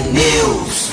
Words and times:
News. 0.00 0.90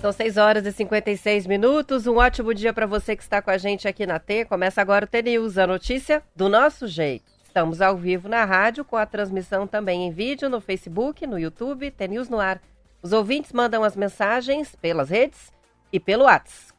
São 0.00 0.10
6 0.10 0.38
horas 0.38 0.64
e 0.64 0.72
56 0.72 1.46
minutos. 1.46 2.06
Um 2.06 2.16
ótimo 2.16 2.54
dia 2.54 2.72
para 2.72 2.86
você 2.86 3.14
que 3.14 3.22
está 3.22 3.42
com 3.42 3.50
a 3.50 3.58
gente 3.58 3.86
aqui 3.86 4.06
na 4.06 4.18
T. 4.18 4.46
Começa 4.46 4.80
agora 4.80 5.04
o 5.04 5.08
T 5.08 5.20
News, 5.20 5.58
a 5.58 5.66
notícia 5.66 6.22
do 6.34 6.48
nosso 6.48 6.86
jeito. 6.86 7.30
Estamos 7.44 7.82
ao 7.82 7.98
vivo 7.98 8.30
na 8.30 8.46
rádio, 8.46 8.82
com 8.82 8.96
a 8.96 9.04
transmissão 9.04 9.66
também 9.66 10.06
em 10.06 10.10
vídeo 10.10 10.48
no 10.48 10.58
Facebook, 10.58 11.26
no 11.26 11.38
YouTube, 11.38 11.90
T 11.90 12.08
News 12.08 12.30
no 12.30 12.40
ar. 12.40 12.62
Os 13.02 13.12
ouvintes 13.12 13.52
mandam 13.52 13.84
as 13.84 13.94
mensagens 13.94 14.74
pelas 14.74 15.10
redes 15.10 15.52
e 15.92 16.00
pelo 16.00 16.24
WhatsApp. 16.24 16.72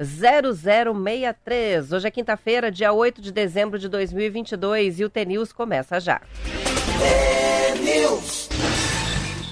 419-9277-0063. 0.00 1.92
Hoje 1.92 2.08
é 2.08 2.10
quinta-feira, 2.10 2.68
dia 2.68 2.92
8 2.92 3.22
de 3.22 3.30
dezembro 3.30 3.78
de 3.78 3.88
2022 3.88 4.98
e 4.98 5.04
o 5.04 5.08
T 5.08 5.24
News 5.24 5.52
começa 5.52 6.00
já. 6.00 6.20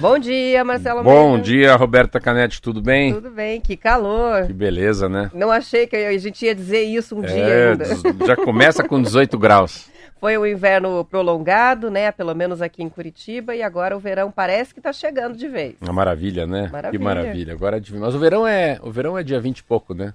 Bom 0.01 0.17
dia, 0.17 0.63
Marcelo 0.65 1.03
Bom 1.03 1.11
Almeida. 1.31 1.43
dia, 1.45 1.75
Roberta 1.75 2.21
Canete, 2.21 2.63
tudo 2.63 2.81
bem? 2.81 3.13
Tudo 3.13 3.31
bem, 3.31 3.61
que 3.61 3.77
calor. 3.77 4.47
Que 4.47 4.53
beleza, 4.53 5.09
né? 5.09 5.29
Não 5.35 5.51
achei 5.51 5.89
que 5.89 5.97
a 5.97 6.17
gente 6.17 6.45
ia 6.47 6.55
dizer 6.55 6.83
isso 6.83 7.17
um 7.17 7.21
dia 7.21 7.31
É, 7.37 7.71
ainda. 7.73 7.85
des- 7.85 8.03
já 8.27 8.37
começa 8.37 8.85
com 8.85 9.03
18 9.03 9.37
graus. 9.41 9.87
Foi 10.21 10.37
o 10.39 10.47
inverno 10.47 11.05
prolongado, 11.05 11.91
né? 11.91 12.13
Pelo 12.13 12.33
menos 12.35 12.63
aqui 12.63 12.81
em 12.83 12.89
Curitiba, 12.89 13.57
e 13.57 13.63
agora 13.63 13.97
o 13.97 14.01
verão 14.01 14.31
parece 14.31 14.73
que 14.73 14.81
tá 14.81 14.93
chegando 14.93 15.37
de 15.37 15.49
vez. 15.49 15.75
Uma 15.81 15.93
maravilha, 15.93 16.47
né? 16.47 16.69
Maravilha. 16.73 16.91
Que 16.99 17.05
maravilha. 17.05 17.53
Agora 17.53 17.77
é 17.77 17.81
divino. 17.81 18.05
Mas 18.05 18.15
o 18.15 18.19
verão 18.21 18.47
é, 18.47 18.79
o 18.83 18.91
verão 18.93 19.19
é 19.19 19.23
dia 19.25 19.41
20 19.41 19.59
e 19.59 19.65
pouco, 19.65 19.95
né? 19.95 20.15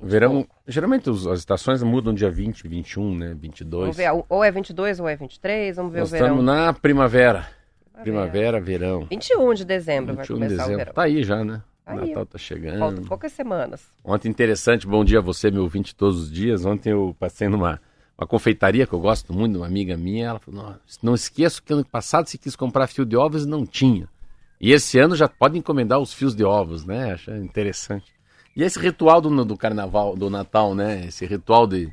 O 0.00 0.06
verão, 0.06 0.46
geralmente 0.66 1.10
os- 1.10 1.26
as 1.26 1.40
estações 1.40 1.82
mudam 1.82 2.14
dia 2.14 2.30
20, 2.30 2.66
21, 2.68 3.16
né? 3.16 3.34
22. 3.38 3.82
Vamos 3.82 3.96
ver, 3.96 4.24
ou 4.28 4.44
é 4.44 4.50
22 4.50 5.00
ou 5.00 5.08
é 5.08 5.16
23, 5.16 5.76
vamos 5.76 5.92
ver 5.92 6.00
Nós 6.00 6.08
o 6.08 6.12
verão. 6.12 6.26
estamos 6.26 6.44
na 6.44 6.72
primavera. 6.72 7.46
Primavera, 8.02 8.60
verão. 8.60 9.06
21 9.10 9.54
de 9.54 9.64
dezembro 9.64 10.14
21 10.14 10.16
vai 10.16 10.24
de 10.26 10.32
começar 10.32 10.54
o 10.54 10.56
dezembro. 10.58 10.78
verão. 10.78 10.92
Tá 10.94 11.02
aí 11.02 11.22
já, 11.24 11.44
né? 11.44 11.62
Tá. 11.84 11.94
Natal 11.94 12.26
tá 12.26 12.38
chegando. 12.38 12.78
Faltam 12.78 13.04
poucas 13.04 13.32
semanas. 13.32 13.82
Ontem, 14.04 14.28
interessante, 14.28 14.86
bom 14.86 15.04
dia 15.04 15.18
a 15.18 15.22
você, 15.22 15.50
meu 15.50 15.62
ouvinte, 15.62 15.96
todos 15.96 16.22
os 16.24 16.30
dias. 16.30 16.64
Ontem 16.64 16.90
eu 16.92 17.16
passei 17.18 17.48
numa 17.48 17.80
uma 18.16 18.26
confeitaria 18.26 18.86
que 18.86 18.92
eu 18.92 19.00
gosto 19.00 19.32
muito, 19.32 19.52
de 19.52 19.58
uma 19.58 19.66
amiga 19.66 19.96
minha. 19.96 20.26
Ela 20.28 20.38
falou: 20.38 20.62
não, 20.62 20.76
não 21.02 21.14
esqueço 21.14 21.62
que 21.62 21.72
ano 21.72 21.84
passado 21.84 22.28
se 22.28 22.36
quis 22.38 22.54
comprar 22.54 22.86
fio 22.88 23.04
de 23.06 23.16
ovos 23.16 23.44
e 23.44 23.48
não 23.48 23.64
tinha. 23.66 24.08
E 24.60 24.72
esse 24.72 24.98
ano 24.98 25.16
já 25.16 25.28
pode 25.28 25.56
encomendar 25.58 25.98
os 25.98 26.12
fios 26.12 26.34
de 26.36 26.44
ovos, 26.44 26.84
né? 26.84 27.12
Acho 27.14 27.30
interessante. 27.32 28.12
E 28.58 28.62
esse 28.64 28.76
ritual 28.76 29.20
do, 29.20 29.44
do 29.44 29.56
carnaval, 29.56 30.16
do 30.16 30.28
Natal, 30.28 30.74
né? 30.74 31.04
Esse 31.06 31.24
ritual 31.24 31.64
de, 31.64 31.88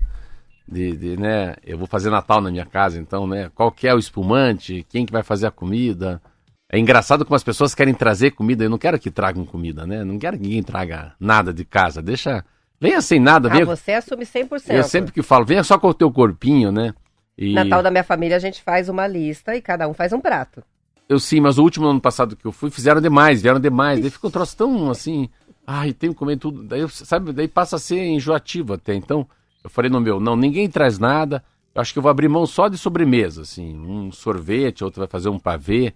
de, 0.67 0.97
de, 0.97 1.15
né? 1.15 1.53
Eu 1.63 1.77
vou 1.77 1.85
fazer 1.85 2.09
Natal 2.09 2.41
na 2.41 2.49
minha 2.49 2.65
casa, 2.65 2.99
então, 2.99 3.27
né? 3.27 3.51
Qual 3.53 3.71
que 3.71 3.87
é 3.87 3.93
o 3.93 3.99
espumante? 3.99 4.83
Quem 4.89 5.05
que 5.05 5.13
vai 5.13 5.21
fazer 5.21 5.45
a 5.45 5.51
comida? 5.51 6.19
É 6.67 6.79
engraçado 6.79 7.23
como 7.23 7.35
as 7.35 7.43
pessoas 7.43 7.75
querem 7.75 7.93
trazer 7.93 8.31
comida. 8.31 8.63
Eu 8.63 8.69
não 8.71 8.79
quero 8.79 8.97
que 8.97 9.11
tragam 9.11 9.45
comida, 9.45 9.85
né? 9.85 10.03
Não 10.03 10.17
quero 10.17 10.37
que 10.37 10.43
ninguém 10.43 10.63
traga 10.63 11.13
nada 11.19 11.53
de 11.53 11.63
casa. 11.63 12.01
Deixa. 12.01 12.43
Venha 12.81 12.99
sem 12.99 13.19
nada, 13.19 13.47
Ah, 13.47 13.51
venha. 13.53 13.65
você 13.65 13.93
assume 13.93 14.25
100%. 14.25 14.73
Eu 14.73 14.83
sempre 14.83 15.11
que 15.11 15.21
falo, 15.21 15.45
venha 15.45 15.63
só 15.63 15.77
com 15.77 15.87
o 15.87 15.93
teu 15.93 16.11
corpinho, 16.11 16.71
né? 16.71 16.95
E 17.37 17.53
Natal 17.53 17.83
da 17.83 17.91
minha 17.91 18.03
família, 18.03 18.37
a 18.37 18.39
gente 18.39 18.63
faz 18.63 18.89
uma 18.89 19.05
lista 19.05 19.55
e 19.55 19.61
cada 19.61 19.87
um 19.87 19.93
faz 19.93 20.11
um 20.13 20.19
prato. 20.19 20.63
eu 21.07 21.19
sim, 21.19 21.39
mas 21.39 21.59
o 21.59 21.63
último 21.63 21.85
ano 21.85 22.01
passado 22.01 22.35
que 22.35 22.45
eu 22.45 22.51
fui, 22.51 22.71
fizeram 22.71 22.99
demais, 22.99 23.39
vieram 23.39 23.59
demais. 23.59 24.01
Daí 24.01 24.09
ficou 24.09 24.29
um 24.29 24.33
troço 24.33 24.57
tão 24.57 24.89
assim. 24.89 25.29
Ai, 25.65 25.93
tenho 25.93 26.13
que 26.13 26.19
comer 26.19 26.37
tudo. 26.37 26.63
Daí, 26.63 26.87
sabe, 26.89 27.33
daí 27.33 27.47
passa 27.47 27.77
a 27.77 27.79
ser 27.79 28.03
enjoativo 28.05 28.73
até. 28.73 28.93
Então, 28.93 29.27
eu 29.63 29.69
falei 29.69 29.89
no 29.89 29.99
meu, 29.99 30.19
não, 30.19 30.35
ninguém 30.35 30.69
traz 30.69 30.99
nada. 30.99 31.43
Eu 31.73 31.81
acho 31.81 31.91
que 31.91 31.99
eu 31.99 32.03
vou 32.03 32.09
abrir 32.09 32.29
mão 32.29 32.45
só 32.45 32.67
de 32.67 32.77
sobremesa, 32.77 33.41
assim. 33.41 33.75
Um 33.75 34.11
sorvete, 34.11 34.83
outro 34.83 34.99
vai 34.99 35.07
fazer 35.07 35.29
um 35.29 35.39
pavê. 35.39 35.93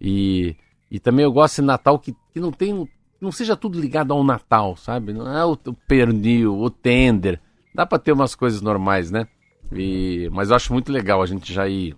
E, 0.00 0.56
e 0.90 0.98
também 0.98 1.24
eu 1.24 1.32
gosto 1.32 1.56
de 1.56 1.66
Natal 1.66 1.98
que, 1.98 2.16
que 2.32 2.40
não 2.40 2.50
tem. 2.50 2.88
Não 3.20 3.30
seja 3.30 3.54
tudo 3.54 3.78
ligado 3.78 4.12
ao 4.12 4.24
Natal, 4.24 4.76
sabe? 4.76 5.12
Não 5.12 5.30
é 5.30 5.44
o, 5.44 5.52
o 5.52 5.74
pernil, 5.86 6.58
o 6.58 6.70
tender. 6.70 7.38
Dá 7.74 7.84
pra 7.84 7.98
ter 7.98 8.12
umas 8.12 8.34
coisas 8.34 8.62
normais, 8.62 9.10
né? 9.10 9.28
E, 9.70 10.28
mas 10.32 10.50
eu 10.50 10.56
acho 10.56 10.72
muito 10.72 10.90
legal 10.90 11.22
a 11.22 11.26
gente 11.26 11.52
já 11.52 11.68
ir 11.68 11.94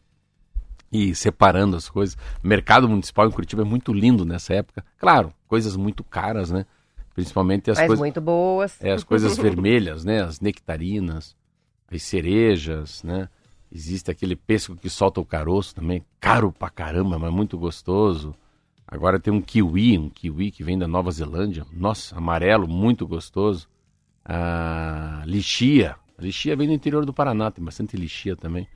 e 0.93 1.15
separando 1.15 1.77
as 1.77 1.89
coisas. 1.89 2.17
O 2.45 2.47
mercado 2.47 2.89
municipal 2.89 3.27
em 3.27 3.31
Curitiba 3.31 3.63
é 3.63 3.65
muito 3.65 3.93
lindo 3.93 4.25
nessa 4.25 4.53
época. 4.53 4.85
Claro, 4.99 5.33
coisas 5.49 5.75
muito 5.77 6.05
caras, 6.05 6.51
né? 6.51 6.67
Principalmente 7.15 7.71
as 7.71 7.79
coisas, 7.79 7.99
muito 7.99 8.21
boas. 8.21 8.81
é, 8.81 8.93
as 8.93 9.05
coisas 9.05 9.37
vermelhas, 9.37 10.05
né? 10.05 10.23
As 10.23 10.41
nectarinas, 10.41 11.37
as 11.91 12.03
cerejas, 12.03 13.03
né? 13.03 13.29
Existe 13.71 14.11
aquele 14.11 14.37
pêssego 14.37 14.77
que 14.77 14.91
solta 14.91 15.21
o 15.21 15.25
caroço 15.25 15.75
também, 15.75 16.05
caro 16.21 16.53
pra 16.53 16.69
caramba, 16.69 17.19
mas 17.19 17.33
muito 17.33 17.57
gostoso. 17.59 18.35
Agora 18.87 19.19
tem 19.19 19.33
um 19.33 19.41
kiwi, 19.41 19.99
um 19.99 20.11
kiwi 20.11 20.51
que 20.51 20.63
vem 20.63 20.79
da 20.79 20.87
Nova 20.87 21.11
Zelândia. 21.11 21.65
Nossa, 21.73 22.17
amarelo, 22.17 22.69
muito 22.69 23.07
gostoso. 23.07 23.67
Ah, 24.25 25.23
lixia. 25.27 25.97
Lixia 26.19 26.55
vem 26.55 26.69
do 26.69 26.75
interior 26.75 27.05
do 27.07 27.13
Paraná, 27.13 27.51
tem 27.51 27.65
bastante 27.65 27.97
lixia 27.97 28.37
também. 28.37 28.69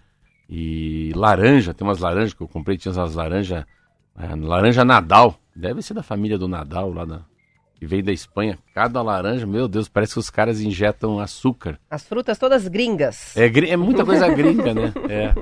E 0.48 1.12
laranja, 1.14 1.74
tem 1.74 1.86
umas 1.86 1.98
laranjas 1.98 2.32
que 2.32 2.40
eu 2.40 2.48
comprei, 2.48 2.78
tinha 2.78 2.92
umas 2.92 3.14
laranjas, 3.14 3.64
é, 4.16 4.34
laranja 4.34 4.84
Nadal, 4.84 5.38
deve 5.54 5.82
ser 5.82 5.94
da 5.94 6.02
família 6.02 6.38
do 6.38 6.48
Nadal, 6.48 6.92
lá 6.92 7.04
da, 7.04 7.24
que 7.76 7.86
veio 7.86 8.02
da 8.02 8.12
Espanha. 8.12 8.58
Cada 8.74 9.02
laranja, 9.02 9.46
meu 9.46 9.68
Deus, 9.68 9.88
parece 9.88 10.14
que 10.14 10.18
os 10.18 10.30
caras 10.30 10.60
injetam 10.60 11.20
açúcar. 11.20 11.78
As 11.90 12.04
frutas 12.04 12.38
todas 12.38 12.66
gringas. 12.66 13.36
É, 13.36 13.46
é 13.46 13.76
muita 13.76 14.04
coisa 14.04 14.26
gringa, 14.28 14.74
né? 14.74 14.92
É. 15.08 15.34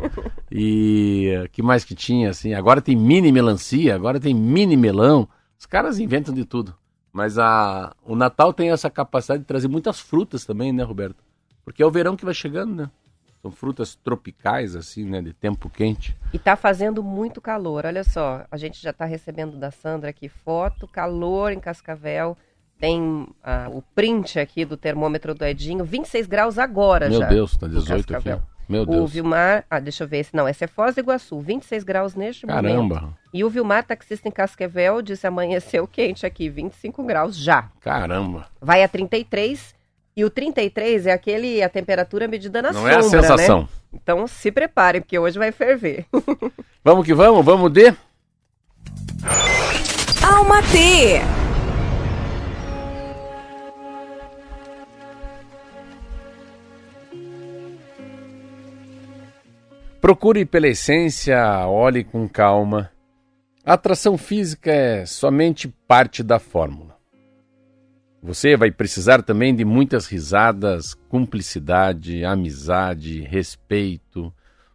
E 0.50 1.28
eh, 1.28 1.48
que 1.48 1.62
mais 1.62 1.84
que 1.84 1.94
tinha, 1.94 2.30
assim? 2.30 2.54
Agora 2.54 2.82
tem 2.82 2.96
mini 2.96 3.32
melancia, 3.32 3.94
agora 3.94 4.20
tem 4.20 4.34
mini 4.34 4.76
melão. 4.76 5.28
Os 5.58 5.66
caras 5.66 5.98
inventam 5.98 6.34
de 6.34 6.44
tudo. 6.44 6.74
Mas 7.12 7.38
a, 7.38 7.94
o 8.04 8.16
Natal 8.16 8.52
tem 8.52 8.70
essa 8.70 8.90
capacidade 8.90 9.42
de 9.42 9.46
trazer 9.46 9.68
muitas 9.68 10.00
frutas 10.00 10.44
também, 10.44 10.72
né, 10.72 10.82
Roberto? 10.82 11.22
Porque 11.64 11.82
é 11.82 11.86
o 11.86 11.90
verão 11.90 12.16
que 12.16 12.24
vai 12.24 12.34
chegando, 12.34 12.74
né? 12.74 12.90
São 13.44 13.50
frutas 13.50 13.94
tropicais, 13.94 14.74
assim, 14.74 15.04
né? 15.04 15.20
De 15.20 15.34
tempo 15.34 15.68
quente. 15.68 16.16
E 16.32 16.38
tá 16.38 16.56
fazendo 16.56 17.02
muito 17.02 17.42
calor. 17.42 17.84
Olha 17.84 18.02
só, 18.02 18.46
a 18.50 18.56
gente 18.56 18.82
já 18.82 18.90
tá 18.90 19.04
recebendo 19.04 19.58
da 19.58 19.70
Sandra 19.70 20.08
aqui 20.08 20.30
foto, 20.30 20.88
calor 20.88 21.52
em 21.52 21.60
Cascavel. 21.60 22.38
Tem 22.80 23.28
ah, 23.42 23.68
o 23.70 23.82
print 23.94 24.40
aqui 24.40 24.64
do 24.64 24.78
termômetro 24.78 25.34
do 25.34 25.44
Edinho, 25.44 25.84
26 25.84 26.26
graus 26.26 26.58
agora 26.58 27.10
Meu 27.10 27.20
já. 27.20 27.26
Deus, 27.28 27.54
tá 27.58 27.66
em 27.66 27.70
18 27.70 28.16
aqui. 28.16 28.40
Meu 28.66 28.82
O 28.84 28.86
Deus. 28.86 29.12
Vilmar, 29.12 29.66
ah, 29.68 29.78
deixa 29.78 30.04
eu 30.04 30.08
ver 30.08 30.20
esse, 30.20 30.34
não, 30.34 30.48
esse 30.48 30.64
é 30.64 30.66
Foz 30.66 30.94
do 30.94 31.00
Iguaçu, 31.02 31.38
26 31.38 31.84
graus 31.84 32.14
neste 32.14 32.46
momento. 32.46 32.62
Caramba, 32.64 33.18
E 33.30 33.44
o 33.44 33.50
Vilmar, 33.50 33.84
taxista 33.84 34.26
em 34.26 34.30
Cascavel, 34.32 35.02
disse 35.02 35.26
amanheceu 35.26 35.86
quente 35.86 36.24
aqui, 36.24 36.48
25 36.48 37.02
graus 37.04 37.36
já. 37.36 37.68
caramba. 37.82 38.46
Vai 38.58 38.82
a 38.82 38.88
33, 38.88 39.73
e 40.16 40.24
o 40.24 40.30
33 40.30 41.06
é 41.06 41.12
aquele, 41.12 41.62
a 41.62 41.68
temperatura 41.68 42.28
medida 42.28 42.62
na 42.62 42.72
Não 42.72 42.80
sombra, 42.80 42.92
é 42.94 42.96
a 42.98 43.02
sensação. 43.02 43.62
né? 43.62 43.68
Então 43.92 44.26
se 44.26 44.52
preparem, 44.52 45.00
porque 45.00 45.18
hoje 45.18 45.38
vai 45.38 45.50
ferver. 45.52 46.06
Vamos 46.84 47.06
que 47.06 47.14
vamos, 47.14 47.44
vamos 47.44 47.72
de... 47.72 47.94
Alma 50.22 50.62
T. 50.70 51.20
Procure 60.00 60.44
pela 60.44 60.68
essência, 60.68 61.66
olhe 61.66 62.04
com 62.04 62.28
calma. 62.28 62.90
A 63.64 63.72
atração 63.72 64.18
física 64.18 64.70
é 64.70 65.06
somente 65.06 65.68
parte 65.88 66.22
da 66.22 66.38
fórmula. 66.38 66.93
Você 68.24 68.56
vai 68.56 68.70
precisar 68.70 69.22
também 69.22 69.54
de 69.54 69.66
muitas 69.66 70.06
risadas, 70.06 70.94
cumplicidade, 70.94 72.24
amizade, 72.24 73.20
respeito, 73.20 74.32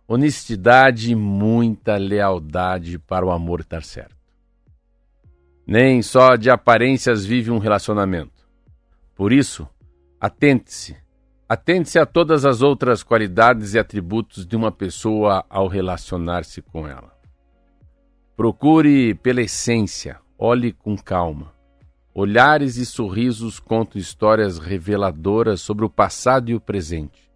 honestidade 0.07 1.12
e 1.12 1.15
muita 1.15 1.97
lealdade 1.97 3.00
para 3.00 3.25
o 3.25 3.31
amor 3.31 3.62
estar 3.62 3.81
certo. 3.81 4.15
Nem 5.65 6.03
só 6.03 6.35
de 6.35 6.51
aparências 6.51 7.25
vive 7.25 7.50
um 7.50 7.57
relacionamento. 7.57 8.47
Por 9.15 9.33
isso, 9.33 9.68
atente-se 10.21 10.95
Atente-se 11.50 11.97
a 11.97 12.06
todas 12.06 12.45
as 12.45 12.62
outras 12.62 13.01
qualidades 13.01 13.74
e 13.74 13.79
atributos 13.79 14.45
de 14.45 14.56
uma 14.56 14.71
pessoa 14.71 15.44
ao 15.50 15.68
relacionar-se 15.68 16.62
com 16.62 16.88
ela. 16.88 17.12
Procure 18.38 19.15
pela 19.15 19.41
essência, 19.41 20.19
olhe 20.38 20.71
com 20.71 20.95
calma. 20.95 21.58
Olhares 22.13 22.77
e 22.77 22.85
sorrisos 22.85 23.59
contam 23.59 24.00
histórias 24.00 24.57
reveladoras 24.57 25.61
sobre 25.61 25.85
o 25.85 25.89
passado 25.89 26.50
e 26.50 26.56
o 26.56 26.59
presente. 26.59 27.31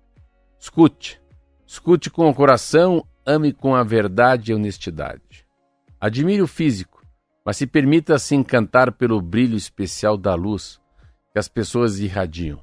Escute, 0.60 1.22
escute 1.66 2.10
com 2.10 2.30
o 2.30 2.34
coração, 2.34 3.06
ame 3.26 3.54
com 3.54 3.76
a 3.76 3.84
verdade 3.84 4.52
e 4.52 4.56
honestidade. 4.56 5.46
Admire 6.00 6.42
o 6.42 6.48
físico, 6.48 7.06
mas 7.46 7.58
se 7.58 7.68
permita 7.68 8.18
se 8.18 8.36
encantar 8.36 8.92
pelo 8.92 9.22
brilho 9.22 9.56
especial 9.56 10.18
da 10.18 10.34
luz 10.36 10.82
que 11.32 11.40
as 11.40 11.48
pessoas 11.48 12.00
irradiam. 12.00 12.62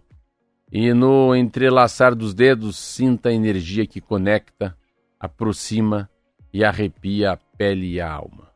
E 0.73 0.93
no 0.93 1.35
entrelaçar 1.35 2.15
dos 2.15 2.35
dedos, 2.35 2.77
sinta 2.77 3.29
a 3.29 3.33
energia 3.33 3.87
que 3.87 4.01
conecta, 4.01 4.77
aproxima 5.19 6.09
e 6.53 6.65
arrepia 6.65 7.33
a 7.33 7.37
pele 7.37 7.95
e 7.95 8.01
a 8.01 8.11
alma. 8.11 8.51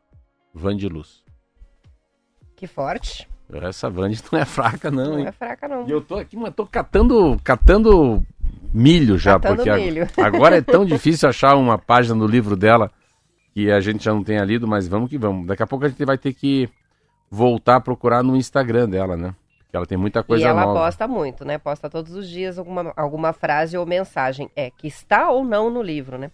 Van 0.53 0.75
de 0.75 0.87
Luz. 0.87 1.23
Que 2.55 2.67
forte. 2.67 3.27
Essa 3.61 3.89
Van 3.89 4.09
não 4.31 4.39
é 4.39 4.45
fraca, 4.45 4.89
não, 4.89 5.11
Não 5.11 5.19
hein? 5.19 5.27
é 5.27 5.31
fraca, 5.31 5.67
não. 5.67 5.87
E 5.87 5.91
eu 5.91 6.01
tô 6.01 6.15
aqui, 6.15 6.35
mas 6.35 6.53
tô 6.53 6.65
catando, 6.65 7.39
catando 7.43 8.23
milho 8.73 9.17
já, 9.17 9.33
Catando 9.39 9.57
porque 9.63 9.71
milho. 9.73 10.07
agora 10.21 10.57
é 10.57 10.61
tão 10.61 10.83
difícil 10.85 11.29
achar 11.29 11.55
uma 11.55 11.77
página 11.77 12.15
no 12.15 12.25
livro 12.25 12.55
dela 12.55 12.91
que 13.53 13.71
a 13.71 13.79
gente 13.79 14.03
já 14.03 14.13
não 14.13 14.23
tenha 14.23 14.43
lido, 14.43 14.67
mas 14.67 14.87
vamos 14.87 15.09
que 15.09 15.17
vamos. 15.17 15.47
Daqui 15.47 15.63
a 15.63 15.67
pouco 15.67 15.85
a 15.85 15.87
gente 15.87 16.03
vai 16.03 16.17
ter 16.17 16.33
que 16.33 16.67
voltar 17.29 17.77
a 17.77 17.81
procurar 17.81 18.21
no 18.23 18.35
Instagram 18.35 18.89
dela, 18.89 19.15
né? 19.15 19.33
Porque 19.59 19.77
ela 19.77 19.85
tem 19.85 19.97
muita 19.97 20.23
coisa 20.23 20.43
e 20.43 20.47
ela 20.47 20.65
nova. 20.65 20.79
posta 20.81 21.07
muito, 21.07 21.45
né? 21.45 21.57
Posta 21.57 21.89
todos 21.89 22.13
os 22.13 22.27
dias 22.27 22.57
alguma, 22.59 22.91
alguma 22.97 23.31
frase 23.31 23.77
ou 23.77 23.85
mensagem. 23.85 24.49
É, 24.55 24.69
que 24.71 24.87
está 24.87 25.29
ou 25.29 25.45
não 25.45 25.69
no 25.69 25.81
livro, 25.81 26.17
né? 26.17 26.31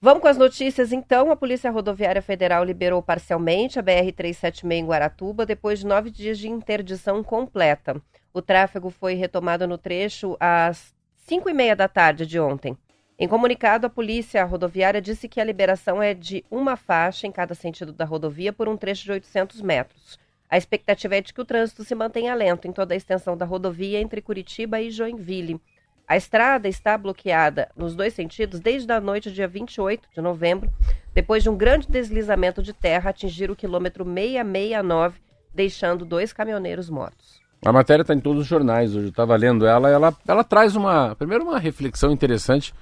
Vamos 0.00 0.22
com 0.22 0.28
as 0.28 0.38
notícias, 0.38 0.92
então. 0.92 1.32
A 1.32 1.36
Polícia 1.36 1.72
Rodoviária 1.72 2.22
Federal 2.22 2.62
liberou 2.62 3.02
parcialmente 3.02 3.80
a 3.80 3.82
BR-376 3.82 4.70
em 4.70 4.86
Guaratuba 4.86 5.44
depois 5.44 5.80
de 5.80 5.86
nove 5.86 6.08
dias 6.08 6.38
de 6.38 6.48
interdição 6.48 7.24
completa. 7.24 8.00
O 8.32 8.40
tráfego 8.40 8.90
foi 8.90 9.14
retomado 9.14 9.66
no 9.66 9.76
trecho 9.76 10.36
às 10.38 10.94
cinco 11.16 11.50
e 11.50 11.52
meia 11.52 11.74
da 11.74 11.88
tarde 11.88 12.24
de 12.26 12.38
ontem. 12.38 12.78
Em 13.18 13.26
comunicado, 13.26 13.88
a 13.88 13.90
Polícia 13.90 14.44
Rodoviária 14.44 15.02
disse 15.02 15.28
que 15.28 15.40
a 15.40 15.44
liberação 15.44 16.00
é 16.00 16.14
de 16.14 16.44
uma 16.48 16.76
faixa 16.76 17.26
em 17.26 17.32
cada 17.32 17.52
sentido 17.52 17.92
da 17.92 18.04
rodovia 18.04 18.52
por 18.52 18.68
um 18.68 18.76
trecho 18.76 19.02
de 19.02 19.10
800 19.10 19.60
metros. 19.60 20.16
A 20.48 20.56
expectativa 20.56 21.16
é 21.16 21.20
de 21.20 21.34
que 21.34 21.40
o 21.40 21.44
trânsito 21.44 21.82
se 21.82 21.96
mantenha 21.96 22.36
lento 22.36 22.68
em 22.68 22.72
toda 22.72 22.94
a 22.94 22.96
extensão 22.96 23.36
da 23.36 23.44
rodovia 23.44 24.00
entre 24.00 24.22
Curitiba 24.22 24.80
e 24.80 24.92
Joinville. 24.92 25.60
A 26.08 26.16
estrada 26.16 26.66
está 26.68 26.96
bloqueada 26.96 27.68
nos 27.76 27.94
dois 27.94 28.14
sentidos 28.14 28.60
desde 28.60 28.90
a 28.90 28.98
noite 29.00 29.30
dia 29.30 29.46
28 29.46 30.08
de 30.14 30.20
novembro, 30.22 30.70
depois 31.12 31.42
de 31.42 31.50
um 31.50 31.56
grande 31.56 31.86
deslizamento 31.86 32.62
de 32.62 32.72
terra 32.72 33.10
atingir 33.10 33.50
o 33.50 33.56
quilômetro 33.56 34.04
669, 34.04 35.18
deixando 35.54 36.06
dois 36.06 36.32
caminhoneiros 36.32 36.88
mortos. 36.88 37.40
A 37.62 37.72
matéria 37.72 38.02
está 38.02 38.14
em 38.14 38.20
todos 38.20 38.42
os 38.42 38.46
jornais 38.48 38.94
hoje. 38.94 39.06
Eu 39.06 39.10
estava 39.10 39.36
lendo 39.36 39.66
ela, 39.66 39.90
ela, 39.90 40.16
ela 40.26 40.44
traz 40.44 40.76
uma, 40.76 41.14
primeiro 41.16 41.44
uma 41.44 41.58
reflexão 41.58 42.10
interessante. 42.10 42.72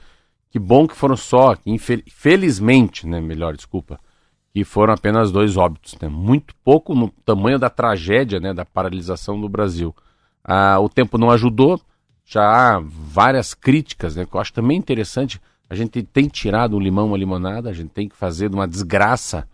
Que 0.50 0.58
bom 0.58 0.87
que 0.87 0.94
foram 0.94 1.17
só, 1.17 1.56
que 1.56 1.70
infel- 1.70 2.02
felizmente, 2.08 3.06
né, 3.06 3.20
melhor, 3.20 3.56
desculpa, 3.56 3.99
que 4.55 4.62
foram 4.64 4.94
apenas 4.94 5.32
dois 5.32 5.56
óbitos, 5.56 5.96
né? 6.00 6.08
Muito 6.08 6.55
pouco 6.62 6.94
no 6.94 7.08
tamanho 7.25 7.58
da 7.58 7.69
tragédia, 7.69 8.38
né, 8.38 8.55
da 8.55 8.64
paralisação 8.64 9.40
do 9.40 9.49
Brasil. 9.49 9.94
Ah, 10.44 10.79
o 10.79 10.88
tempo 10.88 11.19
não 11.19 11.31
ajudou, 11.31 11.81
já 12.26 12.43
há 12.43 12.81
várias 12.84 13.55
críticas, 13.55 14.17
né, 14.17 14.26
que 14.26 14.34
eu 14.34 14.40
acho 14.40 14.52
também 14.52 14.76
interessante. 14.76 15.40
A 15.70 15.75
gente 15.75 16.02
tem 16.02 16.28
tirado 16.28 16.76
um 16.76 16.81
limão, 16.81 17.08
uma 17.08 17.17
limonada, 17.17 17.70
a 17.70 17.73
gente 17.73 17.90
tem 17.90 18.08
que 18.08 18.17
fazer 18.17 18.50
de 18.50 18.56
uma 18.56 18.67
desgraça 18.67 19.49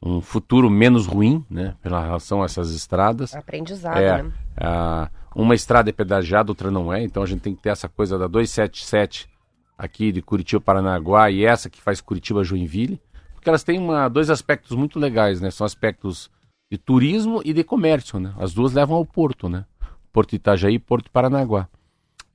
um 0.00 0.20
futuro 0.20 0.70
menos 0.70 1.06
ruim, 1.06 1.44
né, 1.50 1.74
em 1.84 1.88
relação 1.88 2.42
a 2.42 2.44
essas 2.44 2.70
estradas. 2.72 3.34
Aprendizado, 3.34 3.98
É, 3.98 4.22
né? 4.22 4.32
ah, 4.56 5.10
uma 5.34 5.54
estrada 5.54 5.90
é 5.90 5.92
pedagiada, 5.92 6.50
outra 6.50 6.70
não 6.70 6.92
é, 6.92 7.02
então 7.02 7.22
a 7.22 7.26
gente 7.26 7.40
tem 7.40 7.54
que 7.54 7.62
ter 7.62 7.70
essa 7.70 7.88
coisa 7.88 8.18
da 8.18 8.26
277 8.26 9.28
aqui 9.76 10.12
de 10.12 10.20
Curitiba 10.22 10.60
Paranaguá 10.60 11.30
e 11.30 11.44
essa 11.44 11.70
que 11.70 11.80
faz 11.80 12.00
Curitiba 12.00 12.44
Joinville, 12.44 13.00
porque 13.34 13.48
elas 13.48 13.62
têm 13.62 13.78
uma, 13.78 14.08
dois 14.08 14.30
aspectos 14.30 14.76
muito 14.76 14.98
legais, 14.98 15.40
né? 15.40 15.50
São 15.50 15.64
aspectos 15.64 16.30
de 16.70 16.76
turismo 16.76 17.40
e 17.44 17.52
de 17.52 17.62
comércio, 17.62 18.18
né? 18.18 18.34
As 18.38 18.52
duas 18.52 18.72
levam 18.72 18.96
ao 18.96 19.06
porto, 19.06 19.48
né? 19.48 19.64
Porto 20.12 20.34
Itajaí 20.34 20.74
e 20.74 20.78
Porto 20.78 21.10
Paranaguá. 21.10 21.68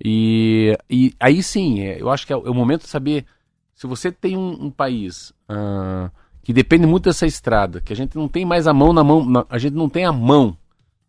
E, 0.04 0.78
e 0.90 1.14
aí 1.20 1.42
sim, 1.42 1.80
é, 1.82 2.02
eu 2.02 2.10
acho 2.10 2.28
que 2.28 2.34
é, 2.34 2.36
o 2.36 2.46
é 2.46 2.50
o 2.50 2.54
momento 2.54 2.82
de 2.84 2.90
saber 2.90 3.26
se 3.74 3.88
você 3.88 4.12
tem 4.12 4.36
um, 4.38 4.66
um 4.66 4.70
país 4.72 5.34
ah, 5.48 6.12
que 6.44 6.52
depende 6.52 6.86
muito 6.86 7.06
dessa 7.06 7.26
estrada, 7.26 7.80
que 7.80 7.94
a 7.94 7.96
gente 7.96 8.16
não 8.18 8.28
tem 8.28 8.44
mais 8.46 8.68
a 8.68 8.74
mão 8.74 8.92
na 8.92 9.04
mão, 9.04 9.24
na- 9.26 9.46
a 9.50 9.58
gente 9.58 9.74
não 9.74 9.88
tem 9.88 10.04
a 10.06 10.12
mão 10.12 10.58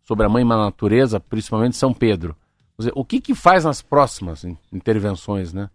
sobre 0.03 0.25
a 0.25 0.29
mãe 0.29 0.45
natureza, 0.45 1.19
principalmente 1.19 1.75
São 1.75 1.93
Pedro. 1.93 2.35
Dizer, 2.77 2.91
o 2.95 3.03
que 3.03 3.19
que 3.19 3.35
faz 3.35 3.65
nas 3.65 3.81
próximas 3.81 4.43
in- 4.43 4.57
intervenções, 4.71 5.51
né? 5.53 5.69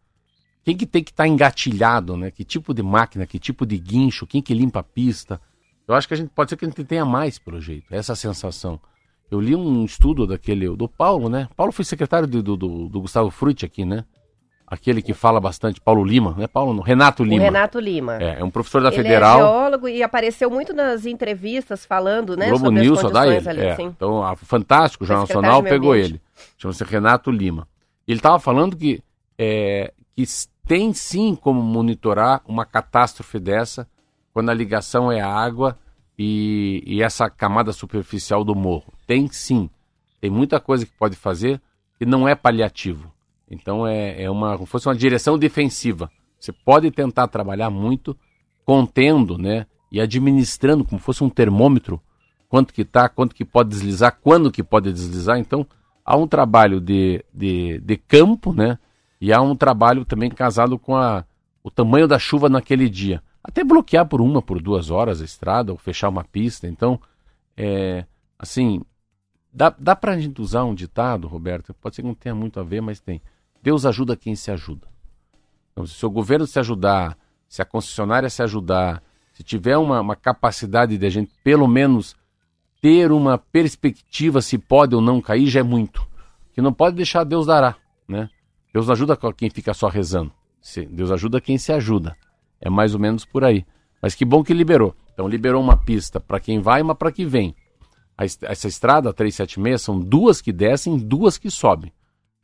Quem 0.64 0.76
que 0.76 0.86
tem 0.86 1.02
que 1.02 1.10
estar 1.10 1.26
engatilhado, 1.26 2.16
né? 2.16 2.30
Que 2.30 2.44
tipo 2.44 2.72
de 2.74 2.82
máquina, 2.82 3.26
que 3.26 3.38
tipo 3.38 3.66
de 3.66 3.78
guincho, 3.78 4.26
quem 4.26 4.42
que 4.42 4.54
limpa 4.54 4.80
a 4.80 4.82
pista? 4.82 5.40
Eu 5.88 5.94
acho 5.94 6.06
que 6.06 6.14
a 6.14 6.16
gente 6.16 6.30
pode 6.30 6.50
ser 6.50 6.56
que 6.56 6.64
a 6.64 6.68
gente 6.68 6.84
tenha 6.84 7.04
mais 7.04 7.38
pelo 7.38 7.60
jeito, 7.60 7.92
essa 7.94 8.14
sensação. 8.14 8.78
Eu 9.30 9.40
li 9.40 9.54
um 9.54 9.84
estudo 9.84 10.26
daquele, 10.26 10.68
do 10.76 10.88
Paulo, 10.88 11.28
né? 11.28 11.48
Paulo 11.56 11.72
foi 11.72 11.84
secretário 11.84 12.26
do, 12.26 12.42
do, 12.42 12.56
do- 12.56 12.88
do 12.88 13.00
Gustavo 13.00 13.30
Frutti 13.30 13.64
aqui, 13.64 13.84
né? 13.84 14.04
Aquele 14.66 15.02
que 15.02 15.12
fala 15.12 15.40
bastante, 15.40 15.80
Paulo 15.80 16.04
Lima, 16.04 16.32
né? 16.38 16.46
Paulo, 16.46 16.72
não, 16.72 16.80
Renato 16.82 17.24
Lima. 17.24 17.40
O 17.42 17.44
Renato 17.44 17.80
Lima. 17.80 18.18
É, 18.22 18.38
é 18.40 18.44
um 18.44 18.50
professor 18.50 18.80
da 18.80 18.88
Ele 18.88 18.96
Federal. 18.98 19.38
é 19.38 19.42
geólogo 19.42 19.88
e 19.88 20.00
apareceu 20.02 20.48
muito 20.48 20.72
nas 20.72 21.06
entrevistas 21.06 21.84
falando, 21.84 22.36
né, 22.36 22.48
Globo 22.48 22.66
sobre 22.66 22.80
News 22.82 22.98
as 22.98 23.02
só 23.02 23.10
dá 23.10 23.26
ele. 23.26 23.48
ali, 23.48 23.60
é. 23.62 23.74
sim. 23.76 23.86
Então, 23.86 24.22
a 24.22 24.36
Fantástico, 24.36 25.02
o 25.02 25.06
Jornal 25.06 25.26
Nacional, 25.26 25.62
de 25.62 25.68
pegou 25.68 25.94
ele. 25.96 26.20
Chama-se 26.56 26.84
Renato 26.84 27.30
Lima. 27.32 27.66
Ele 28.06 28.18
estava 28.18 28.38
falando 28.38 28.76
que, 28.76 29.02
é, 29.36 29.92
que 30.14 30.24
tem 30.66 30.92
sim 30.92 31.34
como 31.34 31.60
monitorar 31.60 32.40
uma 32.46 32.64
catástrofe 32.64 33.40
dessa 33.40 33.88
quando 34.32 34.50
a 34.50 34.54
ligação 34.54 35.10
é 35.10 35.20
a 35.20 35.28
água 35.28 35.76
e, 36.22 36.82
e 36.84 37.02
essa 37.02 37.30
camada 37.30 37.72
superficial 37.72 38.44
do 38.44 38.54
morro. 38.54 38.92
Tem 39.06 39.26
sim. 39.32 39.70
Tem 40.20 40.30
muita 40.30 40.60
coisa 40.60 40.84
que 40.84 40.92
pode 40.92 41.16
fazer 41.16 41.58
e 41.98 42.04
não 42.04 42.28
é 42.28 42.34
paliativo. 42.34 43.10
Então 43.50 43.86
é, 43.86 44.24
é 44.24 44.30
uma, 44.30 44.52
como 44.52 44.66
se 44.66 44.70
fosse 44.70 44.86
uma 44.86 44.94
direção 44.94 45.38
defensiva. 45.38 46.10
Você 46.38 46.52
pode 46.52 46.90
tentar 46.90 47.26
trabalhar 47.28 47.70
muito 47.70 48.14
contendo, 48.66 49.38
né, 49.38 49.66
e 49.90 49.98
administrando 49.98 50.84
como 50.84 51.00
fosse 51.00 51.24
um 51.24 51.30
termômetro 51.30 51.98
quanto 52.50 52.74
que 52.74 52.84
tá, 52.84 53.08
quanto 53.08 53.34
que 53.34 53.44
pode 53.44 53.70
deslizar, 53.70 54.18
quando 54.20 54.52
que 54.52 54.62
pode 54.62 54.92
deslizar. 54.92 55.38
Então 55.38 55.66
há 56.04 56.18
um 56.18 56.26
trabalho 56.26 56.82
de, 56.82 57.24
de, 57.32 57.80
de 57.80 57.96
campo, 57.96 58.52
né, 58.52 58.78
e 59.18 59.32
há 59.32 59.40
um 59.40 59.56
trabalho 59.56 60.04
também 60.04 60.28
casado 60.28 60.78
com 60.78 60.94
a, 60.94 61.24
o 61.64 61.70
tamanho 61.70 62.06
da 62.06 62.18
chuva 62.18 62.50
naquele 62.50 62.90
dia. 62.90 63.22
Até 63.42 63.64
bloquear 63.64 64.06
por 64.06 64.20
uma, 64.20 64.42
por 64.42 64.60
duas 64.60 64.90
horas 64.90 65.20
a 65.20 65.24
estrada 65.24 65.72
ou 65.72 65.78
fechar 65.78 66.08
uma 66.08 66.24
pista. 66.24 66.66
Então, 66.66 67.00
é, 67.56 68.04
assim, 68.38 68.82
dá, 69.52 69.74
dá 69.78 69.96
pra 69.96 70.18
gente 70.18 70.40
usar 70.40 70.64
um 70.64 70.74
ditado, 70.74 71.26
Roberto, 71.26 71.74
pode 71.74 71.96
ser 71.96 72.02
que 72.02 72.08
não 72.08 72.14
tenha 72.14 72.34
muito 72.34 72.60
a 72.60 72.62
ver, 72.62 72.80
mas 72.80 73.00
tem. 73.00 73.20
Deus 73.62 73.84
ajuda 73.86 74.16
quem 74.16 74.34
se 74.34 74.50
ajuda. 74.50 74.86
Então, 75.72 75.86
se 75.86 76.04
o 76.04 76.10
governo 76.10 76.46
se 76.46 76.58
ajudar, 76.58 77.16
se 77.48 77.62
a 77.62 77.64
concessionária 77.64 78.28
se 78.28 78.42
ajudar, 78.42 79.02
se 79.32 79.42
tiver 79.42 79.76
uma, 79.76 80.00
uma 80.00 80.16
capacidade 80.16 80.98
de 80.98 81.06
a 81.06 81.10
gente, 81.10 81.32
pelo 81.42 81.66
menos, 81.66 82.16
ter 82.80 83.12
uma 83.12 83.38
perspectiva 83.38 84.40
se 84.40 84.58
pode 84.58 84.94
ou 84.94 85.00
não 85.00 85.20
cair, 85.20 85.46
já 85.46 85.60
é 85.60 85.62
muito. 85.62 86.06
Que 86.52 86.60
não 86.60 86.72
pode 86.72 86.96
deixar 86.96 87.24
Deus 87.24 87.46
dará, 87.46 87.76
né? 88.08 88.28
Deus 88.72 88.88
ajuda 88.88 89.18
quem 89.36 89.50
fica 89.50 89.74
só 89.74 89.88
rezando. 89.88 90.32
Deus 90.90 91.10
ajuda 91.10 91.40
quem 91.40 91.58
se 91.58 91.72
ajuda. 91.72 92.16
É 92.60 92.68
mais 92.70 92.94
ou 92.94 93.00
menos 93.00 93.24
por 93.24 93.44
aí. 93.44 93.64
Mas 94.02 94.14
que 94.14 94.24
bom 94.24 94.42
que 94.42 94.52
liberou. 94.54 94.94
Então 95.12 95.28
liberou 95.28 95.62
uma 95.62 95.76
pista 95.76 96.18
para 96.20 96.40
quem 96.40 96.60
vai 96.60 96.80
e 96.80 96.82
uma 96.82 96.94
para 96.94 97.12
quem 97.12 97.26
vem. 97.26 97.54
A 98.16 98.24
essa 98.24 98.68
estrada, 98.68 99.10
a 99.10 99.12
376, 99.12 99.80
são 99.80 99.98
duas 99.98 100.40
que 100.40 100.52
descem 100.52 100.96
e 100.96 101.00
duas 101.00 101.38
que 101.38 101.50
sobem. 101.50 101.92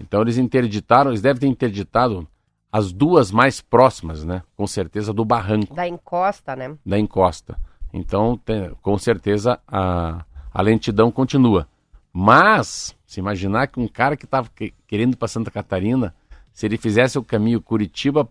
Então 0.00 0.20
eles 0.22 0.38
interditaram, 0.38 1.10
eles 1.10 1.22
devem 1.22 1.40
ter 1.40 1.46
interditado 1.46 2.26
as 2.72 2.92
duas 2.92 3.30
mais 3.30 3.60
próximas, 3.60 4.24
né? 4.24 4.42
Com 4.56 4.66
certeza 4.66 5.12
do 5.12 5.24
barranco 5.24 5.74
Da 5.74 5.86
encosta, 5.88 6.54
né? 6.56 6.76
da 6.84 6.98
encosta. 6.98 7.58
Então, 7.92 8.36
tem- 8.36 8.70
com 8.82 8.98
certeza, 8.98 9.58
a, 9.66 10.24
a 10.52 10.62
lentidão 10.62 11.10
continua. 11.10 11.66
Mas, 12.12 12.94
se 13.06 13.20
imaginar 13.20 13.68
que 13.68 13.80
um 13.80 13.88
cara 13.88 14.16
que 14.16 14.24
estava 14.24 14.50
querendo 14.86 15.14
ir 15.14 15.16
para 15.16 15.28
Santa 15.28 15.50
Catarina, 15.50 16.14
se 16.52 16.66
ele 16.66 16.76
fizesse 16.76 17.18
o 17.18 17.22
caminho 17.24 17.60
Curitiba, 17.62 18.28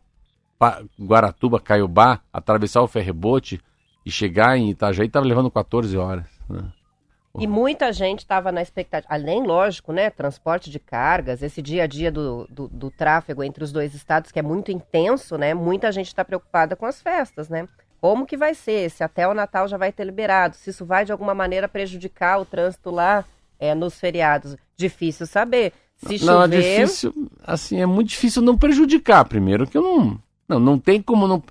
Guaratuba, 0.99 1.59
Caiobá, 1.59 2.19
atravessar 2.31 2.81
o 2.81 2.87
ferrebote 2.87 3.59
e 4.05 4.11
chegar 4.11 4.57
em 4.57 4.69
Itajaí, 4.69 5.07
estava 5.07 5.25
levando 5.25 5.51
14 5.51 5.97
horas. 5.97 6.25
né? 6.49 6.63
E 7.37 7.47
muita 7.47 7.91
gente 7.91 8.19
estava 8.19 8.51
na 8.51 8.61
expectativa, 8.61 9.13
além, 9.13 9.43
lógico, 9.43 9.91
né, 9.91 10.09
transporte 10.09 10.69
de 10.69 10.79
cargas, 10.79 11.43
esse 11.43 11.61
dia 11.61 11.83
a 11.83 11.87
dia 11.87 12.09
do, 12.09 12.47
do, 12.49 12.67
do 12.69 12.89
tráfego 12.89 13.43
entre 13.43 13.63
os 13.63 13.73
dois 13.73 13.93
estados, 13.93 14.31
que 14.31 14.39
é 14.39 14.41
muito 14.41 14.71
intenso, 14.71 15.37
né, 15.37 15.53
muita 15.53 15.91
gente 15.91 16.07
está 16.07 16.23
preocupada 16.23 16.75
com 16.75 16.85
as 16.85 17.01
festas, 17.01 17.49
né, 17.49 17.67
como 17.99 18.25
que 18.25 18.37
vai 18.37 18.53
ser, 18.53 18.89
se 18.89 19.03
até 19.03 19.27
o 19.27 19.33
Natal 19.33 19.67
já 19.67 19.77
vai 19.77 19.91
ter 19.91 20.05
liberado, 20.05 20.55
se 20.55 20.69
isso 20.69 20.85
vai 20.85 21.03
de 21.03 21.11
alguma 21.11 21.33
maneira 21.35 21.67
prejudicar 21.67 22.39
o 22.39 22.45
trânsito 22.45 22.89
lá 22.89 23.25
é, 23.59 23.75
nos 23.75 23.99
feriados, 23.99 24.55
difícil 24.77 25.27
saber, 25.27 25.73
se 25.97 26.23
Não, 26.23 26.41
é 26.41 26.45
chover, 26.45 26.61
difícil, 26.61 27.29
assim, 27.43 27.81
é 27.81 27.85
muito 27.85 28.09
difícil 28.09 28.41
não 28.41 28.57
prejudicar, 28.57 29.25
primeiro, 29.25 29.67
que 29.67 29.77
eu 29.77 29.81
não, 29.81 30.17
não, 30.47 30.59
não 30.59 30.79
tem 30.79 31.01
como 31.01 31.27
não, 31.27 31.43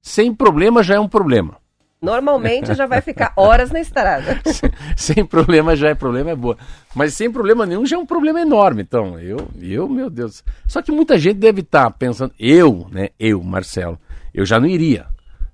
sem 0.00 0.34
problema 0.34 0.82
já 0.82 0.94
é 0.96 1.00
um 1.00 1.08
problema. 1.08 1.56
normalmente 2.00 2.74
já 2.74 2.86
vai 2.86 3.00
ficar 3.00 3.32
horas 3.38 3.70
na 3.70 3.80
estrada. 3.80 4.40
sem 4.96 5.24
problema 5.24 5.76
já 5.76 5.88
é 5.90 5.94
problema, 5.94 6.30
é 6.30 6.36
boa. 6.36 6.56
Mas 6.94 7.14
sem 7.14 7.30
problema 7.30 7.64
nenhum 7.64 7.86
já 7.86 7.96
é 7.96 7.98
um 7.98 8.06
problema 8.06 8.40
enorme. 8.40 8.82
Então, 8.82 9.18
eu, 9.18 9.48
eu 9.60 9.88
meu 9.88 10.10
Deus. 10.10 10.44
Só 10.66 10.82
que 10.82 10.92
muita 10.92 11.18
gente 11.18 11.36
deve 11.36 11.60
estar 11.60 11.90
pensando, 11.92 12.34
eu, 12.38 12.88
né, 12.90 13.10
eu, 13.18 13.42
Marcelo, 13.42 13.98
eu 14.34 14.44
já 14.44 14.58
não 14.58 14.66
iria. 14.66 15.06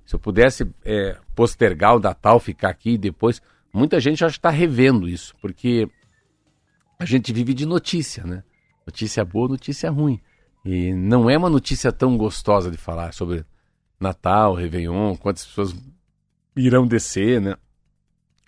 Se 0.05 0.15
eu 0.15 0.19
pudesse 0.19 0.67
é, 0.83 1.17
postergar 1.35 1.95
o 1.95 1.99
Natal, 1.99 2.39
ficar 2.39 2.69
aqui 2.69 2.97
depois, 2.97 3.41
muita 3.71 3.99
gente 3.99 4.17
já 4.17 4.27
está 4.27 4.49
revendo 4.49 5.07
isso, 5.07 5.35
porque 5.39 5.87
a 6.97 7.05
gente 7.05 7.31
vive 7.31 7.53
de 7.53 7.65
notícia, 7.65 8.23
né? 8.25 8.43
Notícia 8.85 9.23
boa, 9.23 9.47
notícia 9.47 9.89
ruim. 9.91 10.19
E 10.63 10.93
não 10.93 11.29
é 11.29 11.37
uma 11.37 11.49
notícia 11.49 11.91
tão 11.91 12.17
gostosa 12.17 12.69
de 12.69 12.77
falar 12.77 13.13
sobre 13.13 13.45
Natal, 13.99 14.53
Réveillon, 14.53 15.15
quantas 15.15 15.45
pessoas 15.45 15.75
irão 16.55 16.85
descer, 16.85 17.41
né? 17.41 17.55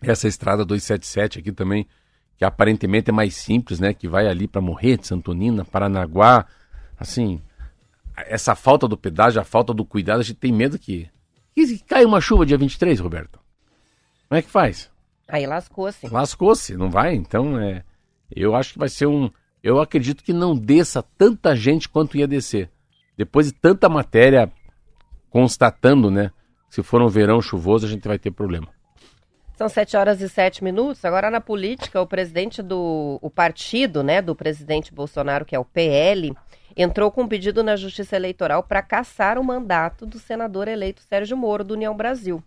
Essa 0.02 0.28
estrada 0.28 0.66
277 0.66 1.40
aqui 1.40 1.52
também, 1.52 1.88
que 2.38 2.44
aparentemente 2.44 3.10
é 3.10 3.14
mais 3.14 3.36
simples, 3.36 3.80
né? 3.80 3.94
Que 3.94 4.08
vai 4.08 4.28
ali 4.28 4.48
para 4.48 4.62
Morrer 4.62 4.98
de 4.98 5.08
Santonina, 5.08 5.64
Paranaguá. 5.64 6.46
Assim, 6.98 7.42
essa 8.16 8.56
falta 8.56 8.88
do 8.88 8.98
pedágio, 8.98 9.42
a 9.42 9.46
falta 9.46 9.74
do 9.74 9.86
cuidado, 9.86 10.20
a 10.20 10.24
gente 10.24 10.40
tem 10.40 10.52
medo 10.52 10.80
que. 10.80 11.10
E 11.56 11.80
cai 11.80 12.06
uma 12.06 12.22
chuva 12.22 12.46
dia 12.46 12.58
23, 12.58 13.00
Roberto? 13.00 13.40
Como 14.28 14.40
é 14.40 14.42
que 14.42 14.50
faz? 14.50 14.90
Aí 15.28 15.46
lascou-se. 15.46 16.08
Lascou-se, 16.08 16.76
não 16.76 16.90
vai? 16.90 17.16
Então, 17.16 17.60
é, 17.60 17.84
eu 18.34 18.56
acho 18.56 18.74
que 18.74 18.80
vai 18.80 18.90
ser 18.90 19.06
um. 19.06 19.30
Eu 19.64 19.80
acredito 19.80 20.24
que 20.24 20.34
não 20.34 20.56
desça 20.56 21.04
tanta 21.18 21.56
gente 21.56 21.88
quanto 21.88 22.18
ia 22.18 22.28
descer. 22.28 22.70
Depois 23.16 23.48
de 23.48 23.54
tanta 23.54 23.88
matéria 23.88 24.52
constatando, 25.30 26.10
né? 26.10 26.32
Se 26.70 26.82
for 26.82 27.02
um 27.02 27.08
verão 27.08 27.42
chuvoso, 27.42 27.86
a 27.86 27.90
gente 27.90 28.08
vai 28.08 28.18
ter 28.18 28.32
problema. 28.32 28.68
São 29.56 29.70
7 29.70 29.96
horas 29.96 30.22
e 30.22 30.28
7 30.28 30.64
minutos. 30.64 31.06
Agora 31.06 31.30
na 31.30 31.40
política, 31.40 32.02
o 32.02 32.08
presidente 32.08 32.64
do 32.64 33.20
o 33.22 33.30
partido, 33.30 34.02
né, 34.02 34.20
do 34.22 34.36
presidente 34.36 34.92
Bolsonaro, 34.92 35.46
que 35.46 35.56
é 35.56 35.60
o 35.60 35.66
PL, 35.66 36.36
entrou 36.76 37.12
com 37.12 37.24
um 37.24 37.28
pedido 37.28 37.64
na 37.64 37.76
Justiça 37.76 38.16
Eleitoral 38.16 38.64
para 38.64 38.82
caçar 38.82 39.38
o 39.38 39.44
mandato 39.44 40.06
do 40.06 40.18
senador 40.18 40.68
eleito 40.68 41.04
Sérgio 41.04 41.38
Moro 41.38 41.64
do 41.64 41.76
União 41.76 41.96
Brasil. 41.96 42.42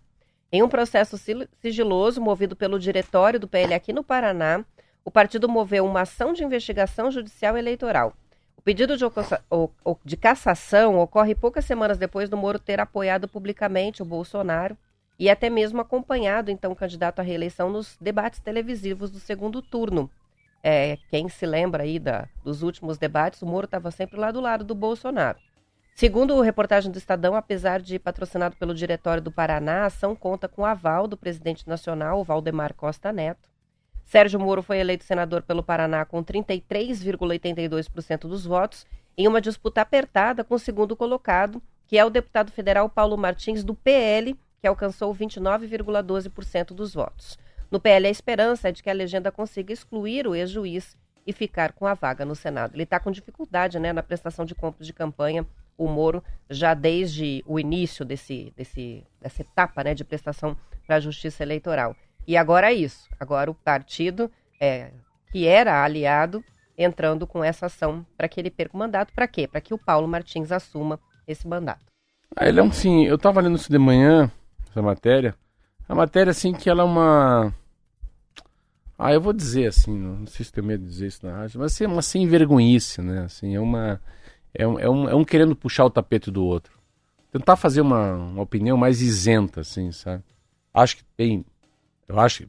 Em 0.51 0.61
um 0.61 0.67
processo 0.67 1.17
sigiloso 1.61 2.19
movido 2.19 2.55
pelo 2.55 2.79
diretório 2.79 3.39
do 3.39 3.47
PL 3.47 3.73
aqui 3.73 3.93
no 3.93 4.03
Paraná, 4.03 4.65
o 5.05 5.11
partido 5.11 5.47
moveu 5.47 5.85
uma 5.85 6.01
ação 6.01 6.33
de 6.33 6.43
investigação 6.43 7.11
judicial 7.11 7.55
eleitoral. 7.55 8.13
O 8.57 8.61
pedido 8.61 8.97
de, 8.97 10.17
cassação 10.17 10.97
ocorre 10.97 11.35
poucas 11.35 11.63
semanas 11.63 11.99
depois 11.99 12.27
do 12.27 12.35
Moro 12.35 12.57
ter 12.57 12.79
apoiado 12.79 13.27
publicamente 13.27 14.01
o 14.01 14.05
Bolsonaro 14.05 14.75
e 15.19 15.29
até 15.29 15.47
mesmo 15.47 15.79
acompanhado 15.79 16.49
então 16.49 16.71
o 16.71 16.75
candidato 16.75 17.19
à 17.19 17.21
reeleição 17.21 17.69
nos 17.69 17.95
debates 18.01 18.39
televisivos 18.39 19.11
do 19.11 19.19
segundo 19.19 19.61
turno. 19.61 20.09
É, 20.63 20.97
quem 21.11 21.29
se 21.29 21.45
lembra 21.45 21.83
aí 21.83 21.99
da, 21.99 22.27
dos 22.43 22.63
últimos 22.63 22.97
debates, 22.97 23.43
o 23.43 23.45
Moro 23.45 23.65
estava 23.65 23.91
sempre 23.91 24.19
lá 24.19 24.31
do 24.31 24.41
lado 24.41 24.63
do 24.63 24.73
Bolsonaro. 24.73 25.37
Segundo 25.93 26.41
a 26.41 26.43
reportagem 26.43 26.91
do 26.91 26.97
Estadão, 26.97 27.35
apesar 27.35 27.79
de 27.79 27.99
patrocinado 27.99 28.55
pelo 28.57 28.73
Diretório 28.73 29.21
do 29.21 29.31
Paraná, 29.31 29.83
a 29.83 29.85
ação 29.85 30.15
conta 30.15 30.47
com 30.47 30.63
o 30.63 30.65
aval 30.65 31.07
do 31.07 31.15
presidente 31.15 31.69
nacional, 31.69 32.23
Valdemar 32.23 32.73
Costa 32.73 33.13
Neto. 33.13 33.54
Sérgio 34.05 34.39
Moro 34.39 34.61
foi 34.61 34.77
eleito 34.77 35.03
senador 35.03 35.41
pelo 35.41 35.63
Paraná 35.63 36.05
com 36.05 36.23
33,82% 36.23 38.21
dos 38.21 38.45
votos, 38.45 38.85
em 39.17 39.27
uma 39.27 39.41
disputa 39.41 39.81
apertada 39.81 40.43
com 40.43 40.55
o 40.55 40.59
segundo 40.59 40.95
colocado, 40.95 41.61
que 41.87 41.97
é 41.97 42.05
o 42.05 42.09
deputado 42.09 42.51
federal 42.51 42.87
Paulo 42.87 43.17
Martins, 43.17 43.63
do 43.63 43.73
PL, 43.73 44.37
que 44.61 44.67
alcançou 44.67 45.13
29,12% 45.13 46.67
dos 46.67 46.93
votos. 46.93 47.37
No 47.71 47.79
PL, 47.79 48.07
a 48.07 48.11
esperança 48.11 48.69
é 48.69 48.71
de 48.71 48.83
que 48.83 48.89
a 48.89 48.93
legenda 48.93 49.31
consiga 49.31 49.73
excluir 49.73 50.27
o 50.27 50.35
ex-juiz 50.35 50.95
e 51.25 51.33
ficar 51.33 51.73
com 51.73 51.87
a 51.87 51.95
vaga 51.95 52.23
no 52.23 52.35
Senado. 52.35 52.75
Ele 52.75 52.83
está 52.83 52.99
com 52.99 53.11
dificuldade 53.11 53.79
né, 53.79 53.91
na 53.91 54.03
prestação 54.03 54.45
de 54.45 54.53
contas 54.53 54.85
de 54.85 54.93
campanha, 54.93 55.45
o 55.77 55.87
Moro, 55.87 56.23
já 56.49 56.73
desde 56.73 57.43
o 57.45 57.59
início 57.59 58.05
desse, 58.05 58.53
desse, 58.55 59.03
dessa 59.19 59.41
etapa 59.41 59.83
né, 59.83 59.93
de 59.93 60.03
prestação 60.03 60.55
para 60.85 60.97
a 60.97 60.99
Justiça 60.99 61.43
Eleitoral. 61.43 61.95
E 62.27 62.35
agora 62.35 62.71
é 62.71 62.73
isso. 62.73 63.09
Agora 63.19 63.49
o 63.49 63.55
partido, 63.55 64.31
é, 64.59 64.91
que 65.31 65.47
era 65.47 65.83
aliado, 65.83 66.43
entrando 66.77 67.25
com 67.25 67.43
essa 67.43 67.67
ação 67.67 68.05
para 68.17 68.27
que 68.27 68.39
ele 68.39 68.49
perca 68.49 68.75
o 68.75 68.79
mandato. 68.79 69.13
Para 69.13 69.27
quê? 69.27 69.47
Para 69.47 69.61
que 69.61 69.73
o 69.73 69.77
Paulo 69.77 70.07
Martins 70.07 70.51
assuma 70.51 70.99
esse 71.27 71.47
mandato. 71.47 71.85
Ah, 72.35 72.47
ele 72.47 72.59
é 72.59 72.63
um 72.63 72.71
sim. 72.71 73.05
Eu 73.05 73.15
estava 73.15 73.41
lendo 73.41 73.55
isso 73.55 73.71
de 73.71 73.77
manhã, 73.77 74.29
essa 74.69 74.81
matéria. 74.81 75.35
A 75.87 75.95
matéria, 75.95 76.31
assim, 76.31 76.53
que 76.53 76.69
ela 76.69 76.81
é 76.81 76.85
uma. 76.85 77.53
Ah, 78.97 79.13
eu 79.13 79.21
vou 79.21 79.33
dizer 79.33 79.67
assim, 79.67 79.97
não 79.97 80.25
sei 80.25 80.45
se 80.45 80.51
tenho 80.51 80.65
medo 80.65 80.83
de 80.83 80.89
dizer 80.89 81.07
isso 81.07 81.25
na 81.25 81.35
rádio, 81.35 81.59
mas 81.59 81.73
assim, 81.73 81.83
é 81.83 81.87
uma 81.87 82.01
sem 82.01 82.25
vergonhice, 82.27 83.01
né? 83.01 83.23
Assim, 83.23 83.55
é 83.55 83.59
uma. 83.59 84.01
É 84.53 84.65
um, 84.65 84.79
é, 84.79 84.89
um, 84.89 85.09
é 85.09 85.15
um 85.15 85.25
querendo 85.25 85.55
puxar 85.55 85.85
o 85.85 85.89
tapete 85.89 86.31
do 86.31 86.43
outro. 86.43 86.73
Tentar 87.31 87.57
fazer 87.57 87.81
uma, 87.81 88.13
uma 88.13 88.41
opinião 88.41 88.77
mais 88.77 89.01
isenta, 89.01 89.61
assim, 89.61 89.91
sabe? 89.91 90.23
Acho 90.73 90.97
que 90.97 91.03
tem 91.17 91.45
eu 92.07 92.19
acho, 92.19 92.45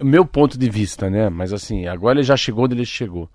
o 0.00 0.04
meu 0.04 0.24
ponto 0.24 0.58
de 0.58 0.68
vista, 0.68 1.08
né? 1.08 1.28
Mas 1.28 1.52
assim, 1.52 1.86
agora 1.86 2.18
ele 2.18 2.26
já 2.26 2.36
chegou 2.36 2.64
onde 2.64 2.74
ele 2.74 2.84
chegou. 2.84 3.28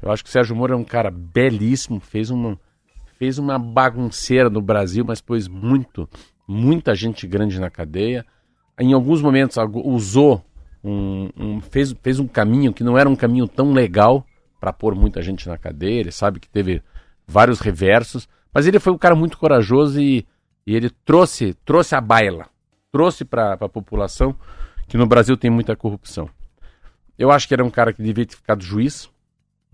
Eu 0.00 0.10
acho 0.10 0.24
que 0.24 0.28
o 0.28 0.32
Sérgio 0.32 0.56
Moro 0.56 0.74
é 0.74 0.76
um 0.76 0.84
cara 0.84 1.10
belíssimo, 1.10 2.00
fez 2.00 2.30
uma, 2.30 2.58
fez 3.18 3.38
uma 3.38 3.58
bagunceira 3.58 4.50
no 4.50 4.60
Brasil, 4.60 5.04
mas 5.06 5.20
pôs 5.20 5.46
muito, 5.46 6.08
muita 6.46 6.94
gente 6.94 7.26
grande 7.26 7.60
na 7.60 7.70
cadeia. 7.70 8.26
Em 8.80 8.92
alguns 8.92 9.22
momentos 9.22 9.56
usou 9.84 10.44
um, 10.82 11.28
um, 11.36 11.60
fez, 11.60 11.94
fez 12.02 12.18
um 12.18 12.26
caminho 12.26 12.72
que 12.72 12.82
não 12.82 12.98
era 12.98 13.08
um 13.08 13.14
caminho 13.14 13.46
tão 13.46 13.72
legal 13.72 14.26
para 14.58 14.72
pôr 14.72 14.94
muita 14.94 15.22
gente 15.22 15.48
na 15.48 15.56
cadeia. 15.56 16.00
Ele 16.00 16.10
sabe 16.10 16.40
que 16.40 16.48
teve 16.48 16.82
vários 17.26 17.60
reversos, 17.60 18.28
mas 18.52 18.66
ele 18.66 18.80
foi 18.80 18.92
um 18.92 18.98
cara 18.98 19.14
muito 19.14 19.38
corajoso 19.38 20.00
e, 20.00 20.26
e 20.66 20.74
ele 20.74 20.90
trouxe, 21.04 21.54
trouxe 21.64 21.94
a 21.94 22.00
baila, 22.00 22.48
trouxe 22.90 23.24
para 23.24 23.52
a 23.52 23.68
população 23.68 24.36
que 24.92 24.98
no 24.98 25.06
Brasil 25.06 25.38
tem 25.38 25.50
muita 25.50 25.74
corrupção. 25.74 26.28
Eu 27.18 27.30
acho 27.30 27.48
que 27.48 27.54
era 27.54 27.64
um 27.64 27.70
cara 27.70 27.94
que 27.94 28.02
deveria 28.02 28.26
ter 28.26 28.36
ficado 28.36 28.62
juiz, 28.62 29.08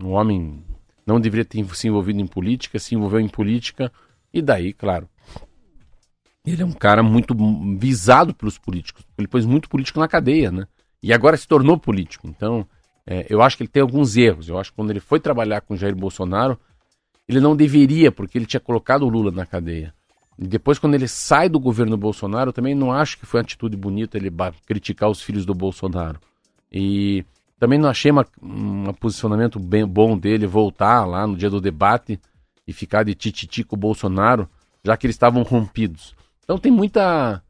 um 0.01 0.11
homem 0.11 0.65
não 1.05 1.21
deveria 1.21 1.45
ter 1.45 1.67
se 1.75 1.89
envolvido 1.89 2.21
em 2.21 2.27
política, 2.29 2.79
se 2.79 2.95
envolveu 2.95 3.19
em 3.19 3.29
política, 3.29 3.93
e 4.33 4.41
daí, 4.41 4.73
claro, 4.73 5.09
ele 6.47 6.63
é 6.63 6.65
um 6.65 6.71
cara 6.71 7.03
muito 7.03 7.35
visado 7.77 8.33
pelos 8.33 8.59
políticos. 8.59 9.05
Ele 9.19 9.27
pôs 9.27 9.45
muito 9.45 9.69
político 9.69 9.99
na 9.99 10.07
cadeia, 10.07 10.53
né? 10.53 10.69
E 11.03 11.13
agora 11.13 11.37
se 11.37 11.49
tornou 11.49 11.77
político. 11.77 12.29
Então, 12.29 12.65
é, 13.05 13.27
eu 13.29 13.43
acho 13.43 13.57
que 13.57 13.65
ele 13.65 13.71
tem 13.71 13.83
alguns 13.83 14.17
erros. 14.17 14.49
Eu 14.49 14.57
acho 14.57 14.71
que 14.71 14.77
quando 14.77 14.91
ele 14.91 15.01
foi 15.01 15.19
trabalhar 15.19 15.63
com 15.63 15.75
Jair 15.75 15.97
Bolsonaro, 15.97 16.57
ele 17.29 17.41
não 17.41 17.57
deveria, 17.57 18.13
porque 18.13 18.39
ele 18.39 18.47
tinha 18.47 18.61
colocado 18.61 19.03
o 19.03 19.09
Lula 19.09 19.33
na 19.33 19.45
cadeia. 19.45 19.93
E 20.39 20.47
depois, 20.47 20.79
quando 20.79 20.95
ele 20.95 21.09
sai 21.09 21.49
do 21.49 21.59
governo 21.59 21.97
Bolsonaro, 21.97 22.51
eu 22.51 22.53
também 22.53 22.75
não 22.75 22.93
acho 22.93 23.19
que 23.19 23.27
foi 23.27 23.41
uma 23.41 23.45
atitude 23.45 23.77
bonita 23.77 24.17
ele 24.17 24.33
criticar 24.65 25.11
os 25.11 25.21
filhos 25.21 25.45
do 25.45 25.53
Bolsonaro. 25.53 26.21
E 26.71 27.25
também 27.59 27.79
não 27.79 27.89
achei 27.89 28.11
uma, 28.11 28.25
um 28.41 28.93
posicionamento 28.93 29.59
bem 29.59 29.85
bom 29.85 30.17
dele 30.17 30.47
voltar 30.47 31.05
lá 31.05 31.27
no 31.27 31.37
dia 31.37 31.51
do 31.51 31.61
debate 31.61 32.21
e 32.67 32.73
ficar 32.73 33.03
de 33.03 33.15
tititi 33.15 33.65
com 33.65 33.75
o 33.75 33.79
Bolsonaro, 33.79 34.49
já 34.85 34.97
que 34.97 35.07
eles 35.07 35.17
estavam 35.17 35.43
rompidos. 35.43 36.15
Então 36.45 36.57
tem 36.57 36.71
muita, 36.71 37.43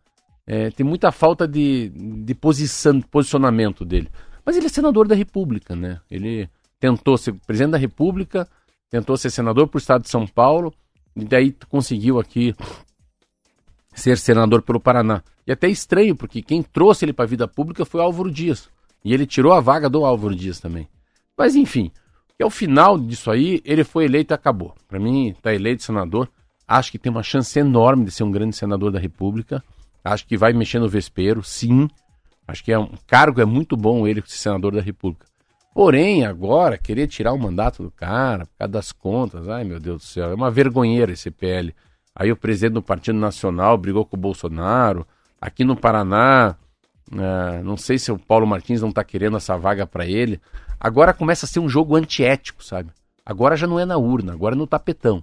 é, 0.47 0.71
tem 0.71 0.87
muita 0.87 1.12
falta 1.12 1.47
de, 1.47 1.90
de 1.90 2.35
posição, 2.35 3.00
posicionamento 3.02 3.85
dele. 3.85 4.09
Mas 4.47 4.57
ele 4.57 4.66
é 4.66 4.71
senador 4.71 5.07
da 5.07 5.14
República, 5.14 5.76
né? 5.76 6.00
Ele 6.11 6.49
tentou 6.80 7.18
ser 7.18 7.35
presidente 7.47 7.73
da 7.73 7.78
República, 7.78 8.49
tentou 8.88 9.14
ser 9.18 9.28
senador 9.28 9.68
para 9.68 9.76
o 9.76 9.80
estado 9.80 10.02
de 10.02 10.09
São 10.09 10.26
Paulo, 10.26 10.73
e 11.18 11.25
daí 11.25 11.54
conseguiu 11.68 12.18
aqui 12.18 12.54
ser 13.92 14.16
senador 14.18 14.62
pelo 14.62 14.80
Paraná. 14.80 15.22
E 15.46 15.52
até 15.52 15.68
estranho, 15.68 16.14
porque 16.14 16.42
quem 16.42 16.62
trouxe 16.62 17.04
ele 17.04 17.12
para 17.12 17.25
a 17.25 17.28
vida 17.28 17.48
pública 17.48 17.84
foi 17.84 18.00
Álvaro 18.00 18.30
Dias. 18.30 18.68
E 19.04 19.12
ele 19.12 19.26
tirou 19.26 19.52
a 19.52 19.60
vaga 19.60 19.88
do 19.88 20.04
Álvaro 20.04 20.34
Dias 20.34 20.60
também. 20.60 20.88
Mas 21.37 21.56
enfim, 21.56 21.90
que 22.37 22.42
ao 22.42 22.50
final 22.50 22.98
disso 22.98 23.30
aí, 23.30 23.60
ele 23.64 23.82
foi 23.82 24.04
eleito 24.04 24.32
e 24.32 24.34
acabou. 24.34 24.75
Para 24.87 25.00
mim, 25.00 25.30
está 25.30 25.52
eleito 25.52 25.82
senador. 25.82 26.28
Acho 26.66 26.92
que 26.92 26.98
tem 26.98 27.10
uma 27.10 27.22
chance 27.22 27.58
enorme 27.58 28.04
de 28.04 28.10
ser 28.10 28.22
um 28.22 28.30
grande 28.30 28.54
senador 28.54 28.92
da 28.92 28.98
República. 28.98 29.62
Acho 30.04 30.26
que 30.26 30.37
vai 30.37 30.52
mexer 30.52 30.78
no 30.78 30.88
vespeiro, 30.88 31.42
sim. 31.42 31.88
Acho 32.46 32.62
que 32.62 32.72
é 32.72 32.78
um 32.78 32.92
cargo 33.06 33.40
é 33.40 33.44
muito 33.44 33.76
bom 33.76 34.06
ele 34.06 34.22
ser 34.25 34.38
senador 34.38 34.75
da 34.75 34.80
República. 34.80 35.26
Porém, 35.78 36.26
agora, 36.26 36.76
querer 36.76 37.06
tirar 37.06 37.32
o 37.32 37.38
mandato 37.38 37.85
do 37.85 37.90
cara, 37.92 38.47
por 38.47 38.56
causa 38.58 38.73
das 38.73 38.90
contas, 38.90 39.49
ai 39.49 39.62
meu 39.62 39.78
Deus 39.78 40.02
do 40.02 40.04
céu, 40.04 40.32
é 40.32 40.35
uma 40.35 40.50
vergonheira 40.50 41.12
esse 41.12 41.30
PL. 41.30 41.73
Aí 42.12 42.32
o 42.32 42.37
presidente 42.37 42.73
do 42.73 42.82
Partido 42.82 43.16
Nacional 43.16 43.78
brigou 43.78 44.04
com 44.04 44.16
o 44.16 44.18
Bolsonaro. 44.18 45.06
Aqui 45.40 45.62
no 45.62 45.76
Paraná, 45.76 46.56
é, 47.12 47.62
não 47.62 47.76
sei 47.76 47.97
se 47.97 48.11
o 48.11 48.18
Paulo 48.18 48.44
Martins 48.44 48.80
não 48.80 48.88
está 48.88 49.04
querendo 49.04 49.37
essa 49.37 49.56
vaga 49.56 49.87
para 49.87 50.04
ele. 50.04 50.40
Agora 50.80 51.14
começa 51.14 51.47
a 51.47 51.49
ser 51.49 51.61
um 51.61 51.68
jogo 51.68 51.94
antiético, 51.94 52.64
sabe? 52.64 52.90
Agora 53.25 53.56
já 53.56 53.68
não 53.68 53.78
é 53.78 53.85
na 53.85 53.99
urna, 53.99 54.32
agora 54.32 54.56
é 54.56 54.58
no 54.58 54.66
tapetão. 54.66 55.23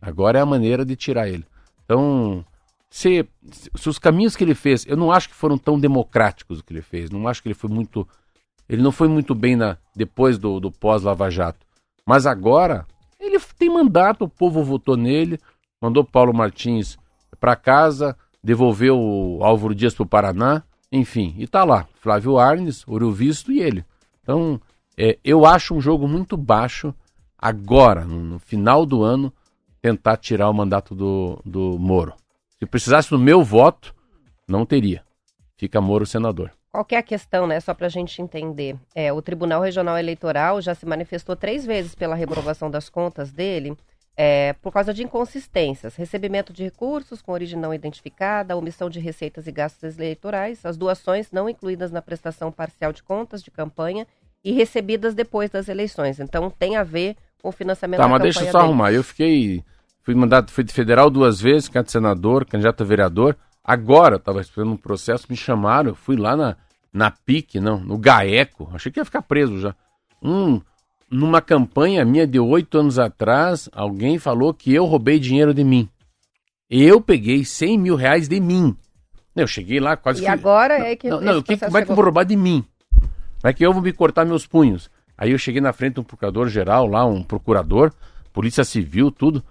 Agora 0.00 0.38
é 0.38 0.40
a 0.40 0.46
maneira 0.46 0.84
de 0.84 0.94
tirar 0.94 1.28
ele. 1.28 1.44
Então, 1.84 2.44
se, 2.88 3.28
se 3.74 3.88
os 3.88 3.98
caminhos 3.98 4.36
que 4.36 4.44
ele 4.44 4.54
fez, 4.54 4.86
eu 4.86 4.96
não 4.96 5.10
acho 5.10 5.28
que 5.28 5.34
foram 5.34 5.58
tão 5.58 5.80
democráticos 5.80 6.60
o 6.60 6.64
que 6.64 6.72
ele 6.72 6.80
fez. 6.80 7.10
Não 7.10 7.26
acho 7.26 7.42
que 7.42 7.48
ele 7.48 7.56
foi 7.56 7.70
muito 7.70 8.06
ele 8.68 8.82
não 8.82 8.92
foi 8.92 9.08
muito 9.08 9.34
bem 9.34 9.56
na, 9.56 9.76
depois 9.94 10.38
do, 10.38 10.60
do 10.60 10.70
pós-Lava 10.70 11.30
Jato. 11.30 11.66
Mas 12.04 12.26
agora, 12.26 12.86
ele 13.18 13.38
tem 13.58 13.68
mandato, 13.68 14.24
o 14.24 14.28
povo 14.28 14.62
votou 14.62 14.96
nele, 14.96 15.38
mandou 15.80 16.04
Paulo 16.04 16.34
Martins 16.34 16.96
para 17.40 17.56
casa, 17.56 18.16
devolveu 18.42 18.98
o 18.98 19.42
Álvaro 19.42 19.74
Dias 19.74 19.94
para 19.94 20.02
o 20.02 20.08
Paraná, 20.08 20.62
enfim, 20.90 21.34
e 21.36 21.46
tá 21.46 21.64
lá, 21.64 21.86
Flávio 22.00 22.38
Arnes, 22.38 22.86
Ouro 22.86 23.10
Visto 23.10 23.50
e 23.50 23.60
ele. 23.60 23.84
Então, 24.22 24.60
é, 24.96 25.18
eu 25.24 25.44
acho 25.44 25.74
um 25.74 25.80
jogo 25.80 26.06
muito 26.06 26.36
baixo 26.36 26.94
agora, 27.38 28.04
no, 28.04 28.38
final 28.38 28.86
do 28.86 29.02
ano, 29.02 29.32
tentar 29.80 30.16
tirar 30.16 30.48
o 30.48 30.54
mandato 30.54 30.94
do, 30.94 31.40
do 31.44 31.78
Moro. 31.78 32.14
Se 32.58 32.66
precisasse 32.66 33.10
do 33.10 33.18
meu 33.18 33.42
voto, 33.42 33.94
não 34.48 34.64
teria. 34.64 35.04
Fica 35.56 35.80
Moro 35.80 36.06
senador. 36.06 36.50
Qual 36.76 36.86
é 36.90 36.96
a 36.96 37.02
questão, 37.02 37.46
né? 37.46 37.58
Só 37.58 37.72
para 37.72 37.86
a 37.86 37.88
gente 37.88 38.20
entender. 38.20 38.76
É, 38.94 39.10
o 39.10 39.22
Tribunal 39.22 39.62
Regional 39.62 39.96
Eleitoral 39.96 40.60
já 40.60 40.74
se 40.74 40.84
manifestou 40.84 41.34
três 41.34 41.64
vezes 41.64 41.94
pela 41.94 42.14
reprovação 42.14 42.70
das 42.70 42.90
contas 42.90 43.32
dele 43.32 43.74
é, 44.14 44.52
por 44.60 44.70
causa 44.74 44.92
de 44.92 45.02
inconsistências, 45.02 45.96
recebimento 45.96 46.52
de 46.52 46.64
recursos 46.64 47.22
com 47.22 47.32
origem 47.32 47.58
não 47.58 47.72
identificada, 47.72 48.54
omissão 48.54 48.90
de 48.90 49.00
receitas 49.00 49.46
e 49.46 49.52
gastos 49.52 49.98
eleitorais, 49.98 50.66
as 50.66 50.76
doações 50.76 51.32
não 51.32 51.48
incluídas 51.48 51.90
na 51.90 52.02
prestação 52.02 52.52
parcial 52.52 52.92
de 52.92 53.02
contas 53.02 53.42
de 53.42 53.50
campanha 53.50 54.06
e 54.44 54.52
recebidas 54.52 55.14
depois 55.14 55.48
das 55.48 55.70
eleições. 55.70 56.20
Então 56.20 56.50
tem 56.50 56.76
a 56.76 56.84
ver 56.84 57.16
com 57.40 57.48
o 57.48 57.52
financiamento 57.52 58.00
tá, 58.00 58.04
da 58.04 58.10
mas 58.10 58.20
deixa 58.20 58.40
eu 58.40 58.52
só 58.52 58.58
dele. 58.58 58.64
arrumar. 58.64 58.92
Eu 58.92 59.02
fiquei 59.02 59.64
fui 60.02 60.14
mandado 60.14 60.50
fui 60.50 60.62
de 60.62 60.74
federal 60.74 61.08
duas 61.08 61.40
vezes, 61.40 61.70
candidato 61.70 61.88
a 61.88 61.92
senador, 61.92 62.44
candidato 62.44 62.82
a 62.82 62.86
vereador. 62.86 63.34
Agora 63.64 64.16
estava 64.16 64.42
esperando 64.42 64.72
um 64.72 64.76
processo, 64.76 65.26
me 65.30 65.36
chamaram, 65.38 65.94
fui 65.94 66.16
lá 66.16 66.36
na 66.36 66.54
na 66.96 67.10
PIC, 67.10 67.60
não, 67.60 67.78
no 67.78 67.98
GAECO. 67.98 68.70
Achei 68.72 68.90
que 68.90 68.98
ia 68.98 69.04
ficar 69.04 69.22
preso 69.22 69.60
já. 69.60 69.74
Um 70.22 70.60
numa 71.10 71.40
campanha 71.40 72.04
minha 72.04 72.26
de 72.26 72.40
oito 72.40 72.78
anos 72.78 72.98
atrás, 72.98 73.68
alguém 73.72 74.18
falou 74.18 74.52
que 74.52 74.74
eu 74.74 74.86
roubei 74.86 75.20
dinheiro 75.20 75.54
de 75.54 75.62
mim. 75.62 75.88
Eu 76.68 77.00
peguei 77.00 77.44
100 77.44 77.78
mil 77.78 77.94
reais 77.94 78.28
de 78.28 78.40
mim. 78.40 78.76
Eu 79.36 79.46
cheguei 79.46 79.78
lá 79.78 79.96
quase 79.96 80.20
e 80.20 80.24
que. 80.24 80.30
Agora 80.30 80.74
é 80.74 80.96
que. 80.96 81.08
Não, 81.08 81.20
não, 81.20 81.42
que, 81.42 81.56
como 81.56 81.78
é 81.78 81.84
que 81.84 81.90
eu 81.90 81.94
vou 81.94 82.04
roubar 82.04 82.24
de 82.24 82.34
mim? 82.34 82.64
Como 82.90 83.50
é 83.50 83.52
que 83.52 83.64
eu 83.64 83.72
vou 83.72 83.82
me 83.82 83.92
cortar 83.92 84.24
meus 84.24 84.46
punhos? 84.46 84.90
Aí 85.16 85.30
eu 85.30 85.38
cheguei 85.38 85.60
na 85.60 85.72
frente 85.72 85.94
de 85.94 86.00
um 86.00 86.04
procurador 86.04 86.48
geral 86.48 86.86
lá, 86.86 87.04
um 87.04 87.22
procurador, 87.22 87.92
polícia 88.32 88.64
civil, 88.64 89.10
tudo. 89.10 89.44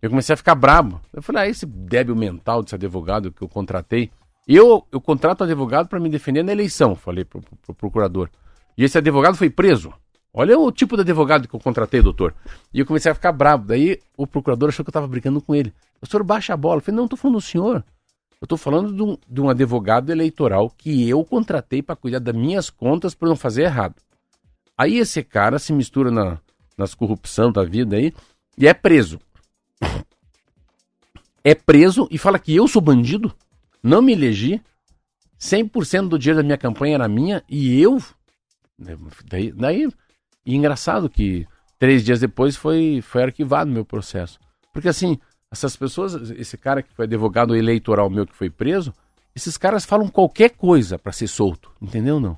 Eu 0.00 0.08
comecei 0.08 0.32
a 0.32 0.36
ficar 0.36 0.54
brabo. 0.54 1.00
Eu 1.12 1.20
falei, 1.20 1.42
ah, 1.42 1.48
esse 1.48 1.66
débil 1.66 2.16
mental 2.16 2.62
desse 2.62 2.74
advogado 2.74 3.30
que 3.32 3.42
eu 3.42 3.48
contratei. 3.48 4.10
Eu, 4.46 4.86
eu 4.90 5.00
contrato 5.00 5.42
um 5.42 5.44
advogado 5.44 5.88
para 5.88 6.00
me 6.00 6.08
defender 6.08 6.42
na 6.42 6.52
eleição, 6.52 6.96
falei 6.96 7.24
pro, 7.24 7.40
pro, 7.40 7.56
pro 7.56 7.74
procurador. 7.74 8.28
E 8.76 8.84
esse 8.84 8.98
advogado 8.98 9.36
foi 9.36 9.50
preso. 9.50 9.92
Olha 10.34 10.58
o 10.58 10.72
tipo 10.72 10.96
de 10.96 11.02
advogado 11.02 11.46
que 11.46 11.54
eu 11.54 11.60
contratei, 11.60 12.00
doutor. 12.00 12.34
E 12.72 12.80
eu 12.80 12.86
comecei 12.86 13.12
a 13.12 13.14
ficar 13.14 13.32
bravo. 13.32 13.66
Daí 13.66 14.00
o 14.16 14.26
procurador 14.26 14.70
achou 14.70 14.84
que 14.84 14.88
eu 14.88 14.92
estava 14.92 15.06
brincando 15.06 15.42
com 15.42 15.54
ele. 15.54 15.72
O 16.00 16.06
senhor 16.06 16.24
baixa 16.24 16.54
a 16.54 16.56
bola. 16.56 16.78
Eu 16.78 16.80
falei, 16.80 16.96
não, 16.96 17.04
estou 17.04 17.18
falando 17.18 17.36
do 17.36 17.42
senhor. 17.42 17.84
Eu 18.40 18.46
estou 18.46 18.58
falando 18.58 18.92
de 18.92 19.02
um, 19.02 19.16
de 19.28 19.40
um, 19.40 19.48
advogado 19.50 20.10
eleitoral 20.10 20.70
que 20.70 21.08
eu 21.08 21.22
contratei 21.24 21.82
para 21.82 21.94
cuidar 21.94 22.18
das 22.18 22.34
minhas 22.34 22.70
contas 22.70 23.14
para 23.14 23.28
não 23.28 23.36
fazer 23.36 23.64
errado. 23.64 23.94
Aí 24.76 24.98
esse 24.98 25.22
cara 25.22 25.58
se 25.58 25.72
mistura 25.72 26.10
na, 26.10 26.38
nas 26.76 26.94
corrupção 26.94 27.52
da 27.52 27.62
vida 27.62 27.96
aí 27.96 28.12
e 28.58 28.66
é 28.66 28.74
preso. 28.74 29.20
É 31.44 31.54
preso 31.54 32.08
e 32.10 32.18
fala 32.18 32.38
que 32.38 32.54
eu 32.54 32.66
sou 32.66 32.80
bandido, 32.80 33.32
não 33.82 34.00
me 34.00 34.12
elegi, 34.12 34.62
100% 35.40 36.08
do 36.08 36.18
dinheiro 36.18 36.38
da 36.40 36.44
minha 36.44 36.58
campanha 36.58 36.94
era 36.94 37.08
minha 37.08 37.42
e 37.48 37.80
eu. 37.80 38.00
Daí, 39.28 39.52
daí 39.52 39.88
e 40.44 40.54
engraçado 40.54 41.08
que 41.08 41.46
três 41.78 42.04
dias 42.04 42.20
depois 42.20 42.56
foi, 42.56 43.00
foi 43.02 43.24
arquivado 43.24 43.70
meu 43.70 43.84
processo. 43.84 44.38
Porque 44.72 44.88
assim, 44.88 45.18
essas 45.50 45.76
pessoas, 45.76 46.30
esse 46.30 46.56
cara 46.56 46.82
que 46.82 46.94
foi 46.94 47.04
advogado 47.04 47.54
eleitoral 47.54 48.08
meu 48.08 48.26
que 48.26 48.34
foi 48.34 48.50
preso, 48.50 48.92
esses 49.34 49.56
caras 49.56 49.84
falam 49.84 50.08
qualquer 50.08 50.50
coisa 50.50 50.98
para 50.98 51.12
ser 51.12 51.26
solto, 51.26 51.70
entendeu 51.80 52.20
não? 52.20 52.36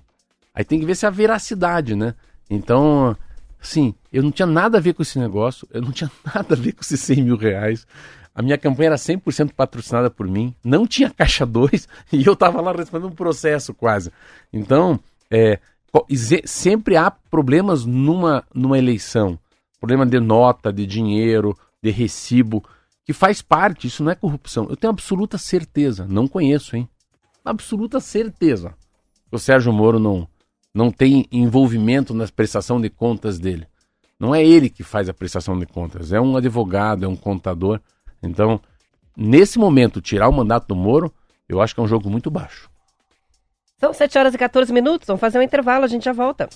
Aí 0.55 0.65
tem 0.65 0.79
que 0.79 0.87
ver 0.87 0.95
se 0.95 1.05
é 1.05 1.09
a 1.09 1.11
veracidade, 1.11 1.95
né? 1.95 2.15
Então, 2.49 3.17
assim, 3.61 3.95
eu 4.13 4.23
não 4.23 4.31
tinha 4.31 4.47
nada 4.47 4.79
a 4.79 4.81
ver 4.81 4.95
com 4.95 5.03
esse 5.03 5.19
negócio, 5.19 5.67
eu 5.73 5.83
não 5.83 5.91
tinha 5.91 6.11
nada 6.35 6.55
a 6.55 6.57
ver 6.57 6.73
com 6.73 6.83
esses 6.83 7.01
100 7.01 7.23
mil 7.23 7.37
reais. 7.37 7.87
A 8.35 8.43
minha 8.43 8.59
campanha 8.59 8.89
era 8.89 8.97
100% 8.97 9.53
patrocinada 9.53 10.11
por 10.11 10.27
mim, 10.27 10.55
não 10.65 10.87
tinha 10.87 11.09
caixa 11.09 11.47
2 11.47 11.89
e 12.13 12.27
eu 12.27 12.35
tava 12.35 12.61
lá 12.61 12.73
respondendo 12.73 13.13
um 13.13 13.15
processo 13.15 13.73
quase. 13.73 14.11
Então, 14.53 14.99
é, 15.31 15.61
sempre 16.45 16.97
há 16.97 17.11
problemas 17.11 17.85
numa, 17.85 18.45
numa 18.53 18.79
eleição. 18.79 19.39
Problema 19.79 20.05
de 20.05 20.19
nota, 20.19 20.73
de 20.73 20.87
dinheiro, 20.87 21.57
de 21.83 21.91
recibo, 21.91 22.65
que 23.05 23.13
faz 23.13 23.43
parte, 23.43 23.87
isso 23.87 24.03
não 24.03 24.11
é 24.11 24.15
corrupção. 24.15 24.67
Eu 24.69 24.77
tenho 24.77 24.91
absoluta 24.91 25.37
certeza, 25.37 26.07
não 26.09 26.27
conheço, 26.27 26.75
hein? 26.75 26.89
Absoluta 27.45 28.01
certeza. 28.01 28.75
O 29.31 29.39
Sérgio 29.39 29.73
Moro 29.73 29.99
não, 29.99 30.27
não 30.75 30.91
tem 30.91 31.27
envolvimento 31.31 32.15
na 32.15 32.27
prestação 32.27 32.81
de 32.81 32.89
contas 32.89 33.39
dele. 33.39 33.67
Não 34.19 34.35
é 34.35 34.43
ele 34.45 34.71
que 34.71 34.83
faz 34.83 35.09
a 35.09 35.15
prestação 35.15 35.59
de 35.59 35.67
contas, 35.67 36.13
é 36.13 36.21
um 36.21 36.37
advogado, 36.37 37.05
é 37.05 37.09
um 37.09 37.17
contador. 37.17 37.81
Então, 38.25 38.61
nesse 39.17 39.59
momento, 39.59 40.01
tirar 40.01 40.29
o 40.29 40.33
mandato 40.33 40.67
do 40.67 40.77
Moro, 40.77 41.13
eu 41.49 41.61
acho 41.61 41.75
que 41.75 41.81
é 41.81 41.83
um 41.83 41.89
jogo 41.89 42.11
muito 42.11 42.31
baixo. 42.31 42.71
São 43.79 43.93
7 43.93 44.19
horas 44.19 44.35
e 44.35 44.39
14 44.39 44.73
minutos, 44.73 45.07
vamos 45.07 45.21
fazer 45.21 45.39
um 45.39 45.43
intervalo, 45.43 45.85
a 45.85 45.89
gente 45.89 46.05
já 46.05 46.13
volta. 46.13 46.49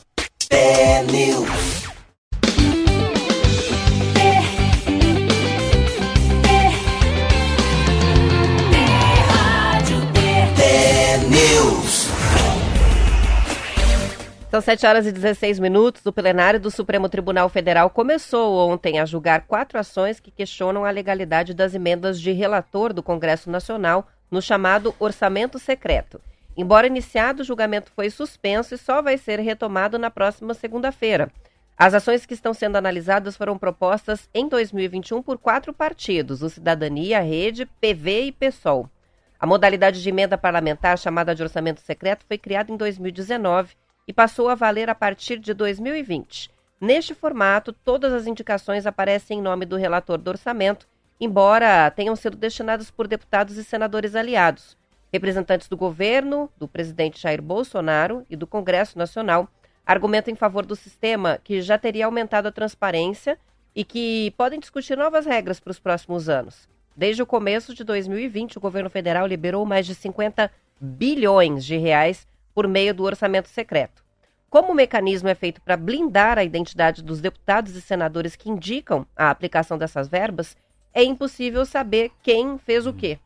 São 14.59 14.62
7 14.62 14.87
horas 14.88 15.07
e 15.07 15.12
16 15.12 15.61
minutos. 15.61 16.05
O 16.05 16.12
plenário 16.12 16.59
do 16.59 16.68
Supremo 16.68 17.09
Tribunal 17.09 17.49
Federal 17.49 17.88
começou 17.88 18.68
ontem 18.68 18.99
a 18.99 19.07
julgar 19.07 19.42
quatro 19.42 19.79
ações 19.79 20.18
que 20.18 20.33
questionam 20.33 20.85
a 20.85 20.90
legalidade 20.90 21.55
das 21.55 21.77
emendas 21.77 22.21
de 22.21 22.33
relator 22.33 22.92
do 22.92 23.01
Congresso 23.01 23.49
Nacional 23.49 24.09
no 24.29 24.42
chamado 24.42 24.92
orçamento 24.99 25.61
secreto. 25.61 26.21
Embora 26.57 26.88
iniciado, 26.88 27.42
o 27.42 27.44
julgamento 27.44 27.92
foi 27.94 28.11
suspenso 28.11 28.75
e 28.75 28.79
só 28.79 29.01
vai 29.01 29.16
ser 29.16 29.38
retomado 29.38 29.97
na 29.97 30.11
próxima 30.11 30.53
segunda-feira. 30.55 31.31
As 31.77 31.94
ações 31.94 32.27
que 32.27 32.35
estão 32.35 32.53
sendo 32.53 32.75
analisadas 32.75 33.37
foram 33.37 33.57
propostas 33.57 34.29
em 34.35 34.49
2021 34.49 35.23
por 35.23 35.38
quatro 35.38 35.73
partidos: 35.73 36.42
o 36.42 36.51
Cidadania, 36.51 37.21
Rede, 37.21 37.64
PV 37.81 38.23
e 38.23 38.33
PSOL. 38.33 38.90
A 39.38 39.47
modalidade 39.47 40.03
de 40.03 40.09
emenda 40.09 40.37
parlamentar, 40.37 40.99
chamada 40.99 41.33
de 41.33 41.44
orçamento 41.44 41.81
secreto, 41.81 42.25
foi 42.27 42.37
criada 42.37 42.73
em 42.73 42.77
2019 42.77 43.77
e 44.09 44.12
passou 44.12 44.49
a 44.49 44.55
valer 44.55 44.88
a 44.88 44.94
partir 44.94 45.38
de 45.38 45.53
2020. 45.53 46.51
Neste 46.81 47.14
formato, 47.14 47.75
todas 47.75 48.11
as 48.11 48.27
indicações 48.27 48.87
aparecem 48.87 49.38
em 49.38 49.42
nome 49.42 49.66
do 49.66 49.77
relator 49.77 50.16
do 50.16 50.29
orçamento, 50.29 50.88
embora 51.21 51.90
tenham 51.90 52.16
sido 52.16 52.35
destinadas 52.35 52.90
por 52.90 53.07
deputados 53.07 53.59
e 53.59 53.64
senadores 53.64 54.14
aliados. 54.14 54.79
Representantes 55.12 55.68
do 55.68 55.77
governo, 55.77 56.51
do 56.57 56.66
presidente 56.66 57.21
Jair 57.21 57.42
Bolsonaro 57.42 58.25
e 58.31 58.37
do 58.37 58.47
Congresso 58.47 58.97
Nacional 58.97 59.47
argumentam 59.85 60.33
em 60.33 60.37
favor 60.37 60.64
do 60.64 60.77
sistema 60.77 61.38
que 61.44 61.61
já 61.61 61.77
teria 61.77 62.07
aumentado 62.07 62.49
a 62.49 62.53
transparência 62.53 63.38
e 63.75 63.85
que 63.85 64.33
podem 64.37 64.61
discutir 64.61 64.97
novas 64.97 65.27
regras 65.27 65.61
para 65.61 65.71
os 65.71 65.79
próximos 65.79 66.29
anos. 66.29 66.68
Desde 66.97 67.23
o 67.23 67.27
começo 67.27 67.75
de 67.75 67.85
2020, 67.85 68.59
o 68.59 68.61
governo 68.61 68.90
federal 68.90 69.27
liberou 69.27 69.64
mais 69.64 69.87
de 69.87 69.94
50 69.94 70.51
bilhões 70.81 71.64
de 71.64 71.77
reais 71.77 72.27
por 72.55 72.67
meio 72.67 72.95
do 72.95 73.05
orçamento 73.05 73.49
secreto. 73.49 74.03
Como 74.51 74.73
o 74.73 74.75
mecanismo 74.75 75.29
é 75.29 75.35
feito 75.35 75.61
para 75.61 75.77
blindar 75.77 76.39
a 76.39 76.45
identidade 76.45 77.03
dos 77.03 77.21
deputados 77.21 77.75
e 77.77 77.83
senadores 77.83 78.35
que 78.35 78.49
indicam 78.49 79.07
a 79.15 79.31
aplicação 79.31 79.77
dessas 79.77 80.09
verbas, 80.09 80.57
é 80.95 81.05
impossível 81.05 81.67
saber 81.67 82.11
quem 82.23 82.59
fez 82.59 82.87
o 82.87 82.93
quê. 82.93 83.19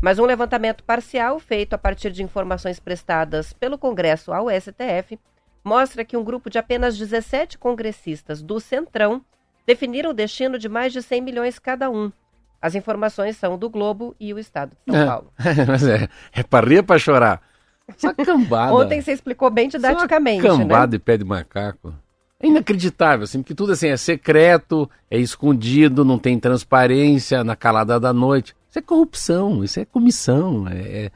Mas 0.00 0.18
um 0.18 0.24
levantamento 0.24 0.84
parcial 0.84 1.40
feito 1.40 1.74
a 1.74 1.78
partir 1.78 2.10
de 2.10 2.22
informações 2.22 2.78
prestadas 2.78 3.52
pelo 3.52 3.78
Congresso 3.78 4.32
ao 4.32 4.48
STF 4.48 5.18
mostra 5.64 6.04
que 6.04 6.16
um 6.16 6.22
grupo 6.22 6.48
de 6.48 6.58
apenas 6.58 6.96
17 6.96 7.58
congressistas 7.58 8.42
do 8.42 8.60
Centrão 8.60 9.24
definiram 9.66 10.10
o 10.10 10.14
destino 10.14 10.58
de 10.58 10.68
mais 10.68 10.92
de 10.92 11.02
100 11.02 11.20
milhões 11.20 11.58
cada 11.58 11.90
um. 11.90 12.12
As 12.60 12.74
informações 12.74 13.36
são 13.36 13.58
do 13.58 13.68
Globo 13.70 14.14
e 14.18 14.32
o 14.34 14.38
Estado 14.38 14.76
de 14.86 14.92
São 14.92 15.02
é, 15.02 15.06
Paulo. 15.06 15.32
Mas 15.66 15.86
é, 15.86 16.08
é 16.32 16.42
para 16.42 16.66
rir 16.66 16.82
para 16.82 16.98
chorar. 16.98 17.42
Essa 17.88 18.14
cambada. 18.14 18.74
Ontem 18.74 19.00
você 19.00 19.12
explicou 19.12 19.50
bem 19.50 19.68
didaticamente, 19.68 20.46
Essa 20.46 20.58
cambada 20.58 20.86
né? 20.86 20.90
de 20.92 20.98
pé 20.98 21.16
de 21.16 21.24
macaco. 21.24 21.94
É 22.40 22.46
inacreditável, 22.46 23.24
assim, 23.24 23.42
porque 23.42 23.54
tudo 23.54 23.72
assim 23.72 23.88
é 23.88 23.96
secreto, 23.96 24.88
é 25.10 25.18
escondido, 25.18 26.04
não 26.04 26.18
tem 26.18 26.38
transparência 26.38 27.42
na 27.42 27.56
calada 27.56 27.98
da 27.98 28.12
noite. 28.12 28.54
Isso 28.70 28.78
é 28.78 28.82
corrupção, 28.82 29.64
isso 29.64 29.80
é 29.80 29.84
comissão. 29.84 30.68
É, 30.68 31.06
é... 31.06 31.10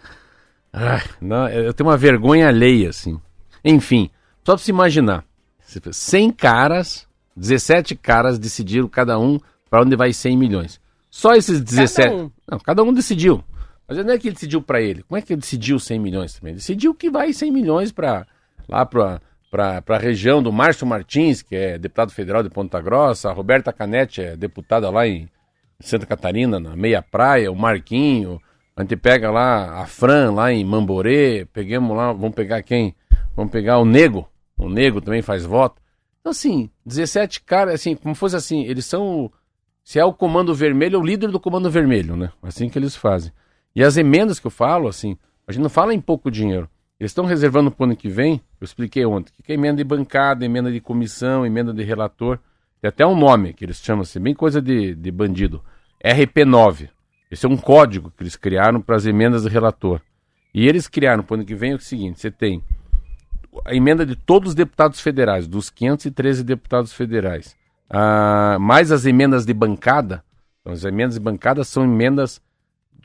Ah, 0.72 1.02
não, 1.20 1.48
eu 1.48 1.72
tenho 1.72 1.88
uma 1.88 1.96
vergonha 1.96 2.48
alheia, 2.48 2.88
assim. 2.88 3.20
Enfim, 3.64 4.10
só 4.44 4.54
para 4.54 4.64
se 4.64 4.70
imaginar: 4.70 5.24
100 5.64 6.32
caras, 6.32 7.06
17 7.36 7.94
caras 7.94 8.38
decidiram 8.38 8.88
cada 8.88 9.18
um 9.18 9.38
para 9.70 9.82
onde 9.82 9.94
vai 9.94 10.12
100 10.12 10.36
milhões. 10.36 10.80
Só 11.08 11.34
esses 11.34 11.60
17. 11.60 12.08
Cada 12.08 12.16
um, 12.16 12.30
não, 12.50 12.58
cada 12.58 12.82
um 12.82 12.92
decidiu. 12.92 13.44
Mas 13.88 13.98
não 13.98 14.12
é 14.12 14.18
que 14.18 14.28
ele 14.28 14.34
decidiu 14.34 14.62
para 14.62 14.80
ele. 14.80 15.02
Como 15.02 15.18
é 15.18 15.22
que 15.22 15.32
ele 15.32 15.40
decidiu 15.40 15.78
100 15.78 15.98
milhões 15.98 16.34
também? 16.34 16.52
Ele 16.52 16.58
decidiu 16.58 16.94
que 16.94 17.10
vai 17.10 17.32
100 17.32 17.50
milhões 17.50 17.92
para 17.92 18.26
lá 18.68 18.86
para 18.86 19.20
para 19.52 19.82
a 19.86 19.98
região 19.98 20.42
do 20.42 20.50
Márcio 20.50 20.86
Martins, 20.86 21.42
que 21.42 21.54
é 21.54 21.76
deputado 21.76 22.10
federal 22.10 22.42
de 22.42 22.48
Ponta 22.48 22.80
Grossa, 22.80 23.28
a 23.28 23.34
Roberta 23.34 23.70
Canete 23.70 24.22
é 24.22 24.34
deputada 24.34 24.88
lá 24.88 25.06
em 25.06 25.28
Santa 25.78 26.06
Catarina, 26.06 26.58
na 26.58 26.74
Meia 26.74 27.02
Praia, 27.02 27.52
o 27.52 27.54
Marquinho, 27.54 28.40
a 28.74 28.80
gente 28.80 28.96
pega 28.96 29.30
lá 29.30 29.82
a 29.82 29.86
Fran, 29.86 30.32
lá 30.32 30.50
em 30.50 30.64
Mamborê, 30.64 31.46
pegamos 31.52 31.94
lá, 31.94 32.14
vamos 32.14 32.34
pegar 32.34 32.62
quem? 32.62 32.94
Vamos 33.36 33.52
pegar 33.52 33.78
o 33.78 33.84
Nego, 33.84 34.26
o 34.56 34.70
Nego 34.70 35.02
também 35.02 35.20
faz 35.20 35.44
voto. 35.44 35.82
Então, 36.20 36.30
assim, 36.30 36.70
17 36.86 37.42
caras, 37.42 37.74
assim, 37.74 37.94
como 37.94 38.14
fosse 38.14 38.36
assim, 38.36 38.64
eles 38.64 38.86
são. 38.86 39.30
Se 39.84 39.98
é 39.98 40.04
o 40.04 40.12
comando 40.14 40.54
vermelho, 40.54 40.96
é 40.96 40.98
o 40.98 41.04
líder 41.04 41.30
do 41.30 41.40
comando 41.40 41.68
vermelho, 41.70 42.16
né? 42.16 42.30
Assim 42.42 42.70
que 42.70 42.78
eles 42.78 42.96
fazem. 42.96 43.32
E 43.74 43.82
as 43.82 43.96
emendas 43.96 44.38
que 44.38 44.46
eu 44.46 44.50
falo, 44.50 44.88
assim, 44.88 45.16
a 45.46 45.52
gente 45.52 45.62
não 45.62 45.70
fala 45.70 45.94
em 45.94 46.00
pouco 46.00 46.30
dinheiro. 46.30 46.68
Eles 47.00 47.10
estão 47.10 47.24
reservando 47.24 47.70
para 47.70 47.82
o 47.82 47.86
ano 47.86 47.96
que 47.96 48.08
vem, 48.08 48.40
eu 48.60 48.64
expliquei 48.64 49.04
ontem, 49.04 49.32
que 49.42 49.50
é 49.50 49.54
emenda 49.54 49.78
de 49.78 49.84
bancada, 49.84 50.44
emenda 50.44 50.70
de 50.70 50.80
comissão, 50.80 51.44
emenda 51.44 51.72
de 51.72 51.82
relator. 51.82 52.38
Tem 52.80 52.88
até 52.88 53.04
um 53.04 53.16
nome 53.16 53.52
que 53.52 53.64
eles 53.64 53.78
chamam 53.78 54.02
assim, 54.02 54.20
bem 54.20 54.34
coisa 54.34 54.62
de, 54.62 54.94
de 54.94 55.10
bandido. 55.10 55.62
RP9. 56.04 56.88
Esse 57.30 57.46
é 57.46 57.48
um 57.48 57.56
código 57.56 58.12
que 58.16 58.22
eles 58.22 58.36
criaram 58.36 58.80
para 58.80 58.94
as 58.94 59.06
emendas 59.06 59.42
de 59.42 59.48
relator. 59.48 60.00
E 60.54 60.68
eles 60.68 60.86
criaram 60.86 61.22
para 61.22 61.34
o 61.34 61.36
ano 61.38 61.46
que 61.46 61.54
vem 61.54 61.74
o 61.74 61.80
seguinte: 61.80 62.20
você 62.20 62.30
tem 62.30 62.62
a 63.64 63.74
emenda 63.74 64.04
de 64.04 64.16
todos 64.16 64.50
os 64.50 64.54
deputados 64.54 65.00
federais, 65.00 65.46
dos 65.46 65.70
513 65.70 66.44
deputados 66.44 66.92
federais, 66.92 67.56
ah, 67.88 68.58
mais 68.60 68.92
as 68.92 69.06
emendas 69.06 69.44
de 69.44 69.52
bancada. 69.52 70.22
Então, 70.60 70.72
as 70.72 70.84
emendas 70.84 71.14
de 71.14 71.20
bancada 71.20 71.64
são 71.64 71.84
emendas 71.84 72.40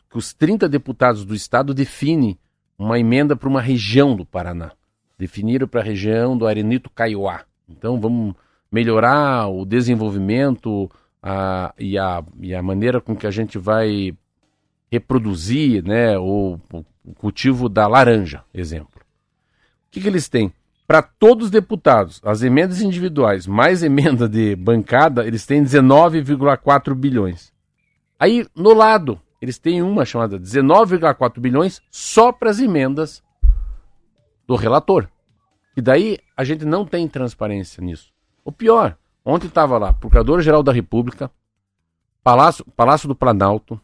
que 0.09 0.17
os 0.17 0.33
30 0.33 0.69
deputados 0.69 1.25
do 1.25 1.35
Estado 1.35 1.73
definem 1.73 2.37
uma 2.77 2.99
emenda 2.99 3.35
para 3.35 3.49
uma 3.49 3.61
região 3.61 4.15
do 4.15 4.25
Paraná. 4.25 4.71
Definiram 5.17 5.67
para 5.67 5.81
a 5.81 5.83
região 5.83 6.37
do 6.37 6.45
Arenito 6.45 6.89
Caiuá. 6.89 7.43
Então 7.67 7.99
vamos 7.99 8.35
melhorar 8.71 9.47
o 9.47 9.65
desenvolvimento 9.65 10.89
a, 11.21 11.73
e, 11.77 11.97
a, 11.97 12.23
e 12.39 12.53
a 12.53 12.61
maneira 12.61 13.01
com 13.01 13.15
que 13.15 13.27
a 13.27 13.31
gente 13.31 13.57
vai 13.57 14.15
reproduzir 14.91 15.83
né, 15.83 16.17
o, 16.17 16.59
o 16.71 17.13
cultivo 17.15 17.67
da 17.67 17.87
laranja, 17.87 18.43
exemplo. 18.53 19.01
O 19.01 19.91
que, 19.91 20.01
que 20.01 20.07
eles 20.07 20.29
têm? 20.29 20.53
Para 20.85 21.01
todos 21.01 21.45
os 21.45 21.51
deputados, 21.51 22.21
as 22.23 22.43
emendas 22.43 22.81
individuais 22.81 23.45
mais 23.45 23.83
emenda 23.83 24.29
de 24.29 24.55
bancada, 24.55 25.27
eles 25.27 25.45
têm 25.45 25.61
19,4 25.61 26.93
bilhões. 26.93 27.51
Aí, 28.17 28.45
no 28.55 28.73
lado, 28.73 29.19
eles 29.41 29.57
têm 29.57 29.81
uma 29.81 30.05
chamada 30.05 30.39
19,4 30.39 31.39
bilhões 31.39 31.81
só 31.91 32.31
para 32.31 32.49
as 32.49 32.59
emendas 32.59 33.23
do 34.47 34.55
relator. 34.55 35.07
E 35.75 35.81
daí 35.81 36.17
a 36.35 36.43
gente 36.43 36.65
não 36.65 36.85
tem 36.85 37.07
transparência 37.07 37.83
nisso. 37.83 38.11
O 38.43 38.51
pior, 38.51 38.97
ontem 39.23 39.47
estava 39.47 39.77
lá, 39.77 39.93
Procurador-Geral 39.93 40.63
da 40.63 40.71
República, 40.71 41.29
Palácio, 42.23 42.65
Palácio 42.75 43.07
do 43.07 43.15
Planalto, 43.15 43.79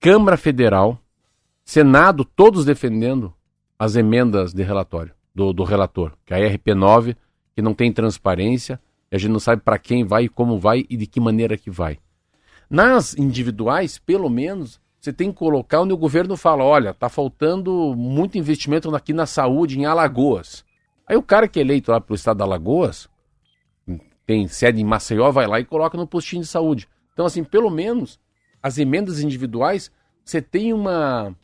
Câmara 0.00 0.36
Federal, 0.36 0.98
Senado, 1.64 2.24
todos 2.24 2.64
defendendo 2.64 3.32
as 3.78 3.96
emendas 3.96 4.52
de 4.52 4.62
relatório, 4.62 5.14
do, 5.34 5.52
do 5.52 5.64
relator, 5.64 6.12
que 6.24 6.32
é 6.32 6.46
a 6.46 6.50
RP9, 6.50 7.16
que 7.54 7.62
não 7.62 7.74
tem 7.74 7.92
transparência, 7.92 8.80
e 9.10 9.16
a 9.16 9.18
gente 9.18 9.30
não 9.30 9.40
sabe 9.40 9.62
para 9.62 9.78
quem 9.78 10.04
vai, 10.04 10.28
como 10.28 10.58
vai 10.58 10.84
e 10.88 10.96
de 10.96 11.06
que 11.06 11.20
maneira 11.20 11.56
que 11.56 11.70
vai. 11.70 11.98
Nas 12.68 13.16
individuais, 13.16 13.98
pelo 13.98 14.28
menos, 14.28 14.80
você 15.04 15.12
tem 15.12 15.30
que 15.30 15.36
colocar 15.38 15.82
onde 15.82 15.92
o 15.92 15.98
governo 15.98 16.34
fala: 16.34 16.64
olha, 16.64 16.90
está 16.90 17.10
faltando 17.10 17.94
muito 17.94 18.38
investimento 18.38 18.94
aqui 18.96 19.12
na 19.12 19.26
saúde 19.26 19.78
em 19.78 19.84
Alagoas. 19.84 20.64
Aí 21.06 21.16
o 21.16 21.22
cara 21.22 21.46
que 21.46 21.58
é 21.58 21.62
eleito 21.62 21.92
lá 21.92 22.00
pelo 22.00 22.16
estado 22.16 22.38
de 22.38 22.42
Alagoas, 22.42 23.06
tem 24.26 24.48
sede 24.48 24.80
em 24.80 24.84
Maceió, 24.84 25.30
vai 25.30 25.46
lá 25.46 25.60
e 25.60 25.64
coloca 25.64 25.98
no 25.98 26.06
postinho 26.06 26.40
de 26.40 26.48
saúde. 26.48 26.88
Então, 27.12 27.26
assim, 27.26 27.44
pelo 27.44 27.68
menos 27.68 28.18
as 28.62 28.78
emendas 28.78 29.20
individuais, 29.20 29.92
você 30.24 30.40
tem 30.40 30.72
uma. 30.72 31.36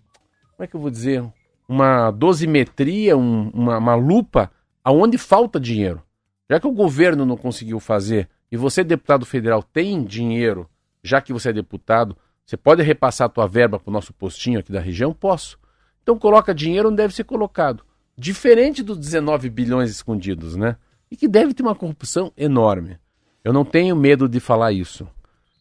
Como 0.57 0.65
é 0.65 0.67
que 0.67 0.75
eu 0.75 0.81
vou 0.81 0.91
dizer? 0.91 1.23
Uma 1.69 2.11
dosimetria, 2.11 3.17
um, 3.17 3.51
uma, 3.51 3.77
uma 3.77 3.95
lupa 3.95 4.51
aonde 4.83 5.19
falta 5.19 5.61
dinheiro. 5.61 6.03
Já 6.49 6.59
que 6.59 6.67
o 6.67 6.73
governo 6.73 7.27
não 7.27 7.37
conseguiu 7.37 7.79
fazer 7.79 8.27
e 8.51 8.57
você, 8.57 8.83
deputado 8.83 9.27
federal, 9.27 9.63
tem 9.63 10.03
dinheiro, 10.03 10.69
já 11.05 11.21
que 11.21 11.33
você 11.33 11.51
é 11.51 11.53
deputado, 11.53 12.17
você 12.51 12.57
pode 12.57 12.83
repassar 12.83 13.27
a 13.27 13.29
tua 13.29 13.47
verba 13.47 13.79
para 13.79 13.89
o 13.89 13.93
nosso 13.93 14.13
postinho 14.13 14.59
aqui 14.59 14.73
da 14.73 14.81
região? 14.81 15.15
Posso. 15.15 15.57
Então 16.03 16.19
coloca 16.19 16.53
dinheiro 16.53 16.89
onde 16.89 16.97
deve 16.97 17.15
ser 17.15 17.23
colocado. 17.23 17.85
Diferente 18.19 18.83
dos 18.83 18.99
19 18.99 19.49
bilhões 19.49 19.89
escondidos, 19.89 20.57
né? 20.57 20.75
E 21.09 21.17
que 21.17 21.29
deve 21.29 21.55
ter 21.55 21.63
uma 21.63 21.77
corrupção 21.77 22.33
enorme. 22.37 22.99
Eu 23.45 23.53
não 23.53 23.65
tenho 23.65 23.95
medo 23.95 24.29
de 24.29 24.41
falar 24.41 24.73
isso. 24.73 25.07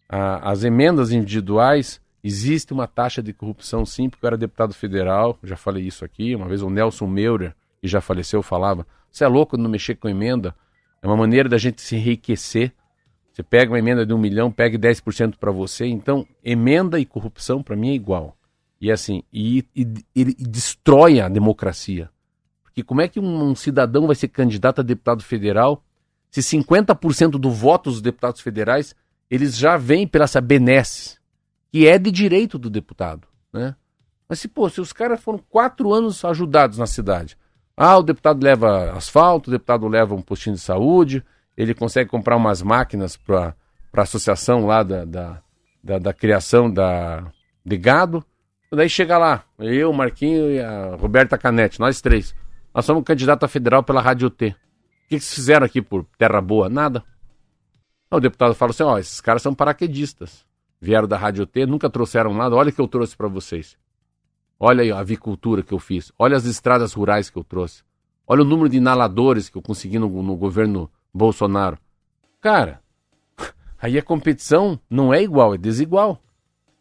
As 0.10 0.64
emendas 0.64 1.12
individuais, 1.12 2.02
existe 2.24 2.74
uma 2.74 2.88
taxa 2.88 3.22
de 3.22 3.34
corrupção 3.34 3.86
sim, 3.86 4.10
porque 4.10 4.26
eu 4.26 4.30
era 4.30 4.38
deputado 4.38 4.74
federal, 4.74 5.38
já 5.44 5.56
falei 5.56 5.86
isso 5.86 6.04
aqui. 6.04 6.36
Uma 6.36 6.48
vez 6.48 6.64
o 6.64 6.72
Nelson 6.72 7.06
Meurer, 7.06 7.56
que 7.80 7.88
já 7.88 8.02
faleceu, 8.02 8.42
falava: 8.42 8.84
Você 9.12 9.24
é 9.24 9.28
louco 9.28 9.58
não 9.58 9.70
mexer 9.70 9.94
com 9.94 10.10
emenda? 10.10 10.56
É 11.04 11.06
uma 11.06 11.16
maneira 11.16 11.48
da 11.48 11.60
gente 11.60 11.84
se 11.84 11.96
enriquecer 11.96 12.74
você 13.40 13.44
pega 13.44 13.72
uma 13.72 13.80
emenda 13.80 14.06
de 14.06 14.14
um 14.14 14.18
milhão, 14.18 14.52
pega 14.52 14.78
10% 14.78 15.36
para 15.38 15.50
você. 15.50 15.86
Então, 15.86 16.28
emenda 16.44 17.00
e 17.00 17.06
corrupção 17.06 17.64
para 17.64 17.76
mim 17.76 17.92
é 17.92 17.94
igual. 17.94 18.36
E 18.82 18.92
assim, 18.92 19.24
e, 19.32 19.66
e, 19.74 19.88
e, 20.14 20.26
destrói 20.26 21.22
a 21.22 21.30
democracia. 21.30 22.10
Porque 22.62 22.84
como 22.84 23.00
é 23.00 23.08
que 23.08 23.20
um, 23.20 23.50
um 23.50 23.56
cidadão 23.56 24.08
vai 24.08 24.16
ser 24.16 24.28
candidato 24.28 24.82
a 24.82 24.84
deputado 24.84 25.24
federal 25.24 25.82
se 26.30 26.42
50% 26.42 27.32
do 27.32 27.50
voto 27.50 27.90
dos 27.90 28.02
deputados 28.02 28.42
federais 28.42 28.94
eles 29.32 29.58
já 29.58 29.78
vêm 29.78 30.08
pela 30.08 30.26
essa 30.26 30.42
benesse, 30.42 31.18
que 31.72 31.88
é 31.88 31.98
de 31.98 32.12
direito 32.12 32.58
do 32.58 32.70
deputado, 32.70 33.28
né? 33.54 33.76
Mas 34.28 34.40
se, 34.40 34.48
pô, 34.48 34.70
se 34.70 34.82
os 34.82 34.92
caras 34.92 35.22
foram 35.22 35.40
quatro 35.50 35.94
anos 35.94 36.24
ajudados 36.26 36.78
na 36.78 36.88
cidade, 36.88 37.38
ah, 37.76 37.98
o 37.98 38.04
deputado 38.04 38.44
leva 38.44 38.92
asfalto, 38.92 39.50
o 39.50 39.52
deputado 39.52 39.88
leva 39.88 40.14
um 40.14 40.22
postinho 40.22 40.56
de 40.56 40.62
saúde, 40.62 41.24
ele 41.60 41.74
consegue 41.74 42.10
comprar 42.10 42.38
umas 42.38 42.62
máquinas 42.62 43.18
para 43.18 43.54
a 43.94 44.02
associação 44.02 44.66
lá 44.66 44.82
da, 44.82 45.04
da, 45.04 45.42
da, 45.84 46.00
da, 46.00 46.14
criação 46.14 46.72
da, 46.72 47.30
de 47.66 47.76
gado. 47.76 48.24
Daí 48.72 48.88
chega 48.88 49.18
lá, 49.18 49.44
eu, 49.60 49.92
Marquinho 49.92 50.50
e 50.52 50.62
a 50.62 50.96
Roberta 50.96 51.38
Canete, 51.38 51.78
nós 51.78 52.00
três. 52.00 52.34
Nós 52.74 52.86
somos 52.86 53.04
candidato 53.04 53.44
a 53.44 53.48
federal 53.50 53.84
pela 53.84 54.00
Rádio 54.00 54.30
T. 54.30 54.48
O 54.48 54.54
que, 55.10 55.18
que 55.18 55.20
vocês 55.20 55.36
fizeram 55.36 55.66
aqui 55.66 55.82
por 55.82 56.06
Terra 56.18 56.40
Boa? 56.40 56.70
Nada. 56.70 57.04
O 58.10 58.22
deputado 58.22 58.56
fala 58.56 58.72
assim: 58.72 58.84
ó, 58.84 58.98
esses 58.98 59.20
caras 59.20 59.42
são 59.42 59.54
paraquedistas. 59.54 60.46
Vieram 60.80 61.10
da 61.10 61.18
Rádio 61.18 61.46
T, 61.46 61.66
nunca 61.66 61.90
trouxeram 61.90 62.34
nada. 62.34 62.56
Olha 62.56 62.70
o 62.70 62.72
que 62.72 62.80
eu 62.80 62.88
trouxe 62.88 63.18
para 63.18 63.28
vocês. 63.28 63.76
Olha 64.58 64.82
aí 64.82 64.92
a 64.94 65.00
avicultura 65.00 65.62
que 65.62 65.74
eu 65.74 65.80
fiz. 65.80 66.10
Olha 66.18 66.38
as 66.38 66.46
estradas 66.46 66.94
rurais 66.94 67.30
que 67.30 67.38
eu 67.38 67.44
trouxe. 67.44 67.84
Olha 68.26 68.44
o 68.44 68.46
número 68.46 68.70
de 68.70 68.78
inaladores 68.78 69.50
que 69.50 69.58
eu 69.58 69.62
consegui 69.62 70.00
no, 70.00 70.24
no 70.24 70.38
governo 70.38 70.90
Bolsonaro. 71.14 71.78
Cara, 72.42 72.82
aí 73.82 73.98
a 73.98 74.04
competição 74.04 74.80
não 74.90 75.14
é 75.14 75.22
igual, 75.22 75.56
é 75.56 75.58
desigual. 75.58 76.22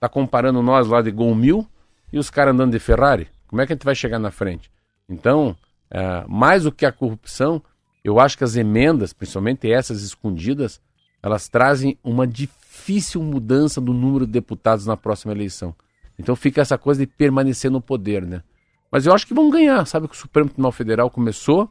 Tá 0.01 0.09
comparando 0.09 0.63
nós 0.63 0.87
lá 0.87 1.03
de 1.03 1.11
Gol 1.11 1.35
Mil 1.35 1.67
e 2.13 2.19
os 2.19 2.31
caras 2.31 2.55
andando 2.55 2.73
de 2.73 2.79
Ferrari. 2.79 3.29
Como 3.47 3.61
é 3.61 3.67
que 3.67 3.73
a 3.73 3.77
gente 3.77 3.85
vai 3.85 3.95
chegar 3.95 4.19
na 4.19 4.31
frente? 4.31 4.71
Então, 5.09 5.57
é, 5.91 6.25
mais 6.29 6.65
do 6.65 6.73
que 6.73 6.87
a 6.87 6.93
corrupção, 6.93 7.63
eu 8.05 8.21
acho 8.21 8.39
que 8.39 8.45
as 8.45 8.57
emendas, 8.57 9.13
principalmente 9.13 9.71
essas 9.71 10.03
escondidas, 10.03 10.81
elas 11.23 11.49
trazem 11.49 11.99
uma 12.05 12.27
difícil 12.27 13.23
mudança 13.23 13.81
do 13.81 13.93
número 13.93 14.27
de 14.27 14.33
deputados 14.33 14.87
na 14.87 14.97
próxima 14.97 15.33
eleição. 15.33 15.75
Então 16.19 16.37
fica 16.37 16.61
essa 16.61 16.77
coisa 16.77 17.01
de 17.01 17.07
permanecer 17.07 17.71
no 17.71 17.81
poder, 17.81 18.27
né? 18.27 18.43
Mas 18.91 19.07
eu 19.07 19.13
acho 19.13 19.27
que 19.27 19.35
vão 19.35 19.51
ganhar, 19.51 19.85
sabe 19.87 20.09
que 20.09 20.15
o 20.15 20.17
Supremo 20.17 20.49
Tribunal 20.49 20.73
Federal 20.73 21.11
começou 21.11 21.71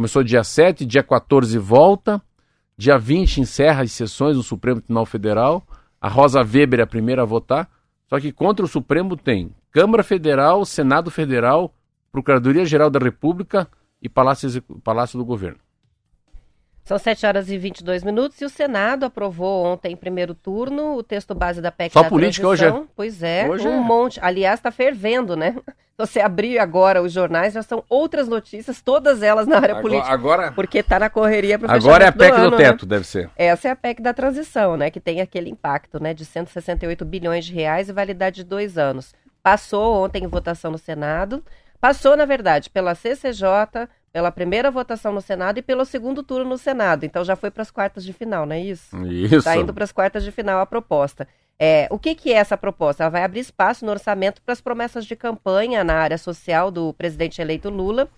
Começou 0.00 0.24
dia 0.24 0.42
7, 0.42 0.86
dia 0.86 1.02
14 1.02 1.58
volta, 1.58 2.22
dia 2.74 2.96
20 2.96 3.42
encerra 3.42 3.82
as 3.82 3.92
sessões 3.92 4.34
do 4.34 4.42
Supremo 4.42 4.80
Tribunal 4.80 5.04
Federal. 5.04 5.62
A 6.00 6.08
Rosa 6.08 6.40
Weber 6.40 6.80
é 6.80 6.84
a 6.84 6.86
primeira 6.86 7.20
a 7.20 7.26
votar. 7.26 7.68
Só 8.08 8.18
que 8.18 8.32
contra 8.32 8.64
o 8.64 8.68
Supremo 8.68 9.14
tem 9.14 9.54
Câmara 9.70 10.02
Federal, 10.02 10.64
Senado 10.64 11.10
Federal, 11.10 11.74
Procuradoria-Geral 12.10 12.88
da 12.88 12.98
República 12.98 13.68
e 14.00 14.08
Palácio, 14.08 14.62
Palácio 14.82 15.18
do 15.18 15.24
Governo. 15.26 15.58
São 16.84 16.98
7 16.98 17.24
horas 17.24 17.48
e 17.50 17.56
22 17.56 18.02
minutos 18.02 18.40
e 18.40 18.44
o 18.44 18.48
Senado 18.48 19.04
aprovou 19.04 19.64
ontem, 19.64 19.92
em 19.92 19.96
primeiro 19.96 20.34
turno, 20.34 20.96
o 20.96 21.02
texto 21.02 21.34
base 21.34 21.60
da 21.60 21.70
PEC 21.70 21.92
Só 21.92 22.02
da 22.02 22.08
política 22.08 22.46
transição. 22.46 22.76
hoje 22.76 22.84
é? 22.84 22.88
Pois 22.96 23.22
é, 23.22 23.48
hoje 23.48 23.68
um 23.68 23.80
é. 23.80 23.84
monte. 23.84 24.18
Aliás, 24.22 24.58
está 24.58 24.70
fervendo, 24.72 25.36
né? 25.36 25.54
Você 25.96 26.18
abrir 26.18 26.58
agora 26.58 27.02
os 27.02 27.12
jornais, 27.12 27.52
já 27.52 27.62
são 27.62 27.84
outras 27.86 28.26
notícias, 28.26 28.80
todas 28.80 29.22
elas 29.22 29.46
na 29.46 29.56
área 29.56 29.74
Agora, 29.76 29.82
política. 29.82 30.10
agora, 30.12 30.52
Porque 30.52 30.78
está 30.78 30.98
na 30.98 31.10
correria 31.10 31.58
para 31.58 31.74
agora 31.74 32.04
é 32.04 32.08
a 32.08 32.12
PEC 32.12 32.30
do, 32.34 32.36
ano, 32.40 32.50
né? 32.52 32.56
teto, 32.56 32.86
deve 32.86 33.06
ser. 33.06 33.28
Essa 33.36 33.68
é 33.68 33.70
a 33.70 33.76
PEC 33.76 34.00
da 34.00 34.14
transição, 34.14 34.78
né? 34.78 34.90
Que 34.90 34.98
tem 34.98 35.20
aquele 35.20 35.50
impacto, 35.50 36.02
né? 36.02 36.14
De 36.14 36.24
168 36.24 37.04
bilhões 37.04 37.44
de 37.44 37.52
reais 37.52 37.90
e 37.90 37.92
validade 37.92 38.36
de 38.36 38.44
dois 38.44 38.78
anos. 38.78 39.14
passou 39.42 40.02
ontem 40.02 40.24
em 40.24 40.26
votação 40.26 40.70
no 40.70 40.78
Senado. 40.78 41.44
Passou, 41.78 42.16
na 42.16 42.24
verdade, 42.24 42.70
pela 42.70 42.94
CCJ, 42.94 43.86
pela 44.12 44.32
primeira 44.32 44.70
votação 44.70 45.12
no 45.12 45.20
Senado 45.20 45.58
e 45.58 45.62
pelo 45.62 45.84
segundo 45.84 46.22
turno 46.22 46.50
no 46.50 46.58
Senado. 46.58 47.04
Então 47.04 47.24
já 47.24 47.36
foi 47.36 47.50
para 47.50 47.62
as 47.62 47.70
quartas 47.70 48.04
de 48.04 48.12
final, 48.12 48.44
não 48.44 48.54
é 48.54 48.60
isso? 48.60 48.96
Isso. 49.06 49.36
Está 49.36 49.56
indo 49.56 49.72
para 49.72 49.84
as 49.84 49.92
quartas 49.92 50.24
de 50.24 50.32
final 50.32 50.60
a 50.60 50.66
proposta. 50.66 51.28
É, 51.58 51.86
o 51.90 51.98
que, 51.98 52.14
que 52.14 52.32
é 52.32 52.36
essa 52.36 52.56
proposta? 52.56 53.02
Ela 53.02 53.10
vai 53.10 53.22
abrir 53.22 53.40
espaço 53.40 53.84
no 53.84 53.92
orçamento 53.92 54.40
para 54.42 54.52
as 54.52 54.60
promessas 54.60 55.04
de 55.04 55.14
campanha 55.14 55.84
na 55.84 55.94
área 55.94 56.16
social 56.16 56.70
do 56.70 56.94
presidente 56.94 57.40
eleito 57.40 57.68
Lula. 57.68 58.08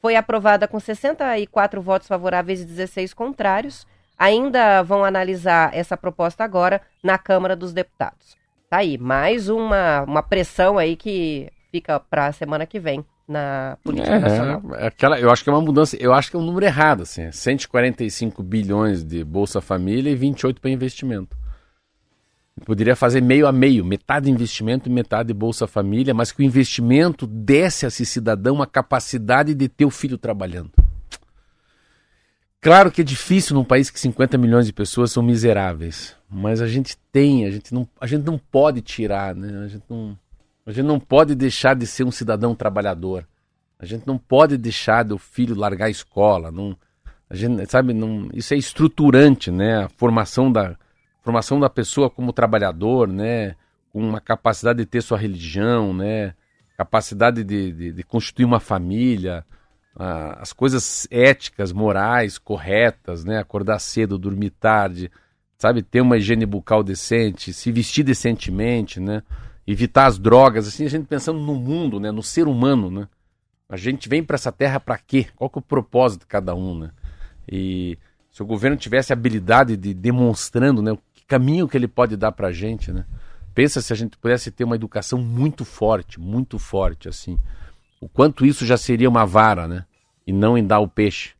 Foi 0.00 0.16
aprovada 0.16 0.68
com 0.68 0.78
64 0.78 1.82
votos 1.82 2.08
favoráveis 2.08 2.60
e 2.60 2.64
16 2.64 3.12
contrários. 3.12 3.86
Ainda 4.16 4.82
vão 4.82 5.04
analisar 5.04 5.74
essa 5.74 5.96
proposta 5.96 6.44
agora 6.44 6.80
na 7.02 7.18
Câmara 7.18 7.56
dos 7.56 7.72
Deputados. 7.72 8.36
Tá 8.70 8.78
aí, 8.78 8.96
mais 8.96 9.48
uma, 9.48 10.02
uma 10.02 10.22
pressão 10.22 10.78
aí 10.78 10.96
que 10.96 11.50
fica 11.72 11.98
para 11.98 12.26
a 12.26 12.32
semana 12.32 12.66
que 12.66 12.78
vem 12.78 13.04
na 13.32 13.78
política 13.82 14.14
é, 14.14 14.18
nacional. 14.18 14.62
É 14.76 14.86
aquela, 14.86 15.18
eu 15.18 15.30
acho 15.30 15.42
que 15.42 15.50
é 15.50 15.52
uma 15.52 15.60
mudança, 15.60 15.96
eu 15.96 16.12
acho 16.12 16.30
que 16.30 16.36
é 16.36 16.38
um 16.38 16.44
número 16.44 16.64
errado, 16.64 17.02
assim, 17.02 17.32
145 17.32 18.42
bilhões 18.42 19.02
de 19.02 19.24
Bolsa 19.24 19.60
Família 19.60 20.10
e 20.10 20.14
28 20.14 20.60
para 20.60 20.70
investimento. 20.70 21.36
Poderia 22.64 22.94
fazer 22.94 23.20
meio 23.22 23.46
a 23.46 23.52
meio, 23.52 23.84
metade 23.84 24.30
investimento 24.30 24.88
e 24.88 24.92
metade 24.92 25.32
Bolsa 25.32 25.66
Família, 25.66 26.14
mas 26.14 26.30
que 26.30 26.42
o 26.42 26.44
investimento 26.44 27.26
desse 27.26 27.86
a 27.86 27.88
esse 27.88 28.04
cidadão 28.04 28.62
a 28.62 28.66
capacidade 28.66 29.54
de 29.54 29.68
ter 29.68 29.86
o 29.86 29.90
filho 29.90 30.18
trabalhando. 30.18 30.70
Claro 32.60 32.92
que 32.92 33.00
é 33.00 33.04
difícil 33.04 33.56
num 33.56 33.64
país 33.64 33.90
que 33.90 33.98
50 33.98 34.38
milhões 34.38 34.66
de 34.66 34.72
pessoas 34.72 35.10
são 35.10 35.22
miseráveis, 35.22 36.14
mas 36.30 36.60
a 36.60 36.68
gente 36.68 36.96
tem, 37.10 37.44
a 37.44 37.50
gente 37.50 37.74
não, 37.74 37.88
a 38.00 38.06
gente 38.06 38.24
não 38.24 38.38
pode 38.38 38.80
tirar, 38.80 39.34
né? 39.34 39.64
A 39.64 39.66
gente 39.66 39.82
não, 39.90 40.16
a 40.66 40.72
gente 40.72 40.86
não 40.86 41.00
pode 41.00 41.34
deixar 41.34 41.74
de 41.74 41.86
ser 41.86 42.04
um 42.04 42.10
cidadão 42.10 42.54
trabalhador. 42.54 43.26
A 43.78 43.84
gente 43.84 44.06
não 44.06 44.16
pode 44.16 44.56
deixar 44.56 45.02
do 45.02 45.18
filho 45.18 45.56
largar 45.56 45.86
a 45.86 45.90
escola, 45.90 46.52
não, 46.52 46.76
a 47.32 47.34
gente, 47.34 47.64
sabe, 47.70 47.94
não, 47.94 48.28
isso 48.34 48.52
é 48.52 48.58
estruturante, 48.58 49.50
né? 49.50 49.84
A 49.84 49.88
formação 49.88 50.52
da 50.52 50.76
formação 51.22 51.58
da 51.58 51.70
pessoa 51.70 52.10
como 52.10 52.30
trabalhador, 52.30 53.08
né? 53.08 53.56
Com 53.90 54.06
uma 54.06 54.20
capacidade 54.20 54.80
de 54.80 54.86
ter 54.86 55.00
sua 55.00 55.16
religião, 55.16 55.94
né? 55.94 56.34
Capacidade 56.76 57.42
de, 57.42 57.72
de, 57.72 57.92
de 57.92 58.02
constituir 58.02 58.44
uma 58.44 58.60
família, 58.60 59.46
as 59.96 60.52
coisas 60.52 61.08
éticas, 61.10 61.72
morais, 61.72 62.36
corretas, 62.36 63.24
né? 63.24 63.38
Acordar 63.38 63.78
cedo, 63.78 64.18
dormir 64.18 64.50
tarde, 64.50 65.10
sabe? 65.56 65.82
Ter 65.82 66.02
uma 66.02 66.18
higiene 66.18 66.44
bucal 66.44 66.82
decente, 66.82 67.54
se 67.54 67.72
vestir 67.72 68.04
decentemente, 68.04 69.00
né? 69.00 69.22
Evitar 69.66 70.06
as 70.06 70.18
drogas, 70.18 70.66
assim, 70.66 70.84
a 70.84 70.88
gente 70.88 71.06
pensando 71.06 71.38
no 71.38 71.54
mundo, 71.54 72.00
né? 72.00 72.10
No 72.10 72.22
ser 72.22 72.48
humano, 72.48 72.90
né? 72.90 73.08
A 73.68 73.76
gente 73.76 74.08
vem 74.08 74.22
para 74.22 74.34
essa 74.34 74.52
terra 74.52 74.78
para 74.78 74.98
quê? 74.98 75.26
Qual 75.36 75.48
que 75.48 75.58
é 75.58 75.60
o 75.60 75.62
propósito 75.62 76.20
de 76.20 76.26
cada 76.26 76.54
um, 76.54 76.78
né? 76.78 76.90
E 77.50 77.98
se 78.30 78.42
o 78.42 78.46
governo 78.46 78.76
tivesse 78.76 79.12
a 79.12 79.16
habilidade 79.16 79.76
de 79.76 79.94
demonstrando, 79.94 80.82
né? 80.82 80.92
O 80.92 80.98
caminho 81.26 81.68
que 81.68 81.76
ele 81.76 81.88
pode 81.88 82.16
dar 82.16 82.32
para 82.32 82.48
a 82.48 82.52
gente, 82.52 82.92
né? 82.92 83.04
Pensa 83.54 83.80
se 83.80 83.92
a 83.92 83.96
gente 83.96 84.16
pudesse 84.16 84.50
ter 84.50 84.64
uma 84.64 84.76
educação 84.76 85.18
muito 85.18 85.64
forte, 85.64 86.18
muito 86.18 86.58
forte, 86.58 87.08
assim 87.08 87.38
o 88.02 88.08
quanto 88.08 88.44
isso 88.44 88.66
já 88.66 88.76
seria 88.76 89.08
uma 89.08 89.24
vara, 89.24 89.68
né? 89.68 89.84
E 90.26 90.32
não 90.32 90.58
em 90.58 90.66
dar 90.66 90.80
o 90.80 90.88
peixe. 90.88 91.34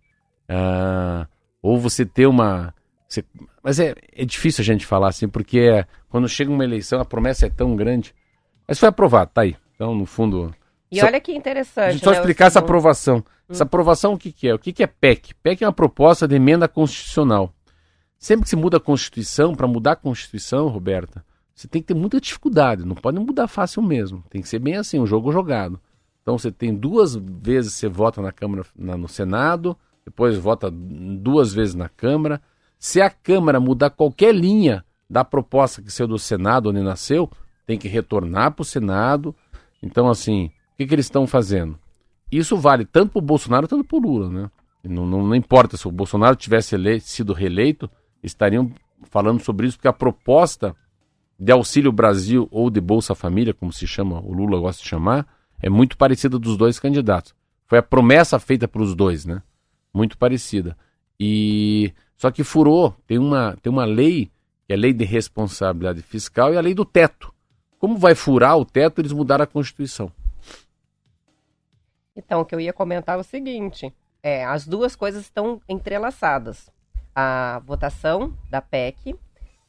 Ah, 0.48 1.26
ou 1.60 1.76
você 1.76 2.06
ter 2.06 2.28
uma. 2.28 2.72
Você... 3.12 3.24
Mas 3.62 3.78
é, 3.78 3.94
é 4.10 4.24
difícil 4.24 4.62
a 4.62 4.64
gente 4.64 4.86
falar 4.86 5.08
assim, 5.08 5.28
porque 5.28 5.58
é, 5.58 5.86
quando 6.08 6.26
chega 6.26 6.50
uma 6.50 6.64
eleição 6.64 6.98
a 6.98 7.04
promessa 7.04 7.46
é 7.46 7.50
tão 7.50 7.76
grande. 7.76 8.14
Mas 8.66 8.78
foi 8.78 8.88
aprovado, 8.88 9.30
tá 9.34 9.42
aí. 9.42 9.54
Então, 9.74 9.94
no 9.94 10.06
fundo. 10.06 10.54
E 10.90 11.02
olha 11.02 11.20
que 11.20 11.32
interessante. 11.32 11.98
Só 11.98 12.10
né, 12.10 12.16
explicar 12.16 12.46
essa 12.46 12.60
aprovação. 12.60 13.18
Hum. 13.18 13.22
Essa 13.50 13.64
aprovação 13.64 14.14
o 14.14 14.18
que, 14.18 14.32
que 14.32 14.48
é? 14.48 14.54
O 14.54 14.58
que, 14.58 14.72
que 14.72 14.82
é 14.82 14.86
PEC? 14.86 15.34
PEC 15.42 15.62
é 15.62 15.66
uma 15.66 15.72
proposta 15.72 16.26
de 16.26 16.36
emenda 16.36 16.66
constitucional. 16.66 17.52
Sempre 18.18 18.44
que 18.44 18.50
se 18.50 18.56
muda 18.56 18.78
a 18.78 18.80
Constituição, 18.80 19.54
para 19.54 19.66
mudar 19.66 19.92
a 19.92 19.96
Constituição, 19.96 20.68
Roberta, 20.68 21.24
você 21.54 21.68
tem 21.68 21.82
que 21.82 21.88
ter 21.88 21.94
muita 21.94 22.20
dificuldade. 22.20 22.86
Não 22.86 22.94
pode 22.94 23.18
mudar 23.18 23.46
fácil 23.46 23.82
mesmo. 23.82 24.24
Tem 24.30 24.40
que 24.40 24.48
ser 24.48 24.58
bem 24.58 24.76
assim, 24.76 24.98
um 24.98 25.06
jogo 25.06 25.32
jogado. 25.32 25.78
Então 26.22 26.38
você 26.38 26.50
tem 26.50 26.74
duas 26.74 27.14
vezes 27.14 27.74
você 27.74 27.88
vota 27.88 28.22
na 28.22 28.32
Câmara, 28.32 28.64
na, 28.74 28.96
no 28.96 29.08
Senado, 29.08 29.76
depois 30.04 30.38
vota 30.38 30.70
duas 30.70 31.52
vezes 31.52 31.74
na 31.74 31.88
Câmara. 31.88 32.40
Se 32.82 33.00
a 33.00 33.08
Câmara 33.08 33.60
mudar 33.60 33.90
qualquer 33.90 34.34
linha 34.34 34.84
da 35.08 35.24
proposta 35.24 35.80
que 35.80 35.88
saiu 35.88 36.08
do 36.08 36.18
Senado 36.18 36.68
onde 36.68 36.80
nasceu, 36.80 37.30
tem 37.64 37.78
que 37.78 37.86
retornar 37.86 38.50
para 38.50 38.62
o 38.62 38.64
Senado. 38.64 39.32
Então, 39.80 40.08
assim, 40.08 40.46
o 40.46 40.76
que, 40.78 40.86
que 40.88 40.92
eles 40.92 41.06
estão 41.06 41.24
fazendo? 41.24 41.78
Isso 42.28 42.56
vale 42.56 42.84
tanto 42.84 43.12
para 43.12 43.20
o 43.20 43.22
Bolsonaro 43.22 43.68
quanto 43.68 43.84
para 43.84 43.96
o 43.96 44.00
Lula, 44.00 44.28
né? 44.28 44.50
Não, 44.82 45.06
não, 45.06 45.24
não, 45.24 45.36
importa 45.36 45.76
se 45.76 45.86
o 45.86 45.92
Bolsonaro 45.92 46.34
tivesse 46.34 46.76
sido 47.02 47.32
reeleito, 47.32 47.88
estariam 48.20 48.72
falando 49.04 49.40
sobre 49.40 49.68
isso, 49.68 49.76
porque 49.76 49.86
a 49.86 49.92
proposta 49.92 50.74
de 51.38 51.52
Auxílio 51.52 51.92
Brasil 51.92 52.48
ou 52.50 52.68
de 52.68 52.80
Bolsa 52.80 53.14
Família, 53.14 53.54
como 53.54 53.72
se 53.72 53.86
chama, 53.86 54.20
o 54.20 54.32
Lula 54.32 54.58
gosta 54.58 54.82
de 54.82 54.88
chamar, 54.88 55.24
é 55.62 55.70
muito 55.70 55.96
parecida 55.96 56.36
dos 56.36 56.56
dois 56.56 56.80
candidatos. 56.80 57.32
Foi 57.64 57.78
a 57.78 57.82
promessa 57.82 58.40
feita 58.40 58.66
para 58.66 58.82
os 58.82 58.92
dois, 58.92 59.24
né? 59.24 59.40
Muito 59.94 60.18
parecida. 60.18 60.76
E 61.20 61.94
só 62.22 62.30
que 62.30 62.44
furou, 62.44 62.94
tem 63.04 63.18
uma, 63.18 63.58
tem 63.60 63.72
uma 63.72 63.84
lei, 63.84 64.30
que 64.64 64.72
é 64.72 64.76
a 64.76 64.78
lei 64.78 64.92
de 64.92 65.04
responsabilidade 65.04 66.02
fiscal 66.02 66.54
e 66.54 66.56
a 66.56 66.60
lei 66.60 66.72
do 66.72 66.84
teto. 66.84 67.34
Como 67.80 67.98
vai 67.98 68.14
furar 68.14 68.56
o 68.56 68.64
teto, 68.64 69.00
eles 69.00 69.10
mudaram 69.10 69.42
a 69.42 69.46
Constituição. 69.46 70.08
Então, 72.14 72.40
o 72.40 72.44
que 72.44 72.54
eu 72.54 72.60
ia 72.60 72.72
comentar 72.72 73.16
é 73.18 73.20
o 73.20 73.24
seguinte: 73.24 73.92
é, 74.22 74.44
as 74.44 74.68
duas 74.68 74.94
coisas 74.94 75.22
estão 75.22 75.60
entrelaçadas. 75.68 76.70
A 77.12 77.60
votação 77.66 78.32
da 78.48 78.62
PEC 78.62 79.16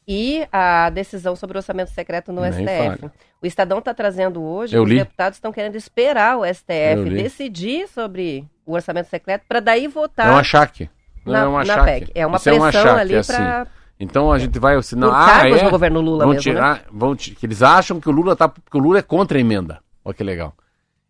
e 0.06 0.46
a 0.52 0.90
decisão 0.90 1.34
sobre 1.34 1.56
o 1.56 1.58
orçamento 1.58 1.90
secreto 1.90 2.32
no 2.32 2.42
Nem 2.42 2.52
STF. 2.52 3.00
Fale. 3.00 3.12
O 3.42 3.46
Estadão 3.46 3.80
está 3.80 3.92
trazendo 3.92 4.40
hoje, 4.40 4.76
Eu 4.76 4.84
os 4.84 4.88
li. 4.88 4.98
deputados 4.98 5.38
estão 5.38 5.50
querendo 5.50 5.74
esperar 5.74 6.38
o 6.38 6.44
STF 6.46 7.10
decidir 7.10 7.88
sobre 7.88 8.48
o 8.64 8.74
orçamento 8.74 9.08
secreto 9.08 9.44
para 9.48 9.58
daí 9.58 9.88
votar. 9.88 10.28
É 10.28 10.30
um 10.30 10.36
achaque. 10.36 10.88
Não 11.24 11.32
na, 11.32 11.40
é 11.40 11.48
um 11.48 11.58
achaque. 11.58 12.06
PEC. 12.06 12.12
É 12.14 12.26
uma 12.26 12.36
Isso 12.36 12.44
pressão 12.44 12.62
é 12.62 12.64
um 12.64 12.68
achaque, 12.68 13.00
ali 13.00 13.14
é 13.14 13.22
para. 13.22 13.62
Assim. 13.62 13.70
Então 14.00 14.32
a 14.32 14.38
gente 14.38 14.58
vai. 14.58 14.82
Senão, 14.82 15.08
Por 15.08 15.16
ah, 15.16 15.48
é? 15.48 15.64
no 15.64 15.70
governo 15.70 16.00
Lula 16.00 16.24
vão 16.24 16.34
mesmo, 16.34 16.42
tirar, 16.42 16.76
né? 16.76 16.82
vão, 16.92 17.14
que 17.14 17.46
eles 17.46 17.62
acham 17.62 18.00
que 18.00 18.08
o 18.08 18.12
Lula 18.12 18.34
tá, 18.36 18.48
que 18.48 18.76
o 18.76 18.80
Lula 18.80 18.98
é 18.98 19.02
contra 19.02 19.38
a 19.38 19.40
emenda. 19.40 19.80
Olha 20.04 20.14
que 20.14 20.24
legal. 20.24 20.54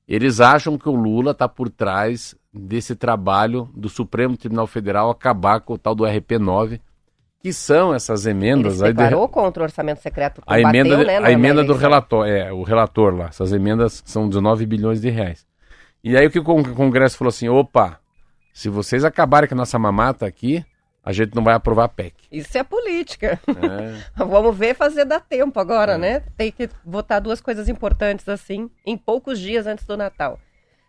Eles 0.07 0.40
acham 0.40 0.77
que 0.77 0.88
o 0.88 0.94
Lula 0.94 1.31
está 1.31 1.48
por 1.48 1.70
trás 1.70 2.37
desse 2.53 2.94
trabalho 2.94 3.68
do 3.74 3.88
Supremo 3.88 4.37
Tribunal 4.37 4.66
Federal 4.66 5.11
acabar 5.11 5.61
com 5.61 5.74
o 5.74 5.79
tal 5.79 5.94
do 5.94 6.05
RP9, 6.05 6.79
que 7.40 7.53
são 7.53 7.94
essas 7.94 8.27
emendas. 8.27 8.81
Ele 8.81 8.92
declarou 8.92 9.27
de... 9.27 9.33
contra 9.33 9.62
o 9.62 9.64
orçamento 9.64 10.00
secreto. 10.00 10.42
a 10.46 10.61
emenda, 10.61 11.05
né, 11.05 11.18
a 11.18 11.33
emenda 11.33 11.64
do 11.64 11.74
relator, 11.74 12.29
é, 12.29 12.53
o 12.53 12.62
relator 12.62 13.14
lá. 13.14 13.27
Essas 13.27 13.53
emendas 13.53 14.03
são 14.05 14.29
19 14.29 14.66
bilhões 14.66 15.00
de 15.00 15.09
reais. 15.09 15.46
E 16.03 16.16
aí 16.18 16.27
o 16.27 16.31
que 16.31 16.38
o 16.38 16.44
Congresso 16.44 17.16
falou 17.16 17.31
assim, 17.31 17.48
opa, 17.48 17.98
se 18.55 18.69
vocês 18.69 19.05
acabarem 19.05 19.49
com 19.49 19.55
a 19.57 19.59
nossa 19.59 19.79
mamata 19.81 20.25
aqui, 20.25 20.64
a 21.03 21.12
gente 21.12 21.35
não 21.35 21.43
vai 21.43 21.55
aprovar 21.55 21.85
a 21.85 21.88
PEC. 21.88 22.14
Isso 22.31 22.57
é 22.57 22.62
política. 22.62 23.38
É. 23.49 24.05
Vamos 24.25 24.57
ver 24.57 24.75
fazer 24.75 25.05
dar 25.05 25.21
tempo 25.21 25.59
agora, 25.59 25.95
é. 25.95 25.99
né? 25.99 26.21
Tem 26.37 26.53
que 26.53 26.71
votar 26.85 27.21
duas 27.21 27.40
coisas 27.40 27.69
importantes 27.69 28.29
assim, 28.29 28.71
em 28.87 28.97
poucos 28.97 29.40
dias 29.40 29.67
antes 29.67 29.85
do 29.85 29.97
Natal. 29.97 30.38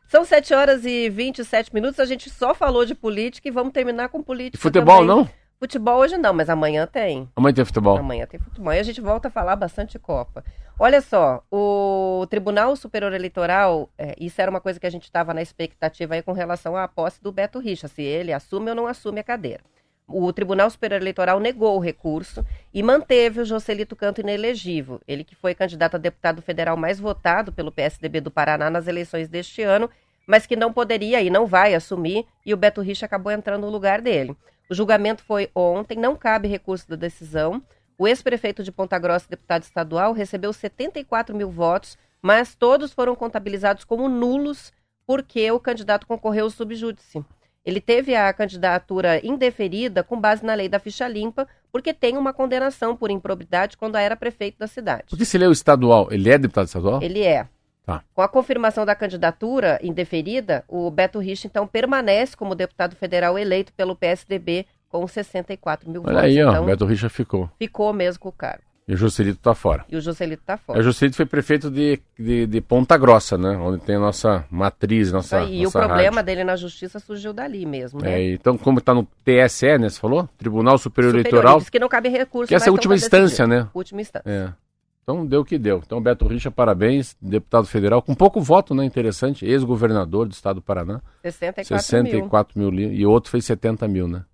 São 0.07 0.23
7 0.23 0.53
horas 0.53 0.85
e 0.85 1.09
27 1.09 1.73
minutos, 1.73 1.99
a 1.99 2.05
gente 2.05 2.29
só 2.29 2.53
falou 2.53 2.85
de 2.85 2.93
política 2.93 3.47
e 3.47 3.51
vamos 3.51 3.73
terminar 3.73 4.09
com 4.09 4.21
política. 4.21 4.57
E 4.57 4.61
futebol 4.61 4.99
também. 4.99 5.07
não? 5.07 5.29
Futebol 5.65 5.97
hoje 5.97 6.15
não, 6.15 6.31
mas 6.31 6.47
amanhã 6.47 6.85
tem. 6.85 7.27
Amanhã 7.35 7.55
tem 7.55 7.65
futebol. 7.65 7.97
Amanhã 7.97 8.27
tem 8.27 8.39
futebol. 8.39 8.71
E 8.71 8.77
a 8.77 8.83
gente 8.83 9.01
volta 9.01 9.29
a 9.29 9.31
falar 9.31 9.55
bastante 9.55 9.93
de 9.93 9.99
Copa. 9.99 10.43
Olha 10.77 11.01
só, 11.01 11.43
o 11.51 12.27
Tribunal 12.29 12.75
Superior 12.75 13.11
Eleitoral, 13.13 13.89
é, 13.97 14.13
isso 14.19 14.39
era 14.39 14.51
uma 14.51 14.61
coisa 14.61 14.79
que 14.79 14.85
a 14.85 14.91
gente 14.91 15.05
estava 15.05 15.33
na 15.33 15.41
expectativa 15.41 16.13
aí 16.13 16.21
com 16.21 16.33
relação 16.33 16.77
à 16.77 16.87
posse 16.87 17.19
do 17.19 17.31
Beto 17.31 17.57
Richa, 17.57 17.87
se 17.87 18.03
ele 18.03 18.31
assume 18.31 18.69
ou 18.69 18.75
não 18.75 18.85
assume 18.85 19.21
a 19.21 19.23
cadeira. 19.23 19.63
O 20.07 20.31
Tribunal 20.31 20.69
Superior 20.69 21.01
Eleitoral 21.01 21.39
negou 21.39 21.75
o 21.75 21.81
recurso 21.81 22.45
e 22.71 22.83
manteve 22.83 23.41
o 23.41 23.45
Joselito 23.45 23.95
Canto 23.95 24.21
inelegível. 24.21 25.01
Ele 25.07 25.23
que 25.23 25.33
foi 25.33 25.55
candidato 25.55 25.95
a 25.95 25.97
deputado 25.97 26.43
federal 26.43 26.77
mais 26.77 26.99
votado 26.99 27.51
pelo 27.51 27.71
PSDB 27.71 28.21
do 28.21 28.29
Paraná 28.29 28.69
nas 28.69 28.85
eleições 28.85 29.27
deste 29.27 29.63
ano, 29.63 29.89
mas 30.27 30.45
que 30.45 30.55
não 30.55 30.71
poderia 30.71 31.23
e 31.23 31.31
não 31.31 31.47
vai 31.47 31.73
assumir, 31.73 32.23
e 32.45 32.53
o 32.53 32.57
Beto 32.57 32.81
Richa 32.81 33.07
acabou 33.07 33.31
entrando 33.31 33.61
no 33.61 33.71
lugar 33.71 33.99
dele. 33.99 34.37
O 34.69 34.73
julgamento 34.73 35.23
foi 35.23 35.49
ontem, 35.53 35.97
não 35.97 36.15
cabe 36.15 36.47
recurso 36.47 36.89
da 36.89 36.95
decisão. 36.95 37.61
O 37.97 38.07
ex-prefeito 38.07 38.63
de 38.63 38.71
Ponta 38.71 38.97
Grossa, 38.99 39.27
deputado 39.29 39.63
estadual, 39.63 40.11
recebeu 40.11 40.51
74 40.51 41.35
mil 41.35 41.49
votos, 41.49 41.97
mas 42.21 42.55
todos 42.55 42.91
foram 42.91 43.15
contabilizados 43.15 43.83
como 43.83 44.09
nulos 44.09 44.73
porque 45.05 45.49
o 45.51 45.59
candidato 45.59 46.07
concorreu 46.07 46.49
subjúdice. 46.49 47.23
Ele 47.63 47.81
teve 47.81 48.15
a 48.15 48.31
candidatura 48.31 49.25
indeferida 49.25 50.03
com 50.03 50.19
base 50.19 50.45
na 50.45 50.53
lei 50.53 50.69
da 50.69 50.79
ficha 50.79 51.07
limpa, 51.07 51.47
porque 51.71 51.93
tem 51.93 52.15
uma 52.15 52.31
condenação 52.31 52.95
por 52.95 53.09
improbidade 53.09 53.75
quando 53.75 53.97
era 53.97 54.15
prefeito 54.15 54.59
da 54.59 54.67
cidade. 54.67 55.05
Porque 55.09 55.25
se 55.25 55.37
ele 55.37 55.45
é 55.45 55.47
o 55.47 55.51
estadual, 55.51 56.07
ele 56.11 56.29
é 56.29 56.37
deputado 56.37 56.67
estadual? 56.67 57.01
Ele 57.01 57.23
é. 57.23 57.47
Tá. 57.85 58.03
Com 58.13 58.21
a 58.21 58.27
confirmação 58.27 58.85
da 58.85 58.95
candidatura 58.95 59.79
indeferida, 59.83 60.63
o 60.67 60.89
Beto 60.89 61.19
Rich, 61.19 61.47
então, 61.47 61.67
permanece 61.67 62.35
como 62.35 62.55
deputado 62.55 62.95
federal 62.95 63.37
eleito 63.37 63.71
pelo 63.73 63.95
PSDB 63.95 64.65
com 64.89 65.07
64 65.07 65.89
mil 65.89 66.01
Olha 66.01 66.13
votos. 66.13 66.29
aí, 66.29 66.43
ó, 66.43 66.51
então, 66.51 66.65
Beto 66.65 66.85
Richa 66.85 67.09
ficou. 67.09 67.49
Ficou 67.59 67.93
mesmo 67.93 68.19
com 68.19 68.29
o 68.29 68.31
cargo. 68.31 68.63
E 68.87 68.93
o 68.93 68.97
Juscelito 68.97 69.39
tá 69.41 69.55
fora. 69.55 69.83
E 69.89 69.95
o 69.95 70.01
Juscelito 70.01 70.43
tá 70.45 70.57
fora. 70.57 70.79
O 70.79 70.83
Juscelito 70.83 71.17
foi 71.17 71.25
prefeito 71.25 71.71
de, 71.71 71.99
de, 72.19 72.45
de, 72.45 72.61
Ponta 72.61 72.95
Grossa, 72.95 73.35
né? 73.35 73.57
Onde 73.57 73.83
tem 73.83 73.95
a 73.95 73.99
nossa 73.99 74.45
matriz, 74.49 75.11
nossa 75.11 75.41
E 75.43 75.63
nossa 75.63 75.79
o 75.79 75.81
problema 75.81 76.17
rádio. 76.17 76.23
dele 76.23 76.43
na 76.43 76.55
justiça 76.55 76.99
surgiu 76.99 77.33
dali 77.33 77.65
mesmo, 77.65 77.99
né? 77.99 78.21
É, 78.21 78.33
então, 78.33 78.55
como 78.59 78.79
tá 78.79 78.93
no 78.93 79.07
TSE, 79.23 79.79
né? 79.79 79.89
Você 79.89 79.99
falou? 79.99 80.29
Tribunal 80.37 80.77
Superior, 80.77 81.13
Superior, 81.13 81.33
Eleitoral. 81.33 81.59
Diz 81.59 81.69
que 81.69 81.79
não 81.79 81.89
cabe 81.89 82.09
recurso. 82.09 82.47
Que 82.47 82.53
essa 82.53 82.67
é 82.67 82.69
a 82.69 82.73
última 82.73 82.93
instância, 82.93 83.47
decidido. 83.47 83.65
né? 83.65 83.69
Última 83.73 84.01
instância. 84.01 84.29
É. 84.29 84.64
Então 85.05 85.23
deu 85.23 85.41
o 85.41 85.45
que 85.45 85.59
deu. 85.59 85.83
Então, 85.85 86.01
Beto 86.01 86.25
Richa, 86.25 86.49
parabéns, 86.49 87.15
deputado 87.21 87.67
federal, 87.67 88.01
com 88.01 88.15
pouco 88.15 88.41
voto, 88.41 88.73
né? 88.73 88.83
Interessante, 88.83 89.45
ex-governador 89.45 90.27
do 90.27 90.31
estado 90.31 90.55
do 90.55 90.61
Paraná. 90.63 90.99
64, 91.21 91.79
64 91.79 92.59
mil. 92.59 92.71
mil. 92.71 92.91
E 92.91 93.05
outro 93.05 93.29
fez 93.29 93.45
70 93.45 93.87
mil, 93.87 94.07
né? 94.07 94.25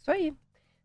Isso 0.00 0.10
aí. 0.12 0.32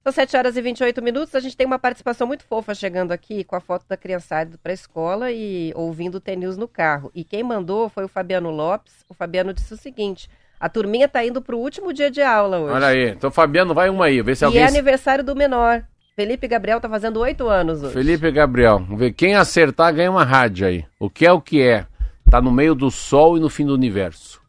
São 0.03 0.11
7 0.11 0.37
horas 0.37 0.57
e 0.57 0.61
28 0.61 1.03
minutos. 1.03 1.35
A 1.35 1.39
gente 1.39 1.55
tem 1.55 1.67
uma 1.67 1.77
participação 1.77 2.25
muito 2.25 2.45
fofa 2.45 2.73
chegando 2.73 3.11
aqui 3.11 3.43
com 3.43 3.55
a 3.55 3.59
foto 3.59 3.85
da 3.87 3.95
criançada 3.95 4.57
para 4.57 4.71
a 4.71 4.73
escola 4.73 5.31
e 5.31 5.71
ouvindo 5.75 6.15
o 6.15 6.19
TNews 6.19 6.57
no 6.57 6.67
carro. 6.67 7.11
E 7.13 7.23
quem 7.23 7.43
mandou 7.43 7.89
foi 7.89 8.05
o 8.05 8.07
Fabiano 8.07 8.49
Lopes. 8.49 9.05
O 9.07 9.13
Fabiano 9.13 9.53
disse 9.53 9.71
o 9.71 9.77
seguinte: 9.77 10.27
a 10.59 10.67
turminha 10.67 11.07
tá 11.07 11.23
indo 11.23 11.43
pro 11.43 11.59
último 11.59 11.93
dia 11.93 12.09
de 12.09 12.23
aula 12.23 12.57
hoje. 12.57 12.73
Olha 12.73 12.87
aí. 12.87 13.09
Então, 13.09 13.29
Fabiano, 13.29 13.75
vai 13.75 13.87
uma 13.87 14.05
aí. 14.05 14.19
Vê 14.23 14.35
se 14.35 14.43
e 14.43 14.45
alguém. 14.45 14.63
é 14.63 14.65
aniversário 14.65 15.23
do 15.23 15.35
menor. 15.35 15.83
Felipe 16.17 16.47
Gabriel 16.47 16.81
tá 16.81 16.89
fazendo 16.89 17.19
8 17.19 17.47
anos 17.47 17.83
hoje. 17.83 17.93
Felipe 17.93 18.31
Gabriel, 18.31 18.79
vamos 18.79 18.97
ver. 18.97 19.13
Quem 19.13 19.35
acertar 19.35 19.93
ganha 19.93 20.09
uma 20.09 20.23
rádio 20.23 20.65
aí. 20.65 20.83
O 20.99 21.11
que 21.11 21.23
é 21.27 21.31
o 21.31 21.39
que 21.39 21.61
é? 21.61 21.85
Tá 22.27 22.41
no 22.41 22.51
meio 22.51 22.73
do 22.73 22.89
sol 22.89 23.37
e 23.37 23.39
no 23.39 23.51
fim 23.51 23.67
do 23.67 23.73
universo. 23.75 24.41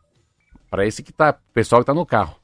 Para 0.71 0.87
esse 0.87 1.03
que 1.03 1.13
tá. 1.13 1.37
Pessoal 1.53 1.83
que 1.83 1.87
tá 1.87 1.93
no 1.93 2.07
carro. 2.07 2.37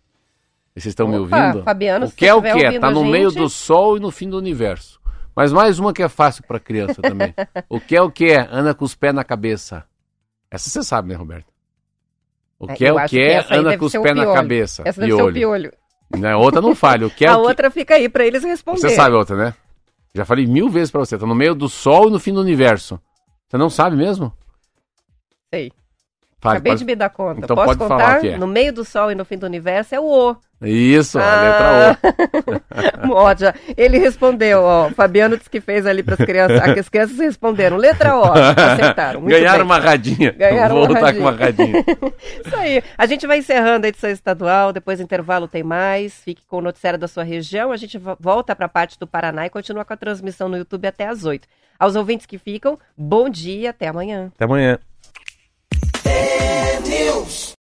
Vocês 0.76 0.86
estão 0.92 1.08
me 1.08 1.16
ouvindo? 1.16 1.62
Fabiano, 1.62 2.04
o 2.06 2.12
que 2.12 2.26
é 2.26 2.34
o 2.34 2.42
que 2.42 2.48
é? 2.66 2.78
Tá 2.78 2.90
no 2.90 3.00
gente- 3.00 3.12
meio 3.12 3.30
do 3.32 3.48
sol 3.48 3.96
e 3.96 4.00
no 4.00 4.10
fim 4.10 4.28
do 4.28 4.36
universo. 4.36 5.00
Mas 5.34 5.50
mais 5.52 5.78
uma 5.78 5.94
que 5.94 6.02
é 6.02 6.08
fácil 6.08 6.44
para 6.46 6.60
criança 6.60 7.00
também. 7.00 7.34
o 7.70 7.80
que 7.80 7.96
é 7.96 8.02
o 8.02 8.10
que 8.10 8.30
é? 8.30 8.46
Anda 8.50 8.74
com 8.74 8.84
os 8.84 8.94
pés 8.94 9.14
na 9.14 9.24
cabeça. 9.24 9.84
Essa 10.50 10.68
você 10.68 10.82
sabe, 10.82 11.08
né, 11.08 11.14
Roberto? 11.14 11.46
O 12.58 12.70
É, 12.70 12.74
que 12.74 12.84
é 12.84 12.90
eu 12.90 12.96
o 12.96 13.00
que 13.00 13.08
que 13.08 13.20
é? 13.20 13.38
Anda 13.50 13.78
com 13.78 13.86
os 13.86 13.92
pés 13.92 14.14
na 14.14 14.34
cabeça. 14.34 14.82
Essa 14.84 15.00
deve 15.00 15.16
ser 15.16 15.22
o 15.22 15.32
Piolho. 15.32 15.72
Né? 16.16 16.34
Outra 16.36 16.60
não 16.60 16.74
falha. 16.74 17.06
O 17.06 17.10
que 17.10 17.24
é 17.24 17.28
a 17.30 17.36
o 17.36 17.42
que... 17.42 17.48
outra 17.48 17.70
fica 17.70 17.94
aí 17.94 18.08
para 18.08 18.26
eles 18.26 18.42
responderem. 18.44 18.88
Você 18.90 18.94
sabe 18.96 19.14
a 19.14 19.18
outra, 19.18 19.36
né? 19.36 19.54
Já 20.14 20.24
falei 20.24 20.46
mil 20.46 20.68
vezes 20.68 20.90
pra 20.90 21.00
você. 21.00 21.18
Tá 21.18 21.26
no 21.26 21.34
meio 21.34 21.54
do 21.54 21.68
sol 21.68 22.08
e 22.08 22.10
no 22.10 22.20
fim 22.20 22.32
do 22.32 22.40
universo. 22.40 23.00
Você 23.48 23.56
não 23.56 23.68
sabe 23.70 23.96
mesmo? 23.96 24.32
Sei. 25.52 25.72
Fale, 26.40 26.56
Acabei 26.58 26.72
pode- 26.72 26.78
de 26.80 26.84
me 26.84 26.94
dar 26.94 27.10
conta. 27.10 27.40
Então 27.40 27.56
Posso 27.56 27.66
pode 27.68 27.78
contar? 27.78 27.98
falar 27.98 28.18
o 28.18 28.20
que 28.20 28.28
é. 28.28 28.36
No 28.38 28.46
meio 28.46 28.72
do 28.72 28.84
sol 28.84 29.10
e 29.10 29.14
no 29.14 29.24
fim 29.24 29.38
do 29.38 29.46
universo 29.46 29.94
é 29.94 30.00
o 30.00 30.04
O. 30.04 30.36
Isso, 30.64 31.18
a 31.18 31.22
Ah. 31.22 31.40
letra 31.42 33.08
O. 33.08 33.12
Ó, 33.14 33.34
já, 33.36 33.54
ele 33.76 33.98
respondeu, 33.98 34.62
ó. 34.62 34.86
O 34.88 34.90
Fabiano 34.90 35.36
disse 35.36 35.48
que 35.50 35.60
fez 35.60 35.86
ali 35.86 36.02
para 36.02 36.14
as 36.14 36.24
crianças. 36.24 36.60
Aqui 36.60 36.80
as 36.80 36.88
crianças 36.88 37.18
responderam. 37.18 37.76
Letra 37.76 38.16
O. 38.16 38.24
Acertaram. 38.32 39.20
Muito 39.20 39.32
Ganharam 39.36 39.58
bem. 39.58 39.64
uma 39.66 39.78
radinha. 39.78 40.32
Ganharam 40.32 40.74
Vou 40.74 40.84
uma 40.84 40.92
voltar 40.92 41.12
com 41.14 41.20
uma 41.20 41.30
radinha. 41.32 41.84
radinha. 41.86 42.12
Isso 42.46 42.56
aí. 42.56 42.82
A 42.96 43.06
gente 43.06 43.26
vai 43.26 43.38
encerrando 43.38 43.86
a 43.86 43.88
edição 43.88 44.10
estadual. 44.10 44.72
Depois 44.72 44.98
do 44.98 45.04
intervalo 45.04 45.46
tem 45.46 45.62
mais. 45.62 46.14
Fique 46.24 46.42
com 46.46 46.58
o 46.58 46.62
noticiário 46.62 46.98
da 46.98 47.06
sua 47.08 47.22
região. 47.24 47.70
A 47.72 47.76
gente 47.76 47.98
vo- 47.98 48.16
volta 48.18 48.56
para 48.56 48.66
a 48.66 48.68
parte 48.68 48.98
do 48.98 49.06
Paraná 49.06 49.46
e 49.46 49.50
continua 49.50 49.84
com 49.84 49.92
a 49.92 49.96
transmissão 49.96 50.48
no 50.48 50.56
YouTube 50.56 50.86
até 50.86 51.06
às 51.06 51.24
8. 51.24 51.46
Aos 51.78 51.96
ouvintes 51.96 52.24
que 52.26 52.38
ficam, 52.38 52.78
bom 52.96 53.28
dia. 53.28 53.70
Até 53.70 53.88
amanhã. 53.88 54.30
Até 54.34 54.44
amanhã. 54.44 54.78
Seja 56.02 57.54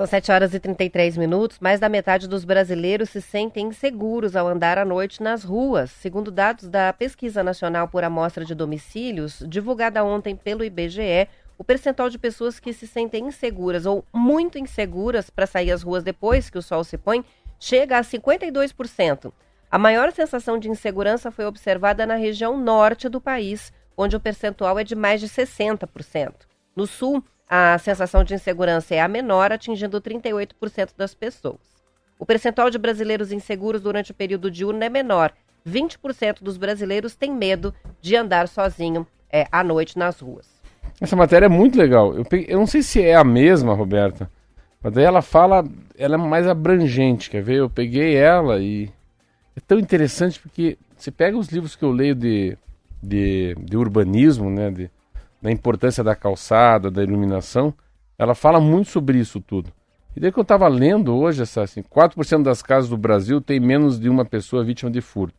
São 0.00 0.06
7 0.06 0.32
horas 0.32 0.54
e 0.54 0.58
33 0.58 1.18
minutos. 1.18 1.58
Mais 1.60 1.78
da 1.78 1.86
metade 1.86 2.26
dos 2.26 2.42
brasileiros 2.42 3.10
se 3.10 3.20
sentem 3.20 3.66
inseguros 3.66 4.34
ao 4.34 4.48
andar 4.48 4.78
à 4.78 4.84
noite 4.86 5.22
nas 5.22 5.44
ruas. 5.44 5.90
Segundo 5.90 6.30
dados 6.30 6.70
da 6.70 6.90
Pesquisa 6.90 7.42
Nacional 7.42 7.86
por 7.86 8.02
Amostra 8.02 8.42
de 8.42 8.54
Domicílios, 8.54 9.44
divulgada 9.46 10.02
ontem 10.02 10.34
pelo 10.34 10.64
IBGE, 10.64 11.28
o 11.58 11.62
percentual 11.62 12.08
de 12.08 12.18
pessoas 12.18 12.58
que 12.58 12.72
se 12.72 12.86
sentem 12.86 13.26
inseguras 13.26 13.84
ou 13.84 14.02
muito 14.10 14.56
inseguras 14.56 15.28
para 15.28 15.46
sair 15.46 15.70
às 15.70 15.82
ruas 15.82 16.02
depois 16.02 16.48
que 16.48 16.56
o 16.56 16.62
sol 16.62 16.82
se 16.82 16.96
põe 16.96 17.22
chega 17.58 17.98
a 17.98 18.02
52%. 18.02 19.30
A 19.70 19.78
maior 19.78 20.12
sensação 20.12 20.58
de 20.58 20.70
insegurança 20.70 21.30
foi 21.30 21.44
observada 21.44 22.06
na 22.06 22.14
região 22.14 22.56
norte 22.56 23.06
do 23.06 23.20
país, 23.20 23.70
onde 23.94 24.16
o 24.16 24.20
percentual 24.20 24.78
é 24.78 24.82
de 24.82 24.96
mais 24.96 25.20
de 25.20 25.28
60%. 25.28 26.48
No 26.74 26.86
sul, 26.86 27.22
a 27.50 27.76
sensação 27.78 28.22
de 28.22 28.32
insegurança 28.32 28.94
é 28.94 29.00
a 29.00 29.08
menor, 29.08 29.50
atingindo 29.50 30.00
38% 30.00 30.90
das 30.96 31.14
pessoas. 31.14 31.58
O 32.16 32.24
percentual 32.24 32.70
de 32.70 32.78
brasileiros 32.78 33.32
inseguros 33.32 33.82
durante 33.82 34.12
o 34.12 34.14
período 34.14 34.48
diurno 34.50 34.84
é 34.84 34.88
menor. 34.88 35.32
20% 35.68 36.42
dos 36.42 36.56
brasileiros 36.56 37.16
têm 37.16 37.32
medo 37.34 37.74
de 38.00 38.14
andar 38.14 38.46
sozinho 38.46 39.04
é, 39.32 39.48
à 39.50 39.64
noite 39.64 39.98
nas 39.98 40.20
ruas. 40.20 40.46
Essa 41.00 41.16
matéria 41.16 41.46
é 41.46 41.48
muito 41.48 41.76
legal. 41.76 42.14
Eu, 42.14 42.24
peguei- 42.24 42.46
eu 42.54 42.58
não 42.58 42.66
sei 42.66 42.82
se 42.82 43.02
é 43.02 43.16
a 43.16 43.24
mesma, 43.24 43.74
Roberta, 43.74 44.30
mas 44.80 44.92
daí 44.92 45.04
ela 45.04 45.20
fala, 45.20 45.64
ela 45.98 46.14
é 46.14 46.18
mais 46.18 46.46
abrangente, 46.46 47.28
quer 47.28 47.42
ver? 47.42 47.56
Eu 47.56 47.68
peguei 47.68 48.14
ela 48.14 48.60
e 48.60 48.88
é 49.56 49.60
tão 49.66 49.78
interessante 49.78 50.38
porque 50.38 50.78
você 50.96 51.10
pega 51.10 51.36
os 51.36 51.48
livros 51.48 51.74
que 51.74 51.84
eu 51.84 51.90
leio 51.90 52.14
de, 52.14 52.56
de, 53.02 53.56
de 53.58 53.76
urbanismo, 53.76 54.48
né, 54.50 54.70
de, 54.70 54.90
da 55.40 55.50
importância 55.50 56.04
da 56.04 56.14
calçada, 56.14 56.90
da 56.90 57.02
iluminação, 57.02 57.74
ela 58.18 58.34
fala 58.34 58.60
muito 58.60 58.90
sobre 58.90 59.18
isso 59.18 59.40
tudo. 59.40 59.72
E 60.14 60.20
daí 60.20 60.32
que 60.32 60.38
eu 60.38 60.42
estava 60.42 60.66
lendo 60.68 61.16
hoje, 61.16 61.42
essa, 61.42 61.62
assim, 61.62 61.82
4% 61.82 62.42
das 62.42 62.62
casas 62.62 62.90
do 62.90 62.96
Brasil 62.96 63.40
tem 63.40 63.60
menos 63.60 63.98
de 63.98 64.08
uma 64.08 64.24
pessoa 64.24 64.64
vítima 64.64 64.90
de 64.90 65.00
furto. 65.00 65.38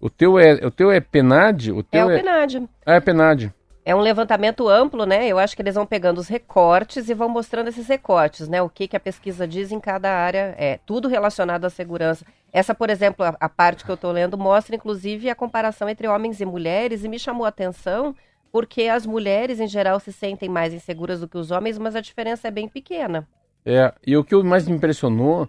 O 0.00 0.10
teu 0.10 0.38
é, 0.38 0.52
o 0.66 0.70
teu 0.70 0.90
é 0.90 1.00
PNAD? 1.00 1.72
O 1.72 1.80
É 1.80 1.82
teu 1.82 2.06
o 2.06 2.20
PNAD. 2.20 2.68
Ah, 2.84 2.94
é 2.94 3.00
PNAD. 3.00 3.52
É 3.84 3.94
um 3.94 4.00
levantamento 4.00 4.68
amplo, 4.68 5.06
né? 5.06 5.26
Eu 5.28 5.38
acho 5.38 5.54
que 5.54 5.62
eles 5.62 5.76
vão 5.76 5.86
pegando 5.86 6.18
os 6.18 6.28
recortes 6.28 7.08
e 7.08 7.14
vão 7.14 7.28
mostrando 7.28 7.68
esses 7.68 7.86
recortes, 7.86 8.48
né? 8.48 8.60
O 8.60 8.68
que, 8.68 8.88
que 8.88 8.96
a 8.96 9.00
pesquisa 9.00 9.46
diz 9.46 9.70
em 9.70 9.80
cada 9.80 10.10
área, 10.10 10.54
é 10.58 10.78
tudo 10.84 11.08
relacionado 11.08 11.64
à 11.64 11.70
segurança. 11.70 12.26
Essa, 12.52 12.74
por 12.74 12.90
exemplo, 12.90 13.24
a, 13.24 13.36
a 13.40 13.48
parte 13.48 13.84
que 13.84 13.90
eu 13.90 13.94
estou 13.94 14.10
lendo 14.10 14.36
mostra, 14.36 14.74
inclusive, 14.74 15.30
a 15.30 15.34
comparação 15.36 15.88
entre 15.88 16.08
homens 16.08 16.40
e 16.40 16.44
mulheres 16.44 17.04
e 17.04 17.08
me 17.08 17.18
chamou 17.18 17.46
a 17.46 17.48
atenção 17.48 18.14
porque 18.56 18.84
as 18.84 19.04
mulheres, 19.04 19.60
em 19.60 19.68
geral, 19.68 20.00
se 20.00 20.10
sentem 20.10 20.48
mais 20.48 20.72
inseguras 20.72 21.20
do 21.20 21.28
que 21.28 21.36
os 21.36 21.50
homens, 21.50 21.76
mas 21.76 21.94
a 21.94 22.00
diferença 22.00 22.48
é 22.48 22.50
bem 22.50 22.66
pequena. 22.66 23.28
É, 23.66 23.92
e 24.06 24.16
o 24.16 24.24
que 24.24 24.34
mais 24.42 24.66
me 24.66 24.74
impressionou, 24.74 25.46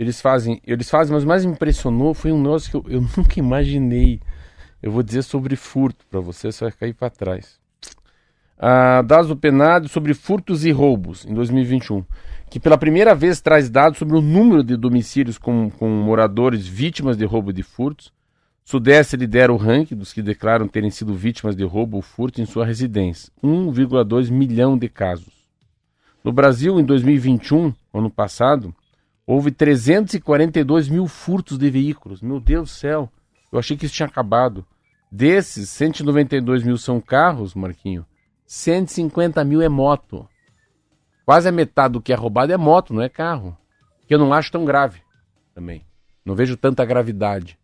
eles 0.00 0.22
fazem, 0.22 0.58
eles 0.66 0.88
fazem, 0.88 1.14
mas 1.14 1.22
mais 1.22 1.44
me 1.44 1.52
impressionou 1.52 2.14
foi 2.14 2.32
um 2.32 2.40
negócio 2.40 2.70
que 2.70 2.88
eu, 2.88 2.94
eu 2.94 3.00
nunca 3.14 3.38
imaginei. 3.38 4.22
Eu 4.82 4.90
vou 4.90 5.02
dizer 5.02 5.20
sobre 5.20 5.54
furto 5.54 6.06
para 6.06 6.18
você, 6.18 6.50
você 6.50 6.64
vai 6.64 6.72
cair 6.72 6.94
para 6.94 7.10
trás. 7.10 7.60
Ah, 8.58 9.02
dados 9.02 9.28
do 9.28 9.36
PNAD 9.36 9.90
sobre 9.90 10.14
furtos 10.14 10.64
e 10.64 10.72
roubos 10.72 11.26
em 11.26 11.34
2021, 11.34 12.06
que 12.48 12.58
pela 12.58 12.78
primeira 12.78 13.14
vez 13.14 13.38
traz 13.38 13.68
dados 13.68 13.98
sobre 13.98 14.16
o 14.16 14.22
número 14.22 14.64
de 14.64 14.78
domicílios 14.78 15.36
com, 15.36 15.68
com 15.68 15.90
moradores 15.90 16.66
vítimas 16.66 17.18
de 17.18 17.26
roubo 17.26 17.50
e 17.50 17.52
de 17.52 17.62
furtos. 17.62 18.15
Sudeste 18.68 19.16
lidera 19.16 19.52
o 19.52 19.56
ranking 19.56 19.94
dos 19.94 20.12
que 20.12 20.20
declaram 20.20 20.66
terem 20.66 20.90
sido 20.90 21.14
vítimas 21.14 21.54
de 21.54 21.62
roubo 21.62 21.98
ou 21.98 22.02
furto 22.02 22.40
em 22.40 22.44
sua 22.44 22.66
residência, 22.66 23.32
1,2 23.40 24.28
milhão 24.28 24.76
de 24.76 24.88
casos. 24.88 25.46
No 26.24 26.32
Brasil, 26.32 26.80
em 26.80 26.84
2021, 26.84 27.72
ano 27.94 28.10
passado, 28.10 28.74
houve 29.24 29.52
342 29.52 30.88
mil 30.88 31.06
furtos 31.06 31.58
de 31.58 31.70
veículos. 31.70 32.20
Meu 32.20 32.40
Deus 32.40 32.68
do 32.68 32.74
céu, 32.74 33.08
eu 33.52 33.58
achei 33.60 33.76
que 33.76 33.86
isso 33.86 33.94
tinha 33.94 34.08
acabado. 34.08 34.66
Desses, 35.12 35.70
192 35.70 36.64
mil 36.64 36.76
são 36.76 37.00
carros, 37.00 37.54
Marquinho. 37.54 38.04
150 38.48 39.44
mil 39.44 39.62
é 39.62 39.68
moto. 39.68 40.28
Quase 41.24 41.48
a 41.48 41.52
metade 41.52 41.92
do 41.92 42.02
que 42.02 42.12
é 42.12 42.16
roubado 42.16 42.52
é 42.52 42.56
moto, 42.56 42.92
não 42.92 43.00
é 43.00 43.08
carro. 43.08 43.56
Que 44.08 44.14
eu 44.14 44.18
não 44.18 44.32
acho 44.32 44.50
tão 44.50 44.64
grave 44.64 45.02
também. 45.54 45.86
Não 46.24 46.34
vejo 46.34 46.56
tanta 46.56 46.84
gravidade. 46.84 47.56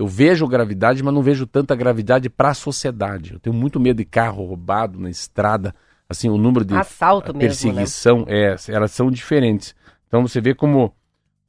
Eu 0.00 0.06
vejo 0.06 0.48
gravidade, 0.48 1.02
mas 1.02 1.12
não 1.12 1.20
vejo 1.20 1.46
tanta 1.46 1.76
gravidade 1.76 2.30
para 2.30 2.48
a 2.48 2.54
sociedade. 2.54 3.34
Eu 3.34 3.38
tenho 3.38 3.54
muito 3.54 3.78
medo 3.78 3.98
de 3.98 4.06
carro 4.06 4.46
roubado 4.46 4.98
na 4.98 5.10
estrada. 5.10 5.74
Assim, 6.08 6.30
o 6.30 6.38
número 6.38 6.64
de 6.64 6.74
Assalto 6.74 7.32
a 7.32 7.34
mesmo, 7.34 7.42
né? 7.42 7.80
perseguição, 7.82 8.24
é, 8.26 8.56
elas 8.68 8.92
são 8.92 9.10
diferentes. 9.10 9.74
Então 10.08 10.26
você 10.26 10.40
vê 10.40 10.54
como, 10.54 10.94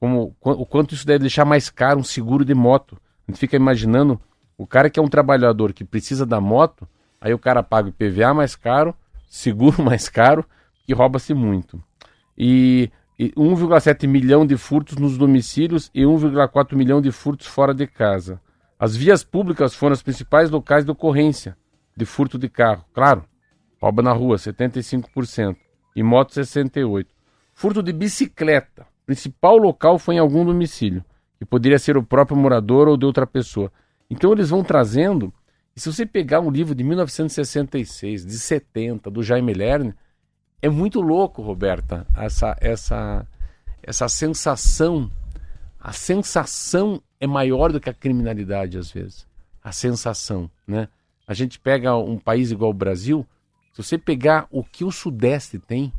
como 0.01 0.35
o 0.41 0.65
quanto 0.65 0.93
isso 0.93 1.07
deve 1.07 1.19
deixar 1.19 1.45
mais 1.45 1.69
caro 1.69 2.01
um 2.01 2.03
seguro 2.03 2.43
de 2.43 2.53
moto. 2.53 2.97
A 3.25 3.31
gente 3.31 3.39
fica 3.39 3.55
imaginando 3.55 4.19
o 4.57 4.67
cara 4.67 4.89
que 4.89 4.99
é 4.99 5.01
um 5.01 5.07
trabalhador 5.07 5.71
que 5.71 5.85
precisa 5.85 6.25
da 6.25 6.41
moto, 6.41 6.85
aí 7.21 7.33
o 7.33 7.39
cara 7.39 7.63
paga 7.63 7.87
o 7.87 7.89
IPVA 7.91 8.33
mais 8.33 8.53
caro, 8.53 8.93
seguro 9.29 9.79
mais 9.81 10.09
caro, 10.09 10.43
que 10.85 10.93
rouba-se 10.93 11.33
muito. 11.33 11.81
E, 12.37 12.91
e 12.91 12.91
1,7 13.29 14.07
milhão 14.07 14.45
de 14.45 14.57
furtos 14.57 14.97
nos 14.97 15.17
domicílios 15.17 15.91
e 15.93 16.01
1,4 16.01 16.75
milhão 16.75 17.01
de 17.01 17.11
furtos 17.11 17.47
fora 17.47 17.73
de 17.73 17.85
casa. 17.85 18.41
As 18.79 18.95
vias 18.95 19.23
públicas 19.23 19.75
foram 19.75 19.93
os 19.93 20.01
principais 20.01 20.49
locais 20.49 20.83
de 20.83 20.91
ocorrência 20.91 21.55
de 21.95 22.05
furto 22.05 22.37
de 22.37 22.49
carro. 22.49 22.83
Claro, 22.93 23.23
rouba 23.79 24.01
na 24.01 24.11
rua, 24.11 24.37
75%. 24.37 25.55
E 25.95 26.01
moto, 26.01 26.33
68%. 26.33 27.05
Furto 27.53 27.83
de 27.83 27.93
bicicleta. 27.93 28.87
Principal 29.05 29.57
local 29.57 29.99
foi 29.99 30.15
em 30.15 30.19
algum 30.19 30.45
domicílio, 30.45 31.03
que 31.37 31.45
poderia 31.45 31.77
ser 31.77 31.97
o 31.97 32.03
próprio 32.03 32.37
morador 32.37 32.87
ou 32.87 32.97
de 32.97 33.05
outra 33.05 33.27
pessoa. 33.27 33.71
Então 34.09 34.31
eles 34.31 34.49
vão 34.49 34.63
trazendo. 34.63 35.33
E 35.75 35.79
se 35.79 35.91
você 35.91 36.05
pegar 36.05 36.39
um 36.39 36.49
livro 36.49 36.73
de 36.73 36.83
1966, 36.83 38.25
de 38.25 38.39
70, 38.39 39.11
do 39.11 39.21
Jaime 39.21 39.53
Lerner, 39.53 39.95
é 40.61 40.69
muito 40.69 41.01
louco, 41.01 41.41
Roberta, 41.41 42.05
essa, 42.15 42.55
essa, 42.59 43.27
essa 43.81 44.07
sensação. 44.07 45.09
A 45.79 45.91
sensação 45.91 47.01
é 47.19 47.25
maior 47.25 47.71
do 47.71 47.79
que 47.79 47.89
a 47.89 47.93
criminalidade, 47.93 48.77
às 48.77 48.91
vezes. 48.91 49.27
A 49.63 49.71
sensação, 49.71 50.49
né? 50.67 50.87
A 51.27 51.33
gente 51.33 51.59
pega 51.59 51.95
um 51.95 52.17
país 52.17 52.51
igual 52.51 52.71
o 52.71 52.75
Brasil, 52.75 53.25
se 53.73 53.81
você 53.81 53.97
pegar 53.97 54.47
o 54.51 54.63
que 54.63 54.83
o 54.83 54.91
Sudeste 54.91 55.57
tem, 55.57 55.93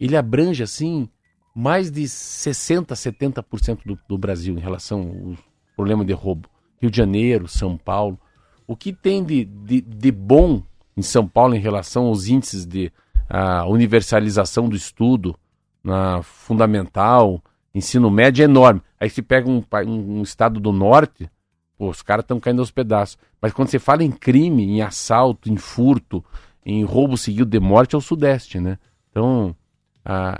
ele 0.00 0.16
abrange, 0.16 0.62
assim, 0.62 1.08
mais 1.54 1.90
de 1.90 2.02
60%, 2.02 2.86
70% 2.88 3.80
do, 3.84 3.98
do 4.08 4.18
Brasil 4.18 4.56
em 4.56 4.60
relação 4.60 5.00
ao 5.00 5.36
problema 5.76 6.04
de 6.04 6.12
roubo. 6.12 6.48
Rio 6.80 6.90
de 6.90 6.96
Janeiro, 6.96 7.48
São 7.48 7.76
Paulo. 7.76 8.18
O 8.66 8.76
que 8.76 8.92
tem 8.92 9.24
de, 9.24 9.44
de, 9.44 9.80
de 9.80 10.12
bom 10.12 10.62
em 10.96 11.02
São 11.02 11.26
Paulo 11.26 11.54
em 11.54 11.60
relação 11.60 12.06
aos 12.06 12.28
índices 12.28 12.66
de 12.66 12.92
a 13.28 13.66
universalização 13.66 14.68
do 14.68 14.76
estudo 14.76 15.38
na 15.82 16.22
fundamental, 16.22 17.42
ensino 17.74 18.10
médio 18.10 18.42
é 18.42 18.44
enorme. 18.44 18.82
Aí 19.00 19.10
se 19.10 19.22
pega 19.22 19.48
um, 19.48 19.62
um, 19.86 20.18
um 20.18 20.22
estado 20.22 20.58
do 20.58 20.72
norte, 20.72 21.30
pô, 21.76 21.88
os 21.90 22.02
caras 22.02 22.24
estão 22.24 22.40
caindo 22.40 22.60
aos 22.60 22.70
pedaços. 22.70 23.18
Mas 23.40 23.52
quando 23.52 23.68
você 23.68 23.78
fala 23.78 24.02
em 24.02 24.10
crime, 24.10 24.64
em 24.64 24.82
assalto, 24.82 25.50
em 25.50 25.56
furto, 25.56 26.24
em 26.64 26.82
roubo 26.84 27.16
seguido 27.16 27.46
de 27.46 27.60
morte, 27.60 27.94
é 27.94 27.98
o 27.98 28.00
sudeste, 28.00 28.58
né? 28.58 28.78
Então, 29.10 29.54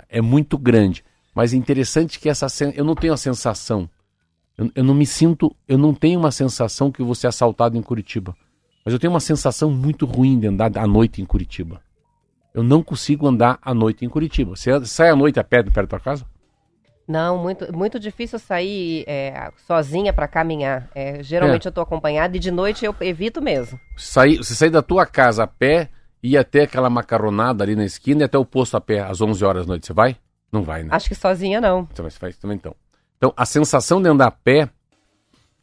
é 0.09 0.21
muito 0.21 0.57
grande. 0.57 1.03
Mas 1.33 1.53
é 1.53 1.57
interessante 1.57 2.19
que 2.19 2.27
essa 2.27 2.47
eu 2.75 2.83
não 2.83 2.95
tenho 2.95 3.13
a 3.13 3.17
sensação, 3.17 3.89
eu, 4.57 4.69
eu 4.75 4.83
não 4.83 4.93
me 4.93 5.05
sinto, 5.05 5.55
eu 5.67 5.77
não 5.77 5.93
tenho 5.93 6.19
uma 6.19 6.31
sensação 6.31 6.91
que 6.91 7.01
vou 7.01 7.15
ser 7.15 7.27
assaltado 7.27 7.77
em 7.77 7.81
Curitiba. 7.81 8.35
Mas 8.83 8.93
eu 8.93 8.99
tenho 8.99 9.13
uma 9.13 9.19
sensação 9.19 9.71
muito 9.71 10.05
ruim 10.05 10.39
de 10.39 10.47
andar 10.47 10.77
à 10.77 10.85
noite 10.85 11.21
em 11.21 11.25
Curitiba. 11.25 11.81
Eu 12.53 12.63
não 12.63 12.81
consigo 12.81 13.27
andar 13.27 13.59
à 13.61 13.73
noite 13.73 14.05
em 14.05 14.09
Curitiba. 14.09 14.55
Você 14.55 14.85
sai 14.85 15.09
à 15.09 15.15
noite 15.15 15.39
a 15.39 15.43
pé 15.43 15.63
perto 15.63 15.75
da 15.75 15.87
tua 15.87 15.99
casa? 15.99 16.25
Não, 17.07 17.39
muito, 17.39 17.75
muito 17.75 17.99
difícil 17.99 18.37
sair 18.37 19.03
é, 19.07 19.51
sozinha 19.65 20.13
para 20.13 20.27
caminhar. 20.27 20.89
É, 20.93 21.23
geralmente 21.23 21.65
é. 21.65 21.67
eu 21.67 21.71
estou 21.71 21.81
acompanhada 21.81 22.37
e 22.37 22.39
de 22.39 22.51
noite 22.51 22.85
eu 22.85 22.95
evito 23.01 23.41
mesmo. 23.41 23.79
Sair, 23.97 24.37
você 24.37 24.53
sair 24.53 24.69
da 24.69 24.83
tua 24.83 25.07
casa 25.07 25.43
a 25.43 25.47
pé, 25.47 25.89
ir 26.21 26.37
até 26.37 26.61
aquela 26.61 26.87
macarronada 26.87 27.63
ali 27.63 27.75
na 27.75 27.83
esquina 27.83 28.21
e 28.21 28.23
até 28.25 28.37
o 28.37 28.45
posto 28.45 28.77
a 28.77 28.81
pé 28.81 28.99
às 28.99 29.21
11 29.21 29.43
horas 29.43 29.65
da 29.65 29.69
noite. 29.69 29.87
Você 29.87 29.93
vai? 29.93 30.17
Não 30.51 30.61
vai, 30.61 30.83
né? 30.83 30.89
Acho 30.91 31.09
que 31.09 31.15
sozinha 31.15 31.59
não. 31.59 31.87
Você 31.91 32.01
vai, 32.03 32.11
faz 32.11 32.37
também 32.37 32.57
então. 32.57 32.75
Então, 33.17 33.33
a 33.35 33.45
sensação 33.45 33.99
de 33.99 34.07
andar 34.07 34.27
a 34.27 34.31
pé, 34.31 34.69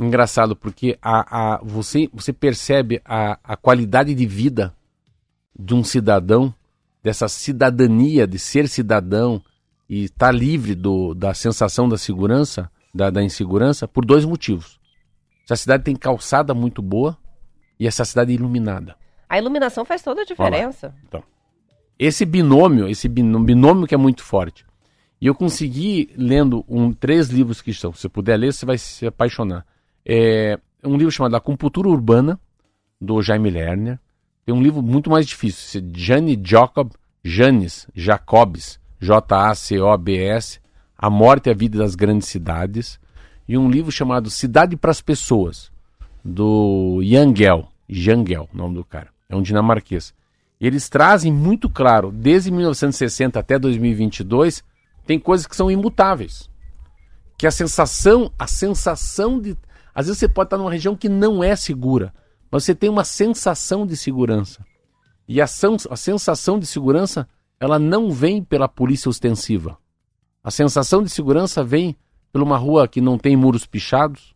engraçado, 0.00 0.56
porque 0.56 0.98
a, 1.00 1.54
a, 1.54 1.60
você, 1.62 2.08
você 2.12 2.32
percebe 2.32 3.00
a, 3.04 3.38
a 3.44 3.56
qualidade 3.56 4.14
de 4.14 4.26
vida 4.26 4.74
de 5.56 5.74
um 5.74 5.84
cidadão 5.84 6.52
dessa 7.06 7.28
cidadania, 7.28 8.26
de 8.26 8.36
ser 8.36 8.68
cidadão 8.68 9.40
e 9.88 10.06
estar 10.06 10.26
tá 10.26 10.32
livre 10.32 10.74
do, 10.74 11.14
da 11.14 11.32
sensação 11.34 11.88
da 11.88 11.96
segurança, 11.96 12.68
da, 12.92 13.10
da 13.10 13.22
insegurança, 13.22 13.86
por 13.86 14.04
dois 14.04 14.24
motivos. 14.24 14.80
Essa 15.44 15.54
cidade 15.54 15.84
tem 15.84 15.94
calçada 15.94 16.52
muito 16.52 16.82
boa 16.82 17.16
e 17.78 17.86
essa 17.86 18.04
cidade 18.04 18.32
é 18.32 18.34
iluminada. 18.34 18.96
A 19.28 19.38
iluminação 19.38 19.84
faz 19.84 20.02
toda 20.02 20.22
a 20.22 20.24
diferença. 20.24 20.92
Então, 21.06 21.22
esse 21.96 22.24
binômio, 22.24 22.88
esse 22.88 23.08
binômio, 23.08 23.86
que 23.86 23.94
é 23.94 23.98
muito 23.98 24.24
forte. 24.24 24.66
E 25.20 25.28
eu 25.28 25.34
consegui, 25.36 26.10
lendo 26.16 26.64
um, 26.68 26.92
três 26.92 27.28
livros 27.28 27.62
que 27.62 27.70
estão, 27.70 27.92
se 27.92 28.00
você 28.00 28.08
puder 28.08 28.36
ler, 28.36 28.52
você 28.52 28.66
vai 28.66 28.78
se 28.78 29.06
apaixonar. 29.06 29.64
É 30.04 30.58
um 30.82 30.96
livro 30.96 31.12
chamado 31.12 31.36
A 31.36 31.40
Compultura 31.40 31.88
Urbana, 31.88 32.36
do 33.00 33.22
Jaime 33.22 33.48
Lerner. 33.48 34.00
Tem 34.46 34.54
um 34.54 34.62
livro 34.62 34.80
muito 34.80 35.10
mais 35.10 35.26
difícil, 35.26 35.82
Jane 35.92 36.40
Jacob, 36.40 36.92
Janis 37.24 37.88
Jacobs, 37.92 38.78
J-A-C-O-B-S, 39.00 40.60
A 40.96 41.10
Morte 41.10 41.48
e 41.48 41.50
a 41.50 41.54
Vida 41.54 41.78
das 41.78 41.96
Grandes 41.96 42.28
Cidades, 42.28 43.00
e 43.48 43.58
um 43.58 43.68
livro 43.68 43.90
chamado 43.90 44.30
Cidade 44.30 44.76
para 44.76 44.92
as 44.92 45.00
Pessoas, 45.00 45.72
do 46.24 47.00
Yangel, 47.02 47.66
Jangel, 47.88 48.48
nome 48.54 48.76
do 48.76 48.84
cara, 48.84 49.08
é 49.28 49.34
um 49.34 49.42
dinamarquês. 49.42 50.14
Eles 50.60 50.88
trazem 50.88 51.32
muito 51.32 51.68
claro, 51.68 52.12
desde 52.12 52.52
1960 52.52 53.40
até 53.40 53.58
2022, 53.58 54.62
tem 55.04 55.18
coisas 55.18 55.48
que 55.48 55.56
são 55.56 55.68
imutáveis. 55.68 56.48
Que 57.36 57.48
a 57.48 57.50
sensação, 57.50 58.30
a 58.38 58.46
sensação 58.46 59.40
de. 59.40 59.56
Às 59.92 60.06
vezes 60.06 60.20
você 60.20 60.28
pode 60.28 60.46
estar 60.46 60.56
numa 60.56 60.70
região 60.70 60.94
que 60.94 61.08
não 61.08 61.42
é 61.42 61.56
segura, 61.56 62.14
mas 62.50 62.64
você 62.64 62.74
tem 62.74 62.88
uma 62.88 63.04
sensação 63.04 63.86
de 63.86 63.96
segurança. 63.96 64.64
E 65.28 65.40
a, 65.40 65.44
a 65.44 65.96
sensação 65.96 66.58
de 66.58 66.66
segurança, 66.66 67.28
ela 67.58 67.78
não 67.78 68.10
vem 68.10 68.42
pela 68.42 68.68
polícia 68.68 69.08
ostensiva. 69.08 69.76
A 70.42 70.50
sensação 70.50 71.02
de 71.02 71.10
segurança 71.10 71.64
vem 71.64 71.96
por 72.32 72.42
uma 72.42 72.56
rua 72.56 72.86
que 72.86 73.00
não 73.00 73.18
tem 73.18 73.36
muros 73.36 73.66
pichados. 73.66 74.34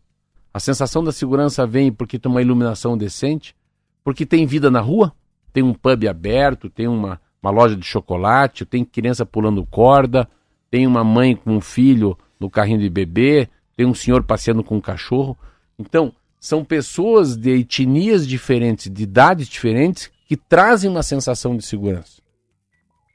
A 0.53 0.59
sensação 0.59 1.03
da 1.03 1.11
segurança 1.11 1.65
vem 1.65 1.91
porque 1.91 2.19
tem 2.19 2.29
uma 2.29 2.41
iluminação 2.41 2.97
decente, 2.97 3.55
porque 4.03 4.25
tem 4.25 4.45
vida 4.45 4.69
na 4.69 4.81
rua, 4.81 5.13
tem 5.53 5.63
um 5.63 5.73
pub 5.73 6.07
aberto, 6.07 6.69
tem 6.69 6.87
uma, 6.87 7.21
uma 7.41 7.51
loja 7.51 7.75
de 7.75 7.85
chocolate, 7.85 8.65
tem 8.65 8.83
criança 8.83 9.25
pulando 9.25 9.65
corda, 9.65 10.27
tem 10.69 10.85
uma 10.85 11.03
mãe 11.03 11.35
com 11.35 11.55
um 11.55 11.61
filho 11.61 12.17
no 12.39 12.49
carrinho 12.49 12.79
de 12.79 12.89
bebê, 12.89 13.47
tem 13.77 13.85
um 13.85 13.93
senhor 13.93 14.23
passeando 14.23 14.63
com 14.63 14.75
um 14.75 14.81
cachorro. 14.81 15.37
Então, 15.79 16.11
são 16.41 16.65
pessoas 16.65 17.37
de 17.37 17.51
etnias 17.51 18.27
diferentes, 18.27 18.91
de 18.91 19.03
idades 19.03 19.47
diferentes, 19.47 20.11
que 20.27 20.35
trazem 20.35 20.89
uma 20.89 21.03
sensação 21.03 21.55
de 21.55 21.63
segurança. 21.63 22.19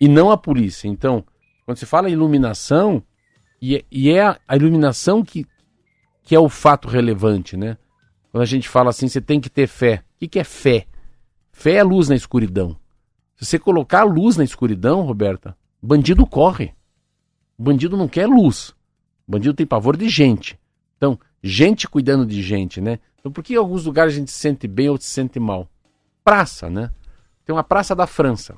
E 0.00 0.06
não 0.06 0.30
a 0.30 0.36
polícia. 0.36 0.86
Então, 0.86 1.24
quando 1.64 1.76
se 1.76 1.84
fala 1.84 2.08
iluminação, 2.08 3.02
e 3.60 3.76
é, 3.76 3.84
e 3.90 4.10
é 4.10 4.22
a, 4.22 4.56
iluminação 4.56 5.24
que, 5.24 5.44
que 6.22 6.36
é 6.36 6.38
o 6.38 6.48
fato 6.48 6.86
relevante, 6.86 7.56
né? 7.56 7.76
Quando 8.30 8.42
a 8.42 8.46
gente 8.46 8.68
fala 8.68 8.90
assim, 8.90 9.08
você 9.08 9.20
tem 9.20 9.40
que 9.40 9.50
ter 9.50 9.66
fé. 9.66 10.04
O 10.14 10.18
que, 10.20 10.28
que 10.28 10.38
é 10.38 10.44
fé? 10.44 10.86
Fé 11.50 11.76
é 11.76 11.82
luz 11.82 12.08
na 12.08 12.14
escuridão. 12.14 12.78
Se 13.34 13.44
você 13.44 13.58
colocar 13.58 14.02
a 14.02 14.04
luz 14.04 14.36
na 14.36 14.44
escuridão, 14.44 15.02
Roberta, 15.02 15.56
bandido 15.82 16.24
corre. 16.24 16.74
bandido 17.58 17.96
não 17.96 18.06
quer 18.06 18.28
luz. 18.28 18.72
bandido 19.26 19.54
tem 19.54 19.66
pavor 19.66 19.96
de 19.96 20.08
gente. 20.08 20.56
Então, 20.96 21.18
gente 21.48 21.88
cuidando 21.88 22.26
de 22.26 22.42
gente, 22.42 22.80
né? 22.80 22.98
Então, 23.18 23.32
por 23.32 23.42
que 23.42 23.54
em 23.54 23.56
alguns 23.56 23.84
lugares 23.84 24.14
a 24.14 24.16
gente 24.16 24.30
se 24.30 24.38
sente 24.38 24.66
bem 24.66 24.88
ou 24.88 24.96
se 24.96 25.08
sente 25.08 25.38
mal? 25.38 25.68
Praça, 26.24 26.70
né? 26.70 26.90
Tem 27.44 27.54
uma 27.54 27.64
Praça 27.64 27.94
da 27.94 28.06
França. 28.06 28.56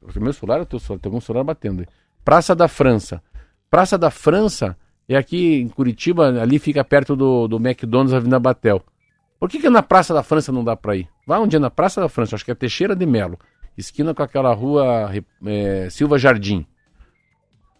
O 0.00 0.20
meu 0.20 0.32
celular 0.32 0.60
o 0.60 0.66
teu 0.66 0.78
celular, 0.78 1.00
tem 1.00 1.10
algum 1.10 1.20
celular 1.20 1.44
batendo. 1.44 1.86
Praça 2.24 2.54
da 2.54 2.68
França. 2.68 3.22
Praça 3.70 3.98
da 3.98 4.10
França 4.10 4.76
é 5.08 5.16
aqui 5.16 5.56
em 5.56 5.68
Curitiba, 5.68 6.40
ali 6.40 6.58
fica 6.58 6.84
perto 6.84 7.16
do, 7.16 7.48
do 7.48 7.56
McDonald's 7.56 8.12
Avenida 8.12 8.38
Batel. 8.38 8.82
Por 9.38 9.48
que, 9.48 9.58
que 9.58 9.70
na 9.70 9.82
Praça 9.82 10.12
da 10.12 10.22
França 10.22 10.52
não 10.52 10.64
dá 10.64 10.76
para 10.76 10.96
ir? 10.96 11.08
Vai 11.26 11.40
um 11.40 11.46
dia 11.46 11.60
na 11.60 11.70
Praça 11.70 12.00
da 12.00 12.08
França, 12.08 12.34
acho 12.34 12.44
que 12.44 12.50
é 12.50 12.54
Teixeira 12.54 12.94
de 12.94 13.06
Melo, 13.06 13.38
esquina 13.76 14.14
com 14.14 14.22
aquela 14.22 14.52
rua 14.52 15.10
é, 15.46 15.88
Silva 15.90 16.18
Jardim. 16.18 16.66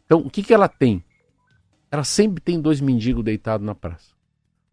Então, 0.06 0.20
o 0.20 0.30
que, 0.30 0.42
que 0.42 0.54
ela 0.54 0.68
tem? 0.68 1.04
Ela 1.90 2.04
sempre 2.04 2.40
tem 2.42 2.60
dois 2.60 2.80
mendigos 2.80 3.24
deitados 3.24 3.66
na 3.66 3.74
praça. 3.74 4.17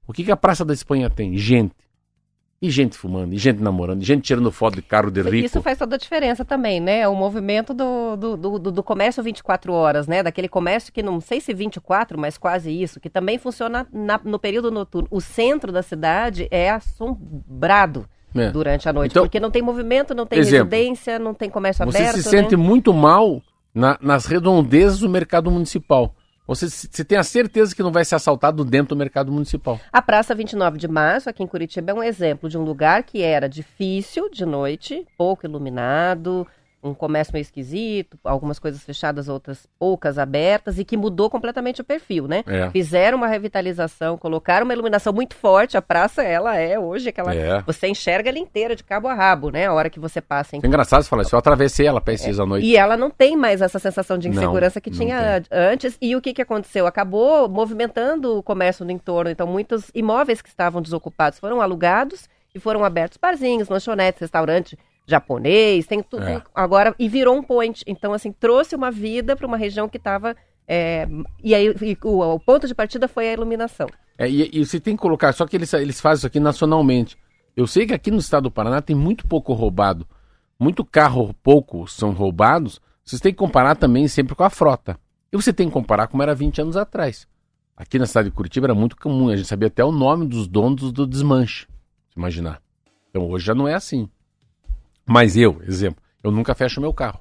O 0.07 0.13
que, 0.13 0.23
que 0.23 0.31
a 0.31 0.37
Praça 0.37 0.63
da 0.63 0.73
Espanha 0.73 1.09
tem? 1.09 1.37
Gente. 1.37 1.73
E 2.61 2.69
gente 2.69 2.97
fumando, 2.97 3.33
e 3.33 3.37
gente 3.37 3.61
namorando, 3.61 4.01
e 4.01 4.05
gente 4.05 4.23
tirando 4.23 4.49
foto 4.49 4.75
de 4.75 4.81
carro 4.81 5.11
de 5.11 5.21
rico. 5.21 5.45
Isso 5.45 5.61
faz 5.61 5.77
toda 5.77 5.95
a 5.95 5.99
diferença 5.99 6.45
também, 6.45 6.79
né? 6.79 7.07
O 7.07 7.13
movimento 7.13 7.73
do, 7.73 8.15
do, 8.15 8.37
do, 8.37 8.71
do, 8.71 8.83
comércio 8.83 9.21
24 9.21 9.73
horas, 9.73 10.07
né? 10.07 10.23
Daquele 10.23 10.47
comércio 10.47 10.91
que 10.91 11.03
não 11.03 11.19
sei 11.19 11.41
se 11.41 11.53
24, 11.53 12.17
mas 12.17 12.37
quase 12.37 12.71
isso, 12.71 12.99
que 12.99 13.09
também 13.09 13.37
funciona 13.37 13.85
na, 13.91 14.19
no 14.23 14.39
período 14.39 14.71
noturno. 14.71 15.07
O 15.11 15.19
centro 15.19 15.71
da 15.71 15.83
cidade 15.83 16.47
é 16.49 16.69
assombrado. 16.69 18.05
É. 18.33 18.49
Durante 18.51 18.89
a 18.89 18.91
noite, 18.91 19.11
então, 19.11 19.23
porque 19.23 19.39
não 19.39 19.49
tem 19.49 19.61
movimento, 19.61 20.13
não 20.13 20.25
tem 20.25 20.39
exemplo, 20.39 20.69
residência, 20.69 21.17
não 21.17 21.33
tem 21.33 21.49
comércio 21.49 21.85
você 21.85 21.97
aberto. 21.99 22.15
Você 22.17 22.23
se 22.23 22.29
sente 22.29 22.57
né? 22.57 22.61
muito 22.61 22.93
mal 22.93 23.41
na, 23.73 23.97
nas 24.01 24.25
redondezas 24.25 24.99
do 24.99 25.09
mercado 25.09 25.49
municipal. 25.49 26.13
Você, 26.47 26.69
você 26.69 27.03
tem 27.03 27.17
a 27.17 27.23
certeza 27.23 27.75
que 27.75 27.81
não 27.81 27.91
vai 27.91 28.05
ser 28.05 28.15
assaltado 28.15 28.63
dentro 28.63 28.95
do 28.95 28.99
mercado 28.99 29.31
municipal. 29.31 29.79
A 29.91 30.01
Praça 30.01 30.35
29 30.35 30.77
de 30.77 30.87
Março, 30.87 31.29
aqui 31.29 31.41
em 31.41 31.47
Curitiba, 31.47 31.91
é 31.91 31.93
um 31.93 32.03
exemplo 32.03 32.47
de 32.47 32.57
um 32.57 32.63
lugar 32.63 33.03
que 33.03 33.21
era 33.21 33.49
difícil 33.49 34.29
de 34.29 34.45
noite, 34.45 35.05
pouco 35.17 35.45
iluminado, 35.45 36.47
um 36.85 36.93
comércio 36.93 37.33
meio 37.33 37.41
esquisito, 37.41 38.17
algumas 38.23 38.59
coisas 38.59 38.83
fechadas, 38.83 39.27
outras 39.27 39.67
poucas 39.79 40.19
abertas, 40.19 40.77
e 40.77 40.85
que 40.85 40.95
mudou 40.95 41.29
completamente 41.29 41.81
o 41.81 41.83
perfil, 41.83 42.27
né? 42.27 42.43
É. 42.45 42.69
Fizeram 42.69 43.17
uma 43.17 43.27
revitalização, 43.27 44.17
colocaram 44.17 44.65
uma 44.65 44.73
iluminação 44.73 45.11
muito 45.11 45.35
forte. 45.35 45.75
A 45.75 45.81
praça, 45.81 46.21
ela 46.21 46.55
é 46.55 46.77
hoje 46.77 47.09
aquela. 47.09 47.33
É. 47.33 47.61
Você 47.63 47.87
enxerga 47.87 48.29
ela 48.29 48.37
inteira 48.37 48.75
de 48.75 48.83
cabo 48.83 49.07
a 49.07 49.13
rabo, 49.13 49.49
né? 49.49 49.65
A 49.65 49.73
hora 49.73 49.89
que 49.89 49.99
você 49.99 50.21
passa 50.21 50.55
em 50.55 50.59
É 50.63 50.67
engraçado 50.67 51.01
você 51.01 51.09
falar 51.09 51.23
isso. 51.23 51.33
Eu 51.33 51.39
atravessei 51.39 51.87
ela 51.87 51.99
precisa 51.99 52.43
à 52.43 52.45
noite. 52.45 52.65
e 52.65 52.77
ela 52.77 52.95
não 52.95 53.09
tem 53.09 53.35
mais 53.35 53.61
essa 53.61 53.79
sensação 53.79 54.17
de 54.17 54.29
Não, 54.29 54.35
insegurança 54.35 54.79
que 54.79 54.91
não 54.91 54.97
tinha 54.97 55.43
antes. 55.51 55.97
E 55.99 56.15
o 56.15 56.21
que, 56.21 56.33
que 56.33 56.41
aconteceu? 56.41 56.85
Acabou 56.85 57.49
movimentando 57.49 58.37
o 58.37 58.43
comércio 58.43 58.85
no 58.85 58.91
entorno. 58.91 59.31
Então, 59.31 59.47
muitos 59.47 59.89
imóveis 59.93 60.41
que 60.41 60.49
estavam 60.49 60.81
desocupados 60.81 61.39
foram 61.39 61.61
alugados 61.61 62.29
e 62.53 62.59
foram 62.59 62.83
abertos 62.83 63.17
barzinhos, 63.17 63.69
lanchonetes, 63.69 64.21
restaurante 64.21 64.77
japonês, 65.07 65.87
tem 65.87 66.01
tudo 66.01 66.23
É. 66.23 66.41
agora 66.53 66.95
e 66.97 67.07
virou 67.07 67.35
um 67.35 67.43
point. 67.43 67.83
Então, 67.85 68.13
assim, 68.13 68.31
trouxe 68.31 68.75
uma 68.75 68.91
vida 68.91 69.35
para 69.35 69.47
uma 69.47 69.57
região 69.57 69.87
que 69.87 69.97
estava 69.97 70.35
e 71.43 71.53
aí 71.53 71.67
e 71.81 71.97
o, 72.03 72.19
o 72.21 72.39
ponto 72.39 72.67
de 72.67 72.73
partida 72.73 73.07
foi 73.07 73.29
a 73.29 73.33
iluminação. 73.33 73.87
É, 74.17 74.29
e, 74.29 74.49
e 74.51 74.65
você 74.65 74.79
tem 74.79 74.95
que 74.95 75.01
colocar, 75.01 75.33
só 75.33 75.45
que 75.45 75.55
eles, 75.55 75.71
eles 75.73 75.99
fazem 75.99 76.19
isso 76.19 76.27
aqui 76.27 76.39
nacionalmente. 76.39 77.17
Eu 77.55 77.67
sei 77.67 77.85
que 77.85 77.93
aqui 77.93 78.11
no 78.11 78.17
estado 78.17 78.43
do 78.43 78.51
Paraná 78.51 78.81
tem 78.81 78.95
muito 78.95 79.27
pouco 79.27 79.53
roubado. 79.53 80.07
Muito 80.59 80.83
carro 80.83 81.33
pouco 81.43 81.87
são 81.87 82.11
roubados. 82.11 82.81
Vocês 83.03 83.21
têm 83.21 83.31
que 83.31 83.37
comparar 83.37 83.75
também 83.75 84.07
sempre 84.07 84.35
com 84.35 84.43
a 84.43 84.49
frota. 84.49 84.97
E 85.31 85.35
você 85.35 85.53
tem 85.53 85.67
que 85.67 85.73
comparar 85.73 86.07
como 86.07 86.23
era 86.23 86.33
20 86.33 86.61
anos 86.61 86.77
atrás. 86.77 87.27
Aqui 87.77 87.99
na 87.99 88.05
cidade 88.05 88.29
de 88.29 88.35
Curitiba 88.35 88.67
era 88.67 88.73
muito 88.73 88.95
comum, 88.95 89.29
a 89.29 89.35
gente 89.35 89.47
sabia 89.49 89.67
até 89.67 89.83
o 89.83 89.91
nome 89.91 90.25
dos 90.25 90.47
donos 90.47 90.93
do 90.93 91.05
desmanche. 91.05 91.67
Se 92.09 92.17
imaginar. 92.17 92.61
Então 93.09 93.29
hoje 93.29 93.45
já 93.45 93.53
não 93.53 93.67
é 93.67 93.73
assim. 93.73 94.09
Mas 95.05 95.37
eu, 95.37 95.61
exemplo, 95.67 96.01
eu 96.23 96.31
nunca 96.31 96.55
fecho 96.55 96.81
meu 96.81 96.93
carro. 96.93 97.19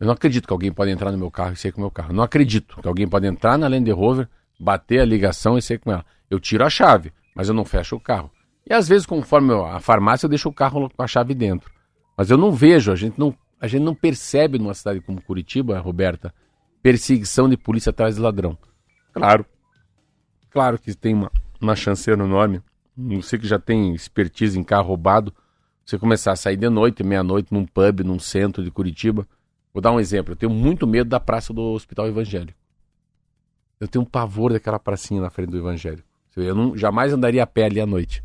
Eu 0.00 0.06
não 0.06 0.14
acredito 0.14 0.46
que 0.46 0.52
alguém 0.52 0.72
pode 0.72 0.90
entrar 0.90 1.12
no 1.12 1.18
meu 1.18 1.30
carro 1.30 1.52
e 1.52 1.56
sair 1.56 1.72
com 1.72 1.78
o 1.78 1.84
meu 1.84 1.90
carro. 1.90 2.10
Eu 2.10 2.14
não 2.14 2.24
acredito 2.24 2.80
que 2.80 2.88
alguém 2.88 3.06
pode 3.06 3.26
entrar 3.26 3.56
na 3.58 3.68
Land 3.68 3.90
Rover, 3.92 4.28
bater 4.58 5.00
a 5.00 5.04
ligação 5.04 5.56
e 5.56 5.62
sair 5.62 5.78
com 5.78 5.92
ela. 5.92 6.04
Eu 6.30 6.40
tiro 6.40 6.64
a 6.64 6.70
chave, 6.70 7.12
mas 7.34 7.48
eu 7.48 7.54
não 7.54 7.64
fecho 7.64 7.96
o 7.96 8.00
carro. 8.00 8.30
E 8.66 8.72
às 8.72 8.88
vezes, 8.88 9.06
conforme 9.06 9.52
a 9.52 9.78
farmácia, 9.78 10.26
eu 10.26 10.30
deixo 10.30 10.48
o 10.48 10.52
carro 10.52 10.90
com 10.90 11.02
a 11.02 11.06
chave 11.06 11.34
dentro. 11.34 11.70
Mas 12.16 12.30
eu 12.30 12.38
não 12.38 12.50
vejo, 12.50 12.90
a 12.90 12.96
gente 12.96 13.18
não, 13.18 13.36
a 13.60 13.66
gente 13.66 13.82
não 13.82 13.94
percebe 13.94 14.58
numa 14.58 14.74
cidade 14.74 15.00
como 15.00 15.22
Curitiba, 15.22 15.78
Roberta, 15.78 16.34
perseguição 16.82 17.48
de 17.48 17.56
polícia 17.56 17.90
atrás 17.90 18.16
de 18.16 18.20
ladrão. 18.20 18.56
Claro, 19.12 19.44
claro 20.50 20.78
que 20.78 20.94
tem 20.94 21.14
uma, 21.14 21.30
uma 21.60 21.74
enorme. 22.08 22.62
Você 22.96 23.38
que 23.38 23.46
já 23.46 23.58
tem 23.58 23.94
expertise 23.94 24.58
em 24.58 24.62
carro 24.62 24.88
roubado, 24.88 25.32
você 25.84 25.98
começar 25.98 26.32
a 26.32 26.36
sair 26.36 26.56
de 26.56 26.68
noite, 26.68 27.02
meia-noite, 27.02 27.52
num 27.52 27.66
pub, 27.66 28.00
num 28.00 28.18
centro 28.18 28.64
de 28.64 28.70
Curitiba. 28.70 29.26
Vou 29.72 29.82
dar 29.82 29.92
um 29.92 30.00
exemplo. 30.00 30.32
Eu 30.32 30.36
tenho 30.36 30.52
muito 30.52 30.86
medo 30.86 31.10
da 31.10 31.20
praça 31.20 31.52
do 31.52 31.60
Hospital 31.60 32.06
Evangélico. 32.06 32.58
Eu 33.78 33.88
tenho 33.88 34.02
um 34.02 34.06
pavor 34.06 34.52
daquela 34.52 34.78
pracinha 34.78 35.20
na 35.20 35.30
frente 35.30 35.50
do 35.50 35.58
Evangélico. 35.58 36.08
Eu 36.36 36.54
não, 36.54 36.76
jamais 36.76 37.12
andaria 37.12 37.42
a 37.42 37.46
pé 37.46 37.64
ali 37.64 37.80
à 37.80 37.86
noite. 37.86 38.22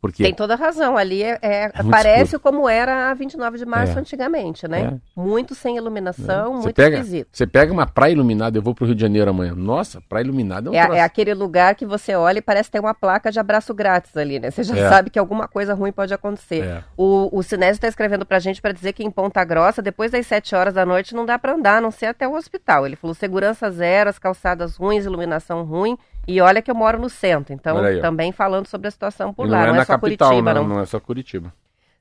Porque 0.00 0.22
Tem 0.22 0.32
toda 0.34 0.54
razão. 0.56 0.96
Ali 0.96 1.22
é, 1.22 1.38
é- 1.42 1.64
É 1.74 1.82
parece 1.90 2.38
como 2.38 2.68
era 2.68 3.10
a 3.10 3.14
29 3.14 3.58
de 3.58 3.66
março 3.66 3.96
É. 3.96 4.00
antigamente, 4.00 4.66
né? 4.66 4.98
Muito 5.14 5.54
sem 5.54 5.76
iluminação, 5.76 6.56
você 6.56 6.62
muito 6.64 6.76
pega, 6.76 6.96
esquisito. 6.96 7.28
você 7.32 7.46
pega 7.46 7.72
uma 7.72 7.86
praia 7.86 8.12
iluminada, 8.12 8.56
eu 8.56 8.62
vou 8.62 8.74
pro 8.74 8.86
Rio 8.86 8.94
de 8.94 9.00
Janeiro 9.02 9.30
amanhã. 9.30 9.54
Nossa, 9.54 10.00
praia 10.08 10.24
iluminada 10.24 10.68
é 10.68 10.72
um 10.88 10.94
É, 10.94 10.98
é 10.98 11.02
aquele 11.02 11.34
lugar 11.34 11.74
que 11.74 11.84
você 11.84 12.14
olha 12.14 12.38
e 12.38 12.42
parece 12.42 12.70
ter 12.70 12.80
uma 12.80 12.94
placa 12.94 13.30
de 13.30 13.38
abraço 13.38 13.74
grátis 13.74 14.16
ali, 14.16 14.38
né? 14.40 14.50
Você 14.50 14.62
já 14.62 14.76
É. 14.76 14.88
sabe 14.88 15.10
que 15.10 15.18
alguma 15.18 15.46
coisa 15.46 15.74
ruim 15.74 15.92
pode 15.92 16.14
acontecer. 16.14 16.64
É. 16.64 16.82
O, 16.96 17.28
o 17.30 17.42
Sinésio 17.42 17.74
está 17.74 17.88
escrevendo 17.88 18.24
pra 18.24 18.38
gente 18.38 18.62
para 18.62 18.72
dizer 18.72 18.92
que 18.94 19.04
em 19.04 19.10
Ponta 19.10 19.44
Grossa, 19.44 19.82
depois 19.82 20.10
das 20.10 20.26
7 20.26 20.54
horas 20.54 20.74
da 20.74 20.86
noite, 20.86 21.14
não 21.14 21.26
dá 21.26 21.38
para 21.38 21.52
andar, 21.52 21.76
a 21.76 21.80
não 21.80 21.90
ser 21.90 22.06
até 22.06 22.26
o 22.26 22.34
hospital. 22.34 22.86
Ele 22.86 22.96
falou 22.96 23.14
segurança 23.14 23.70
zero, 23.70 24.08
as 24.08 24.18
calçadas 24.18 24.76
ruins, 24.76 25.04
iluminação 25.04 25.62
ruim. 25.64 25.98
E 26.26 26.40
olha 26.40 26.62
que 26.62 26.70
eu 26.70 26.74
moro 26.74 26.98
no 26.98 27.08
centro, 27.08 27.52
então 27.52 27.78
aí, 27.78 28.00
também 28.00 28.30
falando 28.32 28.66
sobre 28.66 28.88
a 28.88 28.90
situação 28.90 29.32
por 29.32 29.46
E 29.46 29.50
lá. 29.50 29.66
não 29.66 29.74
é 29.74 29.78
na 29.78 29.84
só 29.84 29.92
capital, 29.94 30.28
Curitiba, 30.28 30.54
não, 30.54 30.62
não. 30.62 30.76
não 30.76 30.82
é 30.82 30.86
só 30.86 31.00
Curitiba. 31.00 31.52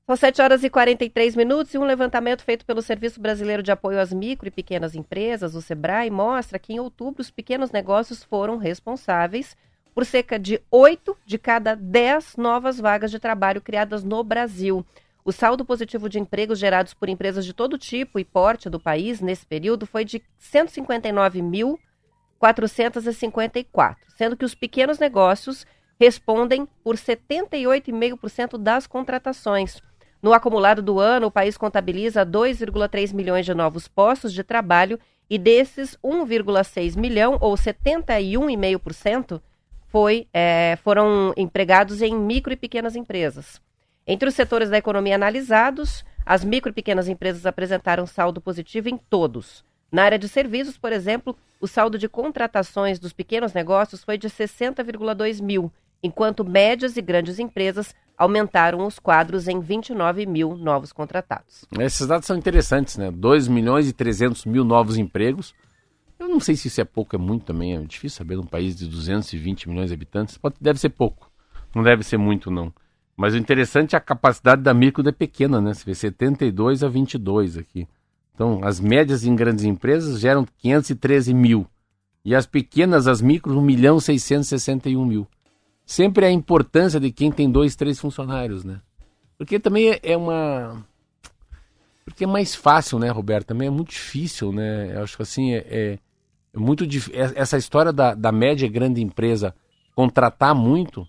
São 0.05 0.15
7 0.15 0.41
horas 0.41 0.63
e 0.63 0.69
43 0.71 1.35
minutos 1.35 1.73
e 1.73 1.77
um 1.77 1.83
levantamento 1.83 2.43
feito 2.43 2.65
pelo 2.65 2.81
Serviço 2.81 3.21
Brasileiro 3.21 3.61
de 3.61 3.71
Apoio 3.71 3.99
às 3.99 4.11
Micro 4.11 4.47
e 4.47 4.51
Pequenas 4.51 4.95
Empresas, 4.95 5.53
o 5.53 5.61
SEBRAE, 5.61 6.09
mostra 6.09 6.57
que 6.57 6.73
em 6.73 6.79
outubro 6.79 7.21
os 7.21 7.29
pequenos 7.29 7.71
negócios 7.71 8.23
foram 8.23 8.57
responsáveis 8.57 9.55
por 9.93 10.05
cerca 10.05 10.39
de 10.39 10.59
8 10.71 11.15
de 11.25 11.37
cada 11.37 11.75
10 11.75 12.37
novas 12.37 12.79
vagas 12.79 13.11
de 13.11 13.19
trabalho 13.19 13.61
criadas 13.61 14.03
no 14.03 14.23
Brasil. 14.23 14.83
O 15.23 15.31
saldo 15.31 15.63
positivo 15.63 16.09
de 16.09 16.17
empregos 16.17 16.57
gerados 16.57 16.93
por 16.93 17.07
empresas 17.07 17.45
de 17.45 17.53
todo 17.53 17.77
tipo 17.77 18.17
e 18.17 18.25
porte 18.25 18.67
do 18.67 18.79
país 18.79 19.21
nesse 19.21 19.45
período 19.45 19.85
foi 19.85 20.03
de 20.03 20.23
159.454, 22.39 23.95
sendo 24.15 24.37
que 24.37 24.45
os 24.45 24.55
pequenos 24.55 24.99
negócios 24.99 25.65
respondem 25.99 26.67
por 26.83 26.95
78,5% 26.95 28.57
das 28.57 28.87
contratações. 28.87 29.81
No 30.21 30.33
acumulado 30.33 30.81
do 30.81 30.99
ano, 30.99 31.27
o 31.27 31.31
país 31.31 31.57
contabiliza 31.57 32.25
2,3 32.25 33.13
milhões 33.13 33.45
de 33.45 33.53
novos 33.53 33.87
postos 33.87 34.33
de 34.33 34.43
trabalho 34.43 34.99
e 35.29 35.37
desses 35.37 35.97
1,6 36.03 36.97
milhão, 36.97 37.37
ou 37.39 37.53
71,5%, 37.53 39.41
foi, 39.87 40.27
é, 40.33 40.77
foram 40.83 41.33
empregados 41.35 42.01
em 42.01 42.15
micro 42.15 42.53
e 42.53 42.57
pequenas 42.57 42.95
empresas. 42.95 43.61
Entre 44.05 44.27
os 44.27 44.35
setores 44.35 44.69
da 44.69 44.77
economia 44.77 45.15
analisados, 45.15 46.03
as 46.25 46.43
micro 46.43 46.71
e 46.71 46.73
pequenas 46.73 47.07
empresas 47.07 47.45
apresentaram 47.45 48.05
saldo 48.05 48.41
positivo 48.41 48.89
em 48.89 48.97
todos. 48.97 49.63
Na 49.91 50.03
área 50.03 50.19
de 50.19 50.27
serviços, 50.27 50.77
por 50.77 50.91
exemplo, 50.91 51.35
o 51.59 51.67
saldo 51.67 51.97
de 51.97 52.07
contratações 52.07 52.99
dos 52.99 53.11
pequenos 53.11 53.53
negócios 53.53 54.03
foi 54.03 54.17
de 54.17 54.29
60,2 54.29 55.41
mil, 55.41 55.71
enquanto 56.01 56.45
médias 56.45 56.95
e 56.95 57.01
grandes 57.01 57.39
empresas 57.39 57.95
aumentaram 58.17 58.85
os 58.85 58.99
quadros 58.99 59.47
em 59.47 59.59
29 59.59 60.25
mil 60.25 60.55
novos 60.55 60.91
contratados. 60.91 61.65
Esses 61.79 62.05
dados 62.05 62.27
são 62.27 62.37
interessantes, 62.37 62.97
né? 62.97 63.09
2 63.09 63.47
milhões 63.47 63.87
e 63.87 63.93
300 63.93 64.45
mil 64.45 64.63
novos 64.63 64.97
empregos. 64.97 65.53
Eu 66.19 66.27
não 66.27 66.41
sei 66.41 66.57
se 66.57 66.67
isso 66.67 66.81
é 66.81 66.83
pouco, 66.83 67.15
é 67.15 67.19
muito 67.19 67.45
também. 67.45 67.75
É 67.75 67.81
difícil 67.81 68.17
saber 68.17 68.35
num 68.35 68.45
país 68.45 68.75
de 68.75 68.87
220 68.87 69.69
milhões 69.69 69.87
de 69.87 69.93
habitantes. 69.93 70.37
Pode, 70.37 70.55
deve 70.59 70.77
ser 70.77 70.89
pouco. 70.89 71.31
Não 71.73 71.81
deve 71.81 72.03
ser 72.03 72.17
muito, 72.17 72.51
não. 72.51 72.73
Mas 73.15 73.33
o 73.33 73.37
interessante 73.37 73.95
é 73.95 73.97
a 73.97 74.01
capacidade 74.01 74.61
da 74.61 74.73
micro 74.73 75.01
da 75.01 75.13
pequena, 75.13 75.61
né? 75.61 75.73
Você 75.73 75.85
vê 75.85 75.95
72 75.95 76.83
a 76.83 76.89
22 76.89 77.57
aqui. 77.57 77.87
Então, 78.39 78.61
as 78.63 78.79
médias 78.79 79.25
em 79.25 79.35
grandes 79.35 79.65
empresas 79.65 80.17
geram 80.17 80.47
513 80.59 81.33
mil. 81.33 81.67
E 82.23 82.33
as 82.33 82.45
pequenas, 82.45 83.05
as 83.05 83.21
micros, 83.21 83.53
1 83.53 83.59
milhão 83.61 83.99
661 83.99 85.03
mil. 85.05 85.27
Sempre 85.85 86.25
a 86.25 86.31
importância 86.31 87.01
de 87.01 87.11
quem 87.11 87.33
tem 87.33 87.51
dois, 87.51 87.75
três 87.75 87.99
funcionários, 87.99 88.63
né? 88.63 88.79
Porque 89.37 89.59
também 89.59 89.89
é- 89.89 89.99
é 90.03 90.15
uma. 90.15 90.85
Porque 92.05 92.23
é 92.23 92.27
mais 92.27 92.55
fácil, 92.55 92.97
né, 92.97 93.09
Roberto? 93.09 93.47
Também 93.47 93.67
é 93.67 93.71
muito 93.71 93.89
difícil, 93.89 94.53
né? 94.53 94.95
Eu 94.95 95.03
acho 95.03 95.17
que 95.17 95.23
assim, 95.23 95.51
é, 95.51 95.65
é- 95.69 95.99
é 96.53 96.57
muito 96.57 96.87
difícil. 96.87 97.19
Essa 97.35 97.57
história 97.57 97.91
da, 97.91 98.13
da 98.15 98.31
média 98.31 98.65
e 98.65 98.69
grande 98.69 99.01
empresa 99.01 99.53
contratar 99.93 100.55
muito 100.55 101.05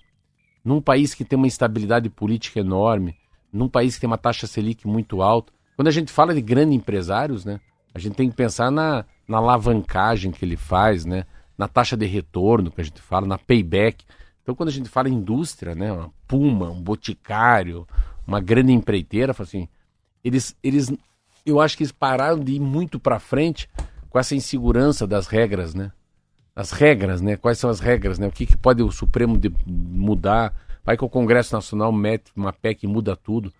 num 0.65 0.81
país 0.81 1.15
que 1.15 1.25
tem 1.25 1.37
uma 1.37 1.47
instabilidade 1.47 2.11
política 2.11 2.59
enorme, 2.59 3.15
num 3.53 3.69
país 3.69 3.95
que 3.95 4.01
tem 4.01 4.09
uma 4.11 4.19
taxa 4.19 4.49
Selic 4.49 4.85
muito 4.85 5.23
alta. 5.23 5.53
Quando 5.81 5.89
a 5.89 5.93
gente 5.93 6.13
fala 6.13 6.35
de 6.35 6.43
grandes 6.43 6.77
empresários, 6.77 7.43
né? 7.43 7.59
A 7.95 7.99
gente 7.99 8.15
tem 8.15 8.29
que 8.29 8.37
pensar 8.37 8.71
na, 8.71 9.03
na 9.27 9.39
alavancagem 9.39 10.31
que 10.31 10.45
ele 10.45 10.55
faz, 10.55 11.07
né? 11.07 11.25
Na 11.57 11.67
taxa 11.67 11.97
de 11.97 12.05
retorno 12.05 12.71
que 12.71 12.83
a 12.83 12.85
gente 12.85 13.01
fala, 13.01 13.27
na 13.27 13.39
payback. 13.39 14.05
Então, 14.43 14.55
quando 14.55 14.69
a 14.69 14.73
gente 14.73 14.91
fala 14.91 15.09
em 15.09 15.15
indústria, 15.15 15.75
né? 15.75 15.91
Uma 15.91 16.13
Puma, 16.29 16.69
um 16.69 16.83
Boticário, 16.83 17.89
uma 18.27 18.43
grande 18.43 18.73
empreiteira, 18.73 19.35
assim, 19.39 19.71
eles, 20.23 20.55
eles, 20.63 20.93
eu 21.47 21.59
acho 21.59 21.79
que 21.79 21.83
eles 21.83 21.93
pararam 21.93 22.45
de 22.45 22.53
ir 22.53 22.61
muito 22.61 23.01
para 23.01 23.19
frente 23.19 23.67
com 24.11 24.19
essa 24.19 24.35
insegurança 24.35 25.07
das 25.07 25.29
regras, 25.29 25.75
né? 25.75 25.93
As 26.55 26.73
regras, 26.73 27.23
né? 27.23 27.39
Quais 27.39 27.57
são 27.57 27.71
as 27.71 27.81
regras, 27.81 28.19
né? 28.19 28.27
O 28.27 28.33
que, 28.33 28.45
que 28.45 28.55
pode 28.55 28.83
o 28.83 28.93
Supremo 28.93 29.41
mudar? 29.67 30.53
Vai 30.85 30.99
que 30.99 31.05
o 31.07 31.09
Congresso 31.09 31.55
Nacional 31.55 31.91
mete 31.91 32.31
uma 32.37 32.53
PEC 32.53 32.85
e 32.85 32.87
muda 32.87 33.17
tudo. 33.17 33.51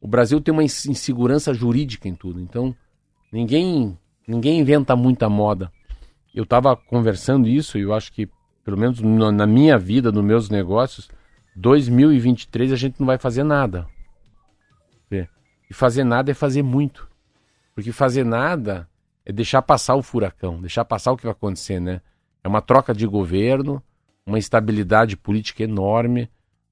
O 0.00 0.08
Brasil 0.08 0.40
tem 0.40 0.52
uma 0.52 0.64
ins- 0.64 0.86
insegurança 0.86 1.52
jurídica 1.52 2.08
em 2.08 2.14
tudo. 2.14 2.40
Então, 2.40 2.74
ninguém, 3.32 3.98
ninguém 4.26 4.60
inventa 4.60 4.96
muita 4.96 5.28
moda. 5.28 5.70
Eu 6.34 6.44
estava 6.44 6.76
conversando 6.76 7.48
isso 7.48 7.76
e 7.78 7.82
eu 7.82 7.92
acho 7.92 8.12
que, 8.12 8.28
pelo 8.64 8.78
menos 8.78 9.00
na 9.00 9.46
minha 9.46 9.76
vida, 9.76 10.10
nos 10.10 10.24
meus 10.24 10.48
negócios, 10.48 11.08
2023 11.56 12.72
a 12.72 12.76
gente 12.76 12.98
não 12.98 13.06
vai 13.06 13.18
fazer 13.18 13.42
nada. 13.42 13.86
E 15.70 15.74
fazer 15.74 16.02
nada 16.02 16.32
é 16.32 16.34
fazer 16.34 16.62
muito. 16.62 17.08
Porque 17.74 17.92
fazer 17.92 18.24
nada 18.24 18.88
é 19.24 19.32
deixar 19.32 19.62
passar 19.62 19.94
o 19.94 20.02
furacão, 20.02 20.60
deixar 20.60 20.84
passar 20.84 21.12
o 21.12 21.16
que 21.16 21.22
vai 21.22 21.32
acontecer, 21.32 21.78
né? 21.78 22.00
É 22.42 22.48
uma 22.48 22.60
troca 22.60 22.92
de 22.92 23.06
governo, 23.06 23.80
uma 24.26 24.38
instabilidade 24.38 25.16
política 25.16 25.62
enorme, 25.62 26.28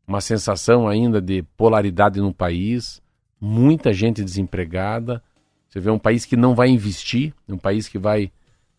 uma 0.07 0.21
sensação 0.21 0.89
ainda 0.89 1.21
de 1.21 1.43
polaridade 1.57 2.21
no 2.21 2.35
país, 2.35 3.01
muita 3.41 3.93
gente 3.93 4.23
desempregada, 4.23 5.23
Você 5.69 5.81
vê 5.81 5.91
um 5.91 5.99
país 5.99 6.25
que 6.25 6.37
não 6.37 6.55
vai 6.55 6.71
investir, 6.71 7.35
um 7.47 7.59
país 7.59 7.89
que 7.89 7.99
vai, 7.99 8.33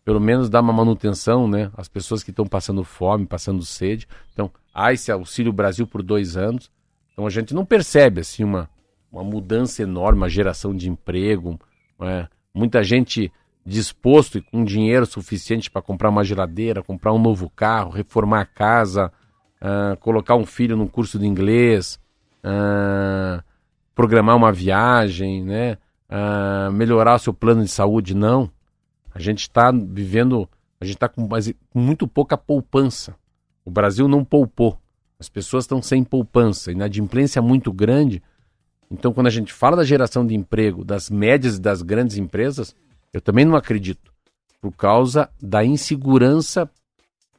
pelo 0.04 0.20
menos, 0.20 0.50
dar 0.50 0.60
uma 0.60 0.72
manutenção, 0.72 1.46
né? 1.46 1.70
As 1.76 1.88
pessoas 1.88 2.22
que 2.22 2.30
estão 2.30 2.44
passando 2.44 2.82
fome, 2.82 3.26
passando 3.26 3.64
sede. 3.64 4.08
Então, 4.32 4.50
há 4.74 4.92
esse 4.92 5.12
Auxílio 5.12 5.52
Brasil 5.52 5.86
por 5.86 6.02
dois 6.02 6.36
anos. 6.36 6.68
Então, 7.12 7.26
a 7.26 7.30
gente 7.30 7.54
não 7.54 7.64
percebe, 7.64 8.22
assim, 8.22 8.42
uma, 8.42 8.68
uma 9.12 9.22
mudança 9.22 9.82
enorme, 9.82 10.22
uma 10.22 10.28
geração 10.28 10.74
de 10.74 10.90
emprego, 10.90 11.60
né? 11.98 12.28
muita 12.52 12.82
gente 12.82 13.32
disposto 13.64 14.38
e 14.38 14.42
com 14.42 14.64
dinheiro 14.64 15.06
suficiente 15.06 15.70
para 15.70 15.82
comprar 15.82 16.08
uma 16.08 16.24
geladeira, 16.24 16.82
comprar 16.82 17.12
um 17.12 17.18
novo 17.18 17.48
carro, 17.50 17.90
reformar 17.90 18.40
a 18.40 18.46
casa, 18.46 19.12
uh, 19.60 19.96
colocar 19.98 20.34
um 20.34 20.46
filho 20.46 20.76
num 20.76 20.86
curso 20.86 21.18
de 21.18 21.26
inglês, 21.26 22.00
uh, 22.44 23.42
programar 24.00 24.34
uma 24.34 24.50
viagem, 24.50 25.44
né? 25.44 25.76
Uh, 26.08 26.72
melhorar 26.72 27.16
o 27.16 27.18
seu 27.18 27.34
plano 27.34 27.62
de 27.62 27.70
saúde, 27.70 28.14
não. 28.14 28.50
A 29.14 29.18
gente 29.18 29.40
está 29.40 29.70
vivendo, 29.70 30.48
a 30.80 30.86
gente 30.86 30.94
está 30.94 31.06
com, 31.06 31.28
com 31.28 31.78
muito 31.78 32.08
pouca 32.08 32.34
poupança. 32.34 33.14
O 33.62 33.70
Brasil 33.70 34.08
não 34.08 34.24
poupou. 34.24 34.78
As 35.18 35.28
pessoas 35.28 35.64
estão 35.64 35.82
sem 35.82 36.02
poupança, 36.02 36.72
inadimplência 36.72 37.42
muito 37.42 37.70
grande. 37.70 38.22
Então, 38.90 39.12
quando 39.12 39.26
a 39.26 39.30
gente 39.30 39.52
fala 39.52 39.76
da 39.76 39.84
geração 39.84 40.26
de 40.26 40.34
emprego 40.34 40.82
das 40.82 41.10
médias 41.10 41.58
e 41.58 41.60
das 41.60 41.82
grandes 41.82 42.16
empresas, 42.16 42.74
eu 43.12 43.20
também 43.20 43.44
não 43.44 43.54
acredito. 43.54 44.10
Por 44.62 44.72
causa 44.72 45.28
da 45.42 45.62
insegurança, 45.62 46.70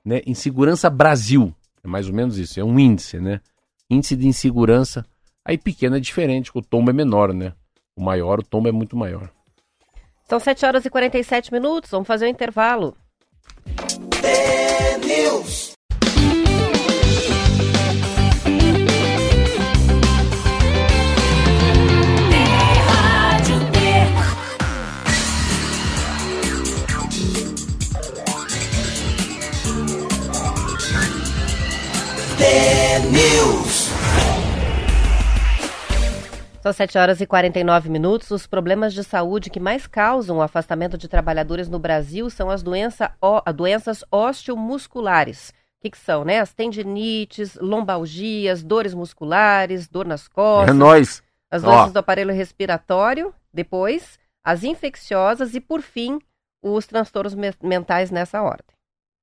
né? 0.06 0.22
Insegurança 0.28 0.92
Brasil. 0.92 1.56
É 1.84 1.88
mais 1.88 2.08
ou 2.08 2.14
menos 2.14 2.38
isso, 2.38 2.60
é 2.60 2.64
um 2.64 2.78
índice, 2.78 3.20
né? 3.20 3.42
Índice 3.90 4.16
de 4.16 4.28
insegurança. 4.28 5.04
Aí 5.46 5.58
pequeno 5.58 5.98
é 5.98 6.00
diferente, 6.00 6.52
o 6.54 6.62
tombo 6.62 6.92
é 6.92 6.94
menor, 6.94 7.34
né? 7.34 7.54
O 7.96 8.04
maior, 8.04 8.40
o 8.40 8.44
tombo 8.44 8.68
é 8.68 8.72
muito 8.72 8.96
maior. 8.96 9.30
São 10.30 10.40
7 10.40 10.66
horas 10.66 10.86
e 10.86 10.90
47 10.90 11.52
minutos, 11.52 11.92
vamos 11.92 12.08
fazer 12.08 12.26
o 12.26 12.28
um 12.28 12.32
intervalo. 12.32 12.96
São 36.62 36.72
7 36.72 36.98
horas 36.98 37.20
e 37.22 37.26
49 37.26 37.90
minutos. 37.90 38.30
Os 38.30 38.46
problemas 38.46 38.94
de 38.94 39.04
saúde 39.04 39.50
que 39.50 39.60
mais 39.60 39.88
causam 39.88 40.38
o 40.38 40.42
afastamento 40.42 40.98
de 40.98 41.08
trabalhadores 41.08 41.68
no 41.68 41.80
Brasil 41.80 42.30
são 42.30 42.50
as 42.52 42.62
doença, 42.62 43.12
ó- 43.22 43.42
doenças 43.52 44.04
osteomusculares. 44.12 45.50
O 45.50 45.82
que, 45.82 45.90
que 45.90 45.98
são, 45.98 46.24
né? 46.24 46.40
As 46.40 46.54
tendinites, 46.54 47.56
lombalgias, 47.56 48.62
dores 48.62 48.94
musculares, 48.94 49.88
dor 49.88 50.06
nas 50.06 50.28
É 50.28 50.30
costas, 50.30 50.76
nós. 50.76 51.24
as 51.50 51.64
Ó. 51.64 51.68
doenças 51.72 51.94
do 51.94 51.98
aparelho 51.98 52.34
respiratório, 52.34 53.34
depois 53.52 54.20
as 54.44 54.64
infecciosas 54.64 55.56
e, 55.56 55.60
por 55.60 55.82
fim, 55.82 56.20
os 56.62 56.86
transtornos 56.86 57.34
me- 57.34 57.54
mentais 57.64 58.12
nessa 58.12 58.42
ordem. 58.44 58.66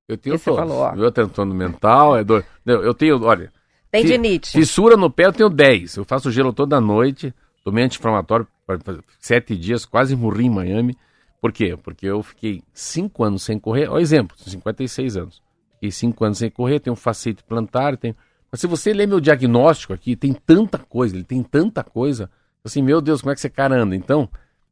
Eu 0.08 0.16
tenho 0.18 0.34
Esse 0.34 0.44
você 0.44 0.50
todos. 0.50 0.68
falou, 0.68 0.82
ó. 0.84 0.92
Meu 0.96 1.12
transtorno 1.12 1.54
mental 1.54 2.16
é 2.16 2.24
dor. 2.24 2.44
Eu 2.66 2.94
tenho, 2.94 3.22
olha, 3.24 3.52
Tendinite. 3.90 4.50
fissura 4.52 4.96
no 4.96 5.10
pé 5.10 5.26
eu 5.26 5.32
tenho 5.32 5.48
10. 5.48 5.96
Eu 5.96 6.04
faço 6.04 6.30
gelo 6.30 6.52
toda 6.52 6.80
noite, 6.80 7.32
tomei 7.64 7.84
anti-inflamatório 7.84 8.46
por 8.66 8.78
sete 9.18 9.56
dias, 9.56 9.84
quase 9.86 10.14
morri 10.14 10.46
em 10.46 10.50
Miami. 10.50 10.96
Por 11.40 11.52
quê? 11.52 11.76
Porque 11.82 12.06
eu 12.06 12.22
fiquei 12.22 12.62
cinco 12.72 13.22
anos 13.24 13.42
sem 13.42 13.58
correr. 13.58 13.88
Ó, 13.88 13.98
exemplo, 13.98 14.36
56 14.38 15.16
anos. 15.16 15.42
Fiquei 15.74 15.90
cinco 15.90 16.24
anos 16.24 16.38
sem 16.38 16.50
correr, 16.50 16.80
tenho 16.80 16.94
um 16.94 16.96
facete 16.96 17.42
plantar, 17.44 17.96
tenho... 17.96 18.14
Mas 18.50 18.60
se 18.60 18.66
você 18.66 18.92
ler 18.92 19.06
meu 19.06 19.20
diagnóstico 19.20 19.92
aqui, 19.92 20.16
tem 20.16 20.32
tanta 20.32 20.78
coisa, 20.78 21.14
ele 21.14 21.24
tem 21.24 21.42
tanta 21.42 21.84
coisa. 21.84 22.30
Assim, 22.64 22.82
meu 22.82 23.00
Deus, 23.00 23.20
como 23.20 23.30
é 23.30 23.34
que 23.34 23.40
esse 23.40 23.48
cara 23.50 23.80
anda? 23.80 23.94
Então, 23.94 24.28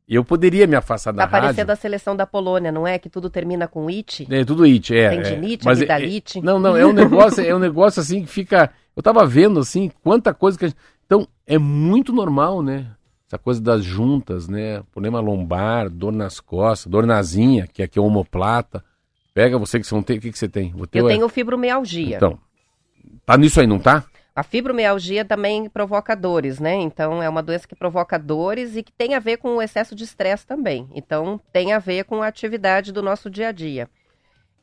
eu 0.08 0.24
poderia 0.24 0.66
me 0.66 0.74
afastar 0.74 1.12
da 1.12 1.24
Tá 1.26 1.30
rádio. 1.30 1.46
parecendo 1.48 1.72
a 1.72 1.76
seleção 1.76 2.16
da 2.16 2.26
Polônia, 2.26 2.72
não 2.72 2.86
é? 2.86 2.98
Que 2.98 3.08
tudo 3.10 3.28
termina 3.30 3.68
com 3.68 3.86
it. 3.88 4.26
É 4.30 4.44
tudo 4.44 4.64
it, 4.64 4.96
é. 4.96 5.10
Tendinite, 5.10 5.62
é. 5.62 5.64
Mas 5.66 5.82
é- 5.82 5.84
é- 5.84 6.40
não, 6.42 6.58
não, 6.58 6.76
é 6.76 6.84
um 6.86 6.92
negócio, 6.92 7.44
é 7.44 7.54
um 7.54 7.58
negócio 7.58 8.00
assim 8.00 8.22
que 8.22 8.26
fica. 8.28 8.72
Eu 8.96 9.02
tava 9.02 9.26
vendo 9.26 9.60
assim, 9.60 9.90
quanta 10.02 10.32
coisa 10.32 10.58
que 10.58 10.64
a 10.64 10.68
gente. 10.68 10.78
Então, 11.04 11.28
é 11.46 11.58
muito 11.58 12.12
normal, 12.12 12.62
né? 12.62 12.90
Essa 13.28 13.38
coisa 13.38 13.60
das 13.60 13.84
juntas, 13.84 14.48
né? 14.48 14.82
Problema 14.90 15.20
lombar, 15.20 15.90
dor 15.90 16.12
nas 16.12 16.40
costas, 16.40 16.90
dor 16.90 17.06
nasinha, 17.06 17.66
que 17.66 17.82
aqui 17.82 17.98
é 17.98 18.02
omoplata. 18.02 18.82
Pega 19.34 19.58
você 19.58 19.78
que 19.78 19.86
você 19.86 19.94
não 19.94 20.02
tem, 20.02 20.16
o 20.16 20.20
que, 20.20 20.32
que 20.32 20.38
você 20.38 20.48
tem? 20.48 20.72
O 20.74 20.86
Eu 20.92 21.08
é- 21.10 21.12
tenho 21.12 21.28
fibromialgia. 21.28 22.16
Então, 22.16 22.38
tá 23.26 23.36
nisso 23.36 23.60
aí, 23.60 23.66
não 23.66 23.78
tá? 23.78 24.04
A 24.34 24.42
fibromialgia 24.42 25.24
também 25.24 25.68
provoca 25.68 26.14
dores, 26.14 26.60
né? 26.60 26.74
Então 26.74 27.22
é 27.22 27.28
uma 27.28 27.42
doença 27.42 27.66
que 27.66 27.74
provoca 27.74 28.18
dores 28.18 28.76
e 28.76 28.82
que 28.82 28.92
tem 28.92 29.14
a 29.14 29.18
ver 29.18 29.38
com 29.38 29.56
o 29.56 29.62
excesso 29.62 29.94
de 29.94 30.04
estresse 30.04 30.46
também. 30.46 30.86
Então 30.94 31.40
tem 31.52 31.72
a 31.72 31.78
ver 31.78 32.04
com 32.04 32.22
a 32.22 32.26
atividade 32.26 32.92
do 32.92 33.02
nosso 33.02 33.30
dia 33.30 33.48
a 33.48 33.52
dia. 33.52 33.88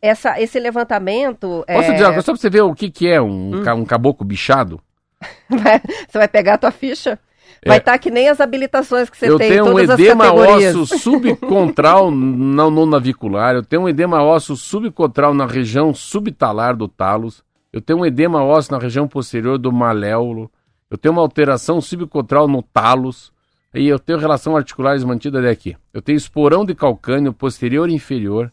Essa, 0.04 0.38
esse 0.42 0.60
levantamento. 0.60 1.64
Posso 1.66 1.92
é, 1.92 1.94
dizer 1.94 2.22
só 2.22 2.34
pra 2.34 2.42
você 2.42 2.50
ver 2.50 2.60
o 2.62 2.76
que, 2.76 2.92
que 2.92 3.08
é 3.08 3.22
um, 3.22 3.64
ca- 3.64 3.74
um 3.74 3.86
caboclo 3.86 4.26
bichado? 4.26 4.82
Você 5.48 6.18
vai 6.18 6.28
pegar 6.28 6.56
a 6.56 6.58
tua 6.58 6.72
ficha? 6.72 7.18
É. 7.62 7.70
Vai 7.70 7.78
estar 7.78 7.98
que 7.98 8.12
nem 8.12 8.28
as 8.28 8.42
habilitações 8.42 9.10
que 9.10 9.16
você 9.18 9.30
eu 9.30 9.38
tem 9.38 9.50
tenho 9.52 9.66
em 9.68 9.70
um 9.70 9.80
edema 9.80 10.34
ósseo 10.34 10.86
subcontral 11.00 12.12
não 12.12 12.70
no 12.70 12.86
navicular, 12.86 13.56
eu 13.56 13.64
tenho 13.64 13.84
um 13.84 13.88
edema 13.88 14.22
ósseo 14.22 14.58
subcontral 14.58 15.34
na 15.34 15.46
região 15.46 15.94
subtalar 15.94 16.76
do 16.76 16.90
talos, 16.90 17.42
eu 17.72 17.80
tenho 17.80 18.00
um 18.00 18.06
edema 18.06 18.44
ósseo 18.44 18.74
na 18.74 18.80
região 18.80 19.08
posterior 19.08 19.58
do 19.58 19.72
maléolo, 19.72 20.52
eu 20.92 20.98
tenho 20.98 21.14
uma 21.14 21.22
alteração 21.22 21.80
subcontral 21.80 22.46
no 22.46 22.62
talos, 22.62 23.32
e 23.74 23.88
eu 23.88 23.98
tenho 23.98 24.20
relação 24.20 24.58
articulares 24.58 25.06
mantida 25.06 25.42
daqui. 25.42 25.78
Eu 25.94 26.02
tenho 26.02 26.18
esporão 26.18 26.66
de 26.66 26.76
calcânio 26.76 27.32
posterior 27.32 27.90
e 27.90 27.94
inferior, 27.94 28.52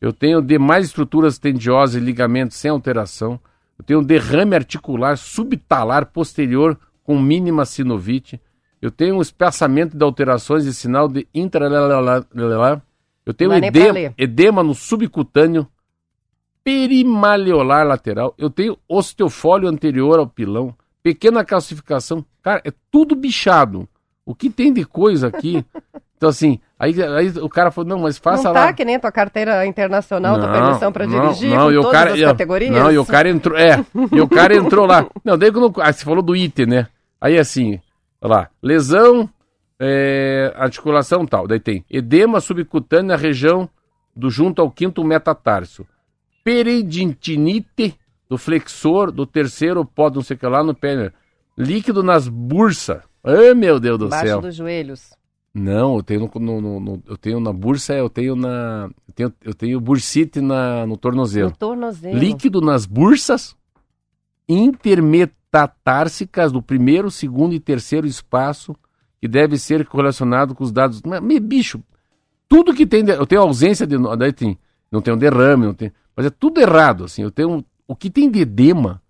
eu 0.00 0.12
tenho 0.12 0.40
demais 0.40 0.86
estruturas 0.86 1.38
tendiosas 1.38 2.00
e 2.00 2.04
ligamentos 2.04 2.56
sem 2.56 2.70
alteração, 2.70 3.38
eu 3.78 3.84
tenho 3.84 4.02
derrame 4.02 4.54
articular 4.54 5.16
subtalar 5.16 6.06
posterior 6.06 6.78
com 7.04 7.18
mínima 7.18 7.64
sinovite, 7.64 8.40
eu 8.80 8.90
tenho 8.90 9.16
um 9.16 9.22
espaçamento 9.22 9.96
de 9.96 10.02
alterações 10.02 10.64
de 10.64 10.72
sinal 10.72 11.06
de 11.06 11.26
intralelar, 11.34 12.26
eu 13.26 13.34
tenho 13.34 13.52
edema, 13.52 14.14
edema 14.16 14.62
no 14.62 14.74
subcutâneo 14.74 15.68
perimaleolar 16.64 17.86
lateral, 17.86 18.34
eu 18.38 18.50
tenho 18.50 18.78
osteofólio 18.88 19.68
anterior 19.68 20.18
ao 20.18 20.26
pilão, 20.26 20.74
pequena 21.02 21.44
calcificação, 21.44 22.24
cara, 22.42 22.60
é 22.64 22.72
tudo 22.90 23.14
bichado. 23.14 23.88
O 24.24 24.34
que 24.34 24.50
tem 24.50 24.72
de 24.72 24.84
coisa 24.84 25.28
aqui? 25.28 25.64
Então 26.20 26.28
assim, 26.28 26.60
aí, 26.80 27.02
aí 27.02 27.28
o 27.40 27.48
cara 27.48 27.70
falou, 27.70 27.90
não, 27.90 27.98
mas 28.00 28.18
faça 28.18 28.44
Não 28.44 28.52
lá. 28.52 28.66
tá 28.66 28.72
que 28.72 28.84
nem 28.84 28.96
a 28.96 29.00
tua 29.00 29.12
carteira 29.12 29.66
internacional 29.66 30.38
Não, 30.38 30.50
permissão 30.50 30.90
para 30.90 31.06
não, 31.06 31.20
dirigir 31.20 31.50
não, 31.50 31.66
com 31.66 31.70
e 31.70 31.74
todas 31.74 31.92
cara, 31.92 32.14
as 32.14 32.20
categorias? 32.20 32.72
Não, 32.72 32.90
e 32.90 32.98
o 32.98 33.04
cara 33.04 33.28
entrou, 33.28 33.58
é, 33.58 33.84
e 34.10 34.20
o 34.20 34.28
cara 34.28 34.56
entrou 34.56 34.86
lá. 34.86 35.06
Não, 35.22 35.36
daí 35.36 35.52
quando, 35.52 35.80
ah, 35.80 35.92
você 35.92 36.04
falou 36.04 36.22
do 36.22 36.34
IT, 36.34 36.64
né? 36.66 36.88
Aí 37.20 37.38
assim, 37.38 37.78
olha 38.20 38.34
lá, 38.34 38.48
lesão, 38.62 39.28
é, 39.78 40.52
articulação 40.56 41.26
tal, 41.26 41.46
daí 41.46 41.60
tem 41.60 41.84
edema 41.90 42.40
subcutâneo 42.40 43.08
na 43.08 43.16
região 43.16 43.68
do 44.16 44.30
junto 44.30 44.60
ao 44.62 44.70
quinto 44.70 45.04
metatarso, 45.04 45.86
peridintinite 46.42 47.94
do 48.28 48.38
flexor 48.38 49.10
do 49.10 49.26
terceiro 49.26 49.84
pó, 49.84 50.10
não 50.10 50.22
sei 50.22 50.36
o 50.36 50.38
que 50.38 50.46
lá 50.46 50.62
no 50.62 50.74
pé, 50.74 51.12
líquido 51.58 52.02
nas 52.02 52.26
bursas. 52.28 53.02
Ai, 53.22 53.54
meu 53.54 53.78
Deus 53.78 53.98
do 53.98 54.06
Embaixo 54.06 54.26
céu. 54.26 54.40
dos 54.40 54.54
joelhos. 54.54 55.19
Não, 55.52 55.96
eu 55.96 56.02
tenho 56.02 56.30
no, 56.36 56.60
no- 56.60 56.80
no- 56.80 57.02
eu 57.06 57.16
tenho 57.16 57.40
na 57.40 57.52
bursa, 57.52 57.94
eu 57.94 58.08
tenho 58.08 58.36
na 58.36 58.88
eu 59.08 59.14
tenho, 59.14 59.32
eu 59.42 59.54
tenho 59.54 59.80
bursite 59.80 60.40
na 60.40 60.86
no 60.86 60.96
tornozelo. 60.96 61.50
No 61.50 61.56
tornozelo. 61.56 62.16
Líquido 62.16 62.60
nas 62.60 62.86
bursas 62.86 63.56
intermetatársicas 64.48 66.52
do 66.52 66.62
primeiro, 66.62 67.10
segundo 67.10 67.54
e 67.54 67.60
terceiro 67.60 68.06
espaço, 68.06 68.74
que 69.20 69.28
deve 69.28 69.58
ser 69.58 69.86
correlacionado 69.86 70.54
com 70.54 70.64
os 70.64 70.72
dados. 70.72 71.00
Mas, 71.04 71.20
me- 71.20 71.40
bicho, 71.40 71.82
tudo 72.48 72.74
que 72.74 72.86
tem. 72.86 73.06
eu 73.08 73.26
tenho 73.26 73.42
ausência 73.42 73.86
de. 73.86 73.96
Daí 74.16 74.32
tem, 74.32 74.58
não 74.90 75.00
tenho 75.00 75.16
derrame, 75.16 75.66
não 75.66 75.74
tenho. 75.74 75.92
Mas 76.16 76.26
é 76.26 76.30
tudo 76.30 76.60
errado, 76.60 77.04
assim. 77.04 77.22
Eu 77.22 77.30
tenho. 77.30 77.64
O 77.86 77.96
que 77.96 78.08
tem 78.10 78.30
de 78.30 78.40
edema. 78.40 79.02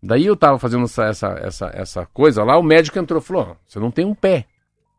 Daí 0.00 0.24
eu 0.26 0.36
tava 0.36 0.60
fazendo 0.60 0.84
essa, 0.84 1.04
essa, 1.06 1.26
essa, 1.42 1.66
essa 1.74 2.06
coisa 2.06 2.44
lá, 2.44 2.56
o 2.56 2.62
médico 2.62 2.98
entrou 2.98 3.20
e 3.20 3.24
falou: 3.24 3.48
ó, 3.50 3.54
você 3.66 3.80
não 3.80 3.90
tem 3.90 4.04
um 4.04 4.14
pé. 4.14 4.46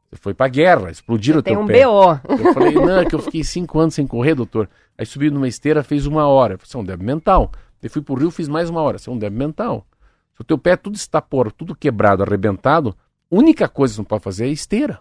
Você 0.09 0.17
foi 0.17 0.33
pra 0.33 0.47
guerra, 0.47 0.89
explodiram 0.89 1.39
o 1.39 1.43
Tem 1.43 1.53
teu 1.53 1.63
um 1.63 1.67
pé. 1.67 1.85
BO. 1.85 2.19
Eu 2.43 2.53
falei, 2.53 2.73
não, 2.73 2.99
é 2.99 3.05
que 3.05 3.13
eu 3.13 3.19
fiquei 3.19 3.43
cinco 3.43 3.79
anos 3.79 3.93
sem 3.93 4.07
correr, 4.07 4.33
doutor. 4.33 4.67
Aí 4.97 5.05
subi 5.05 5.29
numa 5.29 5.47
esteira, 5.47 5.83
fez 5.83 6.07
uma 6.07 6.27
hora. 6.27 6.55
Eu 6.55 6.57
falei, 6.57 6.69
você 6.69 6.77
é 6.77 6.79
um 6.79 6.83
débil 6.83 7.05
mental. 7.05 7.51
Daí 7.79 7.89
fui 7.89 8.01
pro 8.01 8.15
Rio, 8.15 8.31
fiz 8.31 8.47
mais 8.47 8.69
uma 8.69 8.81
hora. 8.81 8.97
Você 8.97 9.09
é 9.09 9.13
um 9.13 9.17
débil 9.17 9.37
mental. 9.37 9.85
Se 10.33 10.41
o 10.41 10.43
teu 10.43 10.57
pé 10.57 10.75
tudo 10.75 10.95
está 10.95 11.21
por, 11.21 11.51
tudo 11.51 11.75
quebrado, 11.75 12.23
arrebentado, 12.23 12.95
única 13.29 13.67
coisa 13.67 13.91
que 13.91 13.95
você 13.97 14.01
não 14.01 14.05
pode 14.05 14.23
fazer 14.23 14.47
é 14.47 14.49
esteira. 14.49 14.99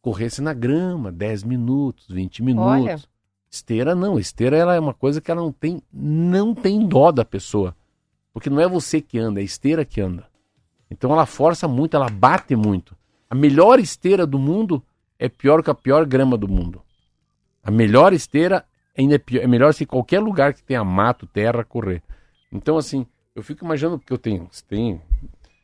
corresse 0.00 0.40
na 0.40 0.52
grama, 0.52 1.10
10 1.10 1.42
minutos, 1.44 2.06
20 2.08 2.42
minutos. 2.42 2.70
Olha. 2.70 3.00
Esteira 3.50 3.94
não, 3.94 4.18
esteira 4.18 4.56
ela 4.56 4.74
é 4.74 4.80
uma 4.80 4.92
coisa 4.92 5.20
que 5.20 5.30
ela 5.30 5.40
não 5.40 5.52
tem, 5.52 5.80
não 5.92 6.54
tem 6.54 6.86
dó 6.86 7.10
da 7.10 7.24
pessoa. 7.24 7.74
Porque 8.32 8.50
não 8.50 8.60
é 8.60 8.68
você 8.68 9.00
que 9.00 9.18
anda, 9.18 9.40
é 9.40 9.42
a 9.42 9.44
esteira 9.44 9.84
que 9.84 10.00
anda. 10.00 10.26
Então 10.90 11.12
ela 11.12 11.24
força 11.24 11.66
muito, 11.66 11.96
ela 11.96 12.08
bate 12.08 12.54
muito. 12.54 12.96
A 13.34 13.36
melhor 13.36 13.80
esteira 13.80 14.24
do 14.24 14.38
mundo 14.38 14.80
é 15.18 15.28
pior 15.28 15.60
que 15.60 15.68
a 15.68 15.74
pior 15.74 16.06
grama 16.06 16.36
do 16.38 16.46
mundo. 16.46 16.80
A 17.64 17.70
melhor 17.70 18.12
esteira 18.12 18.64
ainda 18.96 19.16
é, 19.16 19.18
pior, 19.18 19.42
é 19.42 19.46
melhor 19.48 19.74
se 19.74 19.84
qualquer 19.84 20.20
lugar 20.20 20.54
que 20.54 20.62
tenha 20.62 20.84
mato, 20.84 21.26
terra, 21.26 21.64
correr. 21.64 22.00
Então, 22.52 22.76
assim, 22.76 23.04
eu 23.34 23.42
fico 23.42 23.64
imaginando 23.64 23.98
que 23.98 24.12
eu 24.12 24.18
tenho. 24.18 24.48
Tem, 24.68 25.00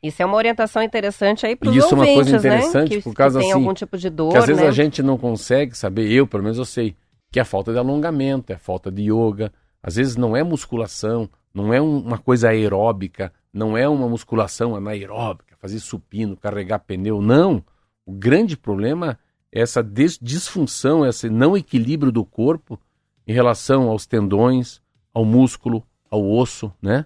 Isso 0.03 0.21
é 0.21 0.27
uma 0.27 0.37
orientação 0.37 0.83
interessante 0.83 1.47
aí 1.47 1.55
para 1.55 1.71
os 1.71 1.77
Isso 1.77 1.95
é 1.95 1.97
uma 1.97 2.07
coisa 2.07 2.37
interessante, 2.37 2.91
né? 2.91 2.97
Que, 2.97 3.03
por 3.03 3.15
causa, 3.15 3.39
que 3.39 3.45
tem 3.45 3.53
assim, 3.53 3.61
algum 3.63 3.73
tipo 3.73 3.97
de 3.97 4.11
dor, 4.11 4.33
que 4.33 4.39
às 4.39 4.47
vezes 4.49 4.63
né? 4.63 4.69
a 4.69 4.73
gente 4.73 5.01
não 5.01 5.17
consegue 5.17 5.79
saber, 5.79 6.11
eu 6.11 6.27
pelo 6.27 6.43
menos 6.43 6.59
eu 6.59 6.65
sei, 6.65 6.97
que 7.31 7.39
é 7.39 7.45
falta 7.45 7.73
de 7.73 7.79
alongamento, 7.79 8.53
é 8.53 8.59
falta 8.59 8.91
de 8.91 9.03
yoga. 9.13 9.53
Às 9.81 9.95
vezes 9.95 10.17
não 10.17 10.37
é 10.37 10.43
musculação, 10.43 11.31
não 11.55 11.73
é 11.73 11.81
um- 11.81 12.01
uma 12.01 12.19
coisa 12.19 12.49
aeróbica, 12.49 13.33
não 13.55 13.79
é 13.79 13.89
uma 13.89 14.09
musculação 14.09 14.75
anaeróbica, 14.75 15.50
fazer 15.61 15.79
supino, 15.79 16.37
carregar 16.37 16.81
pneu. 16.81 17.21
Não. 17.21 17.63
O 18.05 18.13
grande 18.13 18.57
problema 18.57 19.19
é 19.53 19.61
essa 19.61 19.83
disfunção, 20.21 21.07
esse 21.07 21.29
não 21.29 21.57
equilíbrio 21.57 22.11
do 22.11 22.25
corpo 22.25 22.79
em 23.27 23.33
relação 23.33 23.89
aos 23.89 24.07
tendões, 24.07 24.81
ao 25.15 25.25
músculo, 25.25 25.85
ao 26.11 26.29
osso, 26.29 26.73
né? 26.83 27.05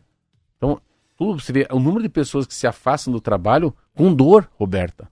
Então, 0.56 0.80
tudo 1.16 1.40
você 1.40 1.52
vê, 1.52 1.66
o 1.70 1.78
número 1.78 2.02
de 2.02 2.08
pessoas 2.08 2.46
que 2.46 2.54
se 2.54 2.66
afastam 2.66 3.12
do 3.12 3.20
trabalho 3.20 3.74
com 3.94 4.14
dor, 4.14 4.48
Roberta. 4.58 5.08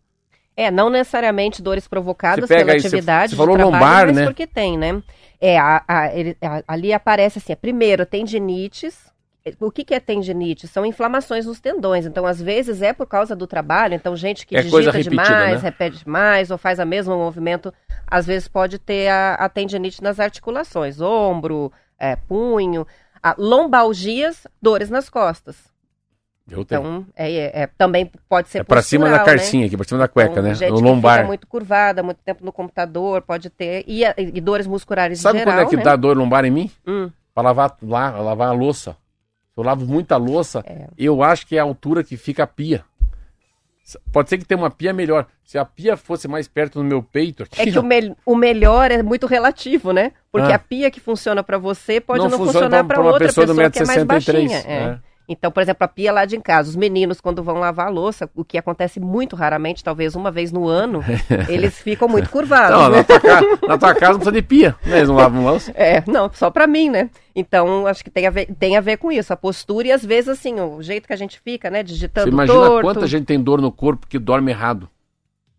É, 0.56 0.70
não 0.70 0.90
necessariamente 0.90 1.62
dores 1.62 1.88
provocadas 1.88 2.46
pela 2.46 2.72
aí, 2.72 2.78
atividade 2.78 3.30
você 3.30 3.36
de 3.36 3.36
falou 3.36 3.56
trabalho, 3.56 3.74
lombar, 3.74 4.06
mas 4.06 4.16
né? 4.16 4.24
porque 4.24 4.46
tem, 4.46 4.76
né? 4.76 5.02
É, 5.40 5.58
a- 5.58 5.82
a- 5.88 6.14
ele- 6.14 6.36
a- 6.42 6.62
ali 6.68 6.92
aparece 6.92 7.38
assim, 7.38 7.56
primeiro, 7.56 8.04
tendinites. 8.04 9.11
O 9.60 9.70
que, 9.70 9.84
que 9.84 9.94
é 9.94 9.98
tendinite? 10.00 10.68
São 10.68 10.86
inflamações 10.86 11.46
nos 11.46 11.60
tendões. 11.60 12.06
Então, 12.06 12.24
às 12.24 12.40
vezes, 12.40 12.80
é 12.80 12.92
por 12.92 13.06
causa 13.06 13.34
do 13.34 13.46
trabalho. 13.46 13.94
Então, 13.94 14.14
gente 14.14 14.46
que 14.46 14.56
É 14.56 14.62
digita 14.62 15.02
demais, 15.02 15.62
né? 15.62 15.68
repete 15.68 16.04
demais, 16.04 16.50
ou 16.50 16.58
faz 16.58 16.78
o 16.78 16.86
mesmo 16.86 17.16
movimento, 17.16 17.72
às 18.06 18.24
vezes 18.26 18.46
pode 18.46 18.78
ter 18.78 19.08
a, 19.08 19.34
a 19.34 19.48
tendinite 19.48 20.02
nas 20.02 20.20
articulações. 20.20 21.00
Ombro, 21.00 21.72
é, 21.98 22.14
punho. 22.16 22.86
A 23.22 23.34
lombalgias, 23.38 24.46
dores 24.60 24.90
nas 24.90 25.08
costas. 25.08 25.56
Eu 26.50 26.64
tenho. 26.64 26.80
Então, 26.80 27.06
é, 27.16 27.32
é- 27.32 27.62
é- 27.62 27.66
também 27.78 28.10
pode 28.28 28.48
ser 28.48 28.58
É 28.58 28.62
pra 28.64 28.82
cima 28.82 29.08
da 29.08 29.18
né? 29.18 29.24
carcinha 29.24 29.66
aqui, 29.66 29.76
pra 29.76 29.86
cima 29.86 30.00
da 30.00 30.08
cueca, 30.08 30.32
Então, 30.32 30.42
né? 30.42 30.54
Gente 30.54 30.70
No 30.72 30.80
lombar. 30.80 31.16
fica 31.18 31.26
muito 31.28 31.46
curvada, 31.46 32.02
muito 32.02 32.18
tempo 32.24 32.44
no 32.44 32.52
computador, 32.52 33.22
pode 33.22 33.48
ter. 33.48 33.84
E, 33.86 34.02
e 34.16 34.40
dores 34.40 34.66
musculares 34.66 35.20
Sabe 35.20 35.38
geral, 35.38 35.54
quando 35.54 35.66
é 35.66 35.70
que 35.70 35.76
né? 35.76 35.82
dá 35.84 35.94
dor 35.96 36.16
lombar 36.16 36.44
em 36.44 36.50
mim? 36.50 36.70
Hum, 36.86 37.10
Pra 37.34 37.42
lavar, 37.44 37.76
lá, 37.80 38.10
lavar 38.20 38.48
a 38.48 38.52
louça. 38.52 38.96
Se 39.54 39.60
eu 39.60 39.64
lavo 39.64 39.84
muita 39.86 40.16
louça, 40.16 40.62
É. 40.66 40.86
eu 40.96 41.22
acho 41.22 41.46
que 41.46 41.56
é 41.56 41.60
a 41.60 41.62
altura 41.64 42.02
que 42.02 42.16
fica 42.16 42.42
a 42.44 42.46
pia. 42.46 42.84
Pode 44.12 44.30
ser 44.30 44.38
que 44.38 44.44
tenha 44.44 44.56
uma 44.58 44.70
pia 44.70 44.92
melhor. 44.92 45.26
Se 45.44 45.58
a 45.58 45.64
pia 45.64 45.96
fosse 45.96 46.26
mais 46.28 46.46
perto 46.48 46.78
do 46.78 46.84
meu 46.84 47.02
peito 47.02 47.42
aqui, 47.42 47.60
É 47.60 47.64
que 47.70 47.78
o, 47.78 47.82
mel- 47.82 48.16
o 48.24 48.34
melhor 48.36 48.90
é 48.90 49.02
muito 49.02 49.26
relativo, 49.26 49.92
né? 49.92 50.12
Porque 50.30 50.52
Ah. 50.52 50.54
a 50.54 50.58
pia 50.58 50.90
que 50.90 51.00
funciona 51.00 51.42
pra 51.42 51.58
você 51.58 52.00
pode 52.00 52.20
não, 52.20 52.30
funciona 52.30 52.52
funcionar 52.52 52.84
uma 53.00 53.10
outra 53.10 53.26
pessoa 53.26 53.46
pessoa, 53.46 53.70
que 53.70 53.78
é 53.80 53.84
mais 53.84 53.98
1,63 54.04 54.06
baixinha. 54.06 54.58
é. 54.66 54.72
é. 54.84 54.98
Então, 55.28 55.50
por 55.50 55.62
exemplo, 55.62 55.84
a 55.84 55.88
pia 55.88 56.12
lá 56.12 56.24
de 56.24 56.38
casa, 56.38 56.68
os 56.68 56.76
meninos, 56.76 57.20
quando 57.20 57.42
vão 57.42 57.58
lavar 57.58 57.86
a 57.86 57.90
louça, 57.90 58.28
o 58.34 58.44
que 58.44 58.58
acontece 58.58 58.98
muito 59.00 59.36
raramente, 59.36 59.84
talvez 59.84 60.14
uma 60.14 60.30
vez 60.30 60.50
no 60.52 60.68
ano, 60.68 61.02
eles 61.48 61.78
ficam 61.78 62.08
muito 62.08 62.28
curvados. 62.28 62.76
Não, 62.76 62.88
né? 62.90 62.98
na, 62.98 63.04
tua 63.04 63.20
casa, 63.20 63.46
na 63.68 63.78
tua 63.78 63.94
casa 63.94 64.12
não 64.12 64.18
precisa 64.18 64.32
de 64.32 64.42
pia. 64.42 64.76
Né? 64.84 64.98
Eles 64.98 65.08
não 65.08 65.16
lavam 65.16 65.44
louça. 65.44 65.72
É, 65.74 66.02
não, 66.06 66.30
só 66.32 66.50
pra 66.50 66.66
mim, 66.66 66.90
né? 66.90 67.08
Então, 67.34 67.86
acho 67.86 68.04
que 68.04 68.10
tem 68.10 68.26
a, 68.26 68.30
ver, 68.30 68.46
tem 68.58 68.76
a 68.76 68.80
ver 68.80 68.98
com 68.98 69.10
isso, 69.10 69.32
a 69.32 69.36
postura 69.36 69.88
e 69.88 69.92
às 69.92 70.04
vezes, 70.04 70.28
assim, 70.28 70.60
o 70.60 70.82
jeito 70.82 71.06
que 71.06 71.12
a 71.12 71.16
gente 71.16 71.40
fica, 71.40 71.70
né? 71.70 71.82
Digitando 71.82 72.26
Você 72.26 72.32
imagina 72.32 72.58
torto. 72.58 72.82
quanta 72.82 73.06
gente 73.06 73.24
tem 73.24 73.40
dor 73.40 73.60
no 73.60 73.72
corpo 73.72 74.06
que 74.06 74.18
dorme 74.18 74.50
errado. 74.50 74.88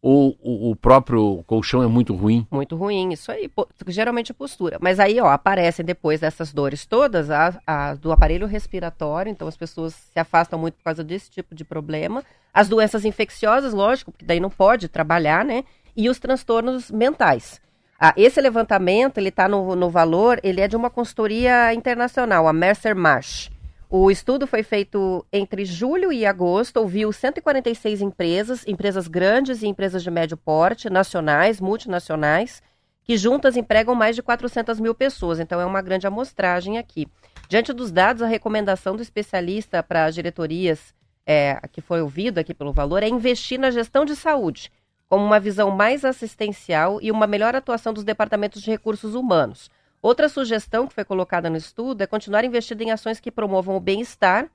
Ou 0.06 0.38
o, 0.42 0.76
próprio 0.76 1.46
colchão 1.48 1.82
é 1.82 1.88
muito 1.88 2.14
ruim. 2.14 2.46
Muito 2.52 2.76
ruim, 2.76 3.14
isso 3.14 3.32
aí, 3.32 3.50
geralmente 3.88 4.34
é 4.34 4.36
postura. 4.36 4.78
Mas 4.82 5.00
aí, 5.00 5.18
ó, 5.22 5.28
aparecem 5.28 5.86
depois 5.86 6.20
dessas 6.20 6.52
dores 6.52 6.86
todas, 6.86 7.32
a, 7.32 7.58
a 7.66 7.96
do 7.96 8.12
aparelho 8.12 8.46
respiratório, 8.46 9.30
então 9.32 9.48
as 9.48 9.56
pessoas 9.56 9.94
se 9.94 10.20
afastam 10.20 10.60
muito 10.60 10.74
por 10.74 10.84
causa 10.84 11.06
desse 11.06 11.32
tipo 11.32 11.56
de 11.56 11.64
problema. 11.64 12.22
As 12.54 12.68
doenças 12.68 13.06
infecciosas, 13.06 13.74
lógico, 13.74 14.12
porque 14.12 14.26
daí 14.26 14.42
não 14.42 14.50
pode 14.50 14.90
trabalhar, 14.90 15.46
né? 15.46 15.64
E 15.96 16.10
os 16.10 16.20
transtornos 16.20 16.92
mentais. 16.92 17.62
Ah, 17.98 18.14
esse 18.18 18.42
levantamento, 18.42 19.20
ele 19.20 19.30
está 19.30 19.48
no, 19.48 19.74
no 19.74 19.90
valor, 19.90 20.38
ele 20.44 20.60
é 20.60 20.68
de 20.68 20.76
uma 20.76 20.90
consultoria 20.90 21.74
internacional, 21.74 22.46
a 22.46 22.52
Mercer 22.52 22.94
Marsh. 22.94 23.53
O 23.96 24.10
estudo 24.10 24.48
foi 24.48 24.64
feito 24.64 25.24
entre 25.32 25.64
julho 25.66 26.12
e 26.12 26.26
agosto, 26.26 26.78
ouviu 26.78 27.14
146 27.14 28.02
empresas, 28.02 28.68
empresas 28.68 29.08
grandes 29.08 29.62
e 29.62 29.68
empresas 29.68 30.02
de 30.02 30.10
médio 30.10 30.36
porte, 30.36 30.90
nacionais, 30.90 31.62
multinacionais, 31.62 32.60
que 33.04 33.16
juntas 33.16 33.56
empregam 33.56 33.94
mais 33.94 34.16
de 34.16 34.24
400 34.24 34.80
mil 34.80 34.96
pessoas. 34.96 35.40
Então 35.40 35.62
é 35.62 35.66
uma 35.68 35.80
grande 35.80 36.08
amostragem 36.08 36.80
aqui. 36.80 37.08
Diante 37.48 37.72
dos 37.72 37.92
dados, 37.92 38.24
a 38.24 38.28
recomendação 38.28 38.96
do 38.96 39.04
especialista 39.04 39.84
para 39.84 40.06
as 40.06 40.16
diretorias, 40.16 40.92
é, 41.24 41.62
que 41.72 41.80
foi 41.80 42.02
ouvido 42.02 42.40
aqui 42.40 42.52
pelo 42.52 42.74
valor, 42.74 43.04
é 43.04 43.08
investir 43.08 43.60
na 43.60 43.70
gestão 43.70 44.06
de 44.06 44.16
saúde, 44.16 44.72
como 45.08 45.24
uma 45.24 45.40
visão 45.40 45.70
mais 45.70 46.04
assistencial 46.04 47.00
e 47.00 47.12
uma 47.12 47.28
melhor 47.28 47.56
atuação 47.56 47.94
dos 47.94 48.04
departamentos 48.04 48.64
de 48.64 48.72
recursos 48.72 49.14
humanos. 49.14 49.70
Outra 50.04 50.28
sugestão 50.28 50.86
que 50.86 50.94
foi 50.94 51.06
colocada 51.06 51.50
no 51.50 51.56
estudo 51.56 52.02
é 52.02 52.06
continuar 52.06 52.44
investindo 52.44 52.82
em 52.82 52.92
ações 52.92 53.22
que 53.22 53.32
promovam 53.32 53.78
o 53.78 53.80
bem-estar, 53.80 54.50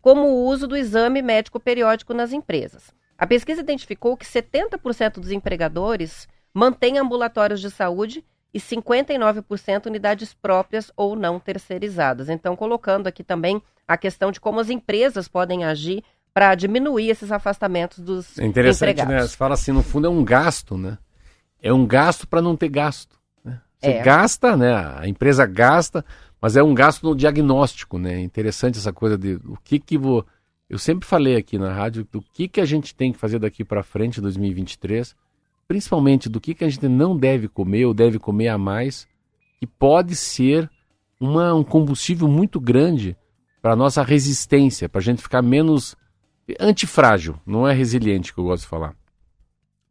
como 0.00 0.22
o 0.22 0.46
uso 0.46 0.66
do 0.66 0.74
exame 0.74 1.20
médico 1.20 1.60
periódico 1.60 2.14
nas 2.14 2.32
empresas. 2.32 2.90
A 3.18 3.26
pesquisa 3.26 3.60
identificou 3.60 4.16
que 4.16 4.24
70% 4.24 5.20
dos 5.20 5.30
empregadores 5.30 6.26
mantêm 6.54 6.98
ambulatórios 6.98 7.60
de 7.60 7.70
saúde 7.70 8.24
e 8.52 8.58
59% 8.58 9.86
unidades 9.86 10.32
próprias 10.32 10.90
ou 10.96 11.14
não 11.14 11.38
terceirizadas. 11.38 12.30
Então, 12.30 12.56
colocando 12.56 13.06
aqui 13.06 13.22
também 13.22 13.62
a 13.86 13.98
questão 13.98 14.32
de 14.32 14.40
como 14.40 14.58
as 14.58 14.70
empresas 14.70 15.28
podem 15.28 15.64
agir 15.64 16.02
para 16.32 16.54
diminuir 16.54 17.10
esses 17.10 17.30
afastamentos 17.30 17.98
dos 17.98 18.38
É 18.38 18.46
interessante, 18.46 18.92
empregados. 18.92 19.14
né? 19.14 19.20
Você 19.28 19.36
fala 19.36 19.52
assim, 19.52 19.70
no 19.70 19.82
fundo 19.82 20.06
é 20.06 20.10
um 20.10 20.24
gasto, 20.24 20.78
né? 20.78 20.96
É 21.60 21.72
um 21.72 21.86
gasto 21.86 22.26
para 22.26 22.40
não 22.40 22.56
ter 22.56 22.70
gasto. 22.70 23.22
Você 23.84 23.90
É. 23.90 24.02
gasta, 24.02 24.56
né? 24.56 24.74
A 24.74 25.06
empresa 25.08 25.46
gasta, 25.46 26.04
mas 26.40 26.56
é 26.56 26.62
um 26.62 26.74
gasto 26.74 27.02
no 27.04 27.14
diagnóstico, 27.14 27.98
né? 27.98 28.14
É 28.14 28.20
interessante 28.20 28.78
essa 28.78 28.92
coisa 28.92 29.16
de 29.16 29.34
o 29.44 29.56
que 29.62 29.78
que 29.78 29.96
vou... 29.98 30.26
Eu 30.68 30.78
sempre 30.78 31.06
falei 31.06 31.36
aqui 31.36 31.58
na 31.58 31.72
rádio 31.72 32.06
do 32.10 32.22
que 32.22 32.48
que 32.48 32.60
a 32.60 32.64
gente 32.64 32.94
tem 32.94 33.12
que 33.12 33.18
fazer 33.18 33.38
daqui 33.38 33.64
para 33.64 33.82
frente, 33.82 34.20
2023, 34.20 35.14
principalmente 35.68 36.28
do 36.28 36.40
que 36.40 36.54
que 36.54 36.64
a 36.64 36.68
gente 36.68 36.88
não 36.88 37.16
deve 37.16 37.48
comer 37.48 37.84
ou 37.84 37.94
deve 37.94 38.18
comer 38.18 38.48
a 38.48 38.58
mais, 38.58 39.06
que 39.60 39.66
pode 39.66 40.16
ser 40.16 40.70
uma, 41.20 41.54
um 41.54 41.62
combustível 41.62 42.26
muito 42.28 42.58
grande 42.58 43.16
para 43.62 43.76
nossa 43.76 44.02
resistência, 44.02 44.88
para 44.88 45.00
a 45.00 45.02
gente 45.02 45.22
ficar 45.22 45.42
menos 45.42 45.96
antifrágil, 46.60 47.36
não 47.46 47.66
é 47.66 47.72
resiliente 47.72 48.32
que 48.32 48.38
eu 48.38 48.44
gosto 48.44 48.62
de 48.62 48.68
falar. 48.68 48.94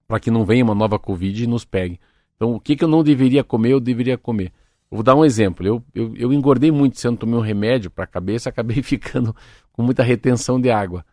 Para 0.07 0.19
que 0.19 0.29
não 0.29 0.45
venha 0.45 0.63
uma 0.63 0.75
nova 0.75 0.99
Covid 0.99 1.43
e 1.43 1.47
nos 1.47 1.65
pegue. 1.65 1.99
Então, 2.43 2.55
o 2.55 2.59
que, 2.59 2.75
que 2.75 2.83
eu 2.83 2.89
não 2.89 3.01
deveria 3.05 3.41
comer, 3.41 3.71
eu 3.71 3.79
deveria 3.79 4.17
comer. 4.17 4.51
Vou 4.91 5.01
dar 5.01 5.15
um 5.15 5.23
exemplo. 5.23 5.65
Eu, 5.65 5.81
eu, 5.95 6.13
eu 6.17 6.33
engordei 6.33 6.71
muito 6.71 6.99
sendo 6.99 7.19
tomei 7.19 7.39
um 7.39 7.41
remédio 7.41 7.89
para 7.89 8.03
a 8.03 8.07
cabeça, 8.07 8.49
acabei 8.51 8.83
ficando 8.83 9.33
com 9.71 9.81
muita 9.81 10.03
retenção 10.03 10.59
de 10.59 10.69
água. 10.69 11.05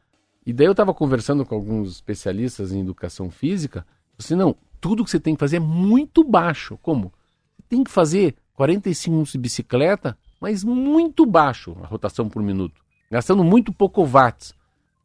E 0.45 0.53
daí 0.53 0.67
eu 0.67 0.73
estava 0.73 0.93
conversando 0.93 1.47
com 1.47 1.55
alguns 1.55 1.93
especialistas 1.93 2.73
em 2.73 2.81
educação 2.81 3.31
física. 3.31 3.87
Assim, 4.19 4.35
não, 4.35 4.57
tudo 4.81 5.05
que 5.05 5.11
você 5.11 5.21
tem 5.21 5.37
que 5.37 5.39
fazer 5.39 5.59
é 5.59 5.61
muito 5.61 6.25
baixo. 6.25 6.77
Como? 6.83 7.13
Você 7.57 7.63
tem 7.69 7.85
que 7.85 7.93
fazer 7.93 8.35
45 8.55 9.13
minutos 9.13 9.33
de 9.33 9.39
bicicleta, 9.39 10.19
mas 10.41 10.65
muito 10.65 11.25
baixo 11.25 11.77
a 11.81 11.87
rotação 11.87 12.29
por 12.29 12.43
minuto, 12.43 12.83
gastando 13.09 13.45
muito 13.45 13.73
pouco 13.73 14.05
watts 14.05 14.53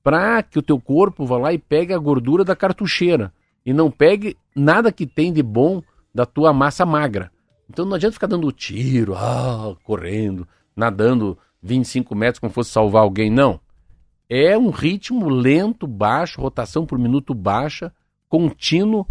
para 0.03 0.41
que 0.41 0.57
o 0.57 0.63
teu 0.63 0.79
corpo 0.81 1.23
vá 1.23 1.37
lá 1.37 1.53
e 1.53 1.59
pegue 1.59 1.93
a 1.93 1.99
gordura 1.99 2.43
da 2.43 2.55
cartucheira 2.55 3.31
e 3.63 3.71
não 3.71 3.91
pegue 3.91 4.35
nada 4.55 4.91
que 4.91 5.05
tem 5.05 5.31
de 5.31 5.43
bom 5.43 5.83
da 6.15 6.25
tua 6.25 6.53
massa 6.53 6.85
magra. 6.85 7.29
Então 7.69 7.83
não 7.83 7.95
adianta 7.95 8.13
ficar 8.13 8.27
dando 8.27 8.49
tiro, 8.53 9.15
ah, 9.17 9.75
correndo, 9.83 10.47
nadando 10.73 11.37
25 11.61 12.15
metros 12.15 12.39
como 12.39 12.53
fosse 12.53 12.71
salvar 12.71 13.01
alguém, 13.01 13.29
não. 13.29 13.59
É 14.29 14.57
um 14.57 14.69
ritmo 14.69 15.27
lento, 15.27 15.85
baixo, 15.85 16.39
rotação 16.39 16.85
por 16.85 16.97
minuto 16.97 17.33
baixa, 17.33 17.91
contínuo, 18.29 19.05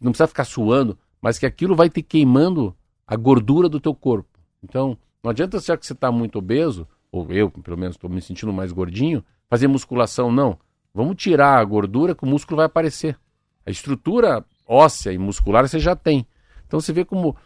não 0.00 0.12
precisa 0.12 0.26
ficar 0.26 0.44
suando, 0.44 0.98
mas 1.20 1.38
que 1.38 1.44
aquilo 1.44 1.76
vai 1.76 1.90
te 1.90 2.02
queimando 2.02 2.74
a 3.06 3.16
gordura 3.16 3.68
do 3.68 3.78
teu 3.78 3.94
corpo. 3.94 4.38
Então, 4.64 4.96
não 5.22 5.30
adianta 5.30 5.60
ser 5.60 5.76
que 5.76 5.86
você 5.86 5.92
está 5.92 6.10
muito 6.10 6.38
obeso, 6.38 6.88
ou 7.12 7.30
eu, 7.30 7.50
pelo 7.50 7.76
menos, 7.76 7.96
estou 7.96 8.08
me 8.08 8.22
sentindo 8.22 8.52
mais 8.52 8.72
gordinho, 8.72 9.22
fazer 9.48 9.68
musculação, 9.68 10.32
não. 10.32 10.58
Vamos 10.94 11.16
tirar 11.16 11.58
a 11.58 11.64
gordura 11.64 12.14
que 12.14 12.24
o 12.24 12.26
músculo 12.26 12.56
vai 12.56 12.66
aparecer. 12.66 13.18
A 13.64 13.70
estrutura 13.70 14.44
óssea 14.66 15.12
e 15.12 15.18
muscular 15.18 15.68
você 15.68 15.78
já 15.78 15.94
tem. 15.94 16.26
Então 16.66 16.80
você 16.80 16.92
vê 16.92 17.04
como, 17.04 17.36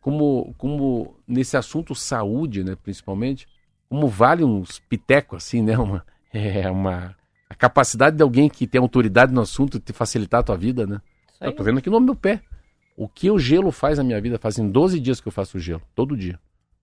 como, 0.00 0.54
como 0.56 1.16
nesse 1.26 1.56
assunto 1.56 1.94
saúde, 1.94 2.64
né, 2.64 2.76
principalmente, 2.82 3.46
como 3.88 4.08
vale 4.08 4.44
uns 4.44 4.78
pitecos 4.78 5.44
assim, 5.44 5.62
né, 5.62 5.76
uma, 5.78 6.04
é 6.32 6.70
uma 6.70 7.16
a 7.52 7.54
capacidade 7.54 8.16
de 8.16 8.22
alguém 8.22 8.48
que 8.48 8.66
tem 8.66 8.80
autoridade 8.80 9.30
no 9.30 9.42
assunto 9.42 9.78
te 9.78 9.92
facilitar 9.92 10.40
a 10.40 10.42
tua 10.42 10.56
vida, 10.56 10.86
né? 10.86 11.02
Isso. 11.32 11.44
Eu 11.44 11.52
tô 11.52 11.62
vendo 11.62 11.78
aqui 11.78 11.90
no 11.90 12.00
meu 12.00 12.16
pé. 12.16 12.40
O 12.96 13.06
que 13.06 13.30
o 13.30 13.38
gelo 13.38 13.70
faz 13.70 13.98
na 13.98 14.04
minha 14.04 14.18
vida? 14.22 14.38
Fazem 14.38 14.70
12 14.70 14.98
dias 14.98 15.20
que 15.20 15.28
eu 15.28 15.32
faço 15.32 15.58
gelo, 15.58 15.82
todo 15.94 16.16
dia. 16.16 16.38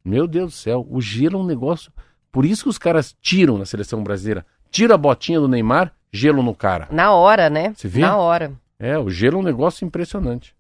Meu 0.06 0.28
Deus 0.28 0.54
do 0.54 0.56
céu, 0.56 0.86
o 0.88 1.02
gelo 1.02 1.40
é 1.40 1.42
um 1.42 1.46
negócio. 1.46 1.92
Por 2.32 2.46
isso 2.46 2.64
que 2.64 2.70
os 2.70 2.78
caras 2.78 3.16
tiram 3.20 3.58
na 3.58 3.66
seleção 3.66 4.04
brasileira. 4.04 4.46
Tira 4.70 4.94
a 4.94 4.98
botinha 4.98 5.40
do 5.40 5.48
Neymar, 5.48 5.92
gelo 6.14 6.44
no 6.44 6.54
cara. 6.54 6.88
Na 6.92 7.14
hora, 7.14 7.50
né? 7.50 7.74
Você 7.76 7.88
vê? 7.88 8.02
Na 8.02 8.18
hora. 8.18 8.54
É, 8.78 8.98
o 8.98 9.10
gelo 9.10 9.38
é 9.38 9.40
um 9.40 9.44
negócio 9.44 9.86
impressionante. 9.86 10.56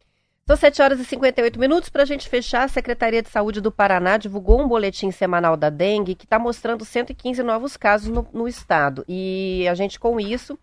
São 0.49 0.57
7 0.57 0.81
horas 0.81 0.99
e 0.99 1.05
58 1.05 1.59
minutos. 1.59 1.89
Para 1.89 2.01
a 2.01 2.05
gente 2.07 2.27
fechar, 2.27 2.63
a 2.63 2.67
Secretaria 2.67 3.21
de 3.21 3.29
Saúde 3.29 3.61
do 3.61 3.71
Paraná 3.71 4.17
divulgou 4.17 4.59
um 4.59 4.67
boletim 4.67 5.11
semanal 5.11 5.55
da 5.55 5.69
dengue 5.69 6.15
que 6.15 6.25
está 6.25 6.39
mostrando 6.39 6.83
115 6.83 7.43
novos 7.43 7.77
casos 7.77 8.09
no, 8.09 8.27
no 8.33 8.47
estado. 8.47 9.05
E 9.07 9.67
a 9.69 9.75
gente, 9.75 9.99
com 9.99 10.19
isso, 10.19 10.57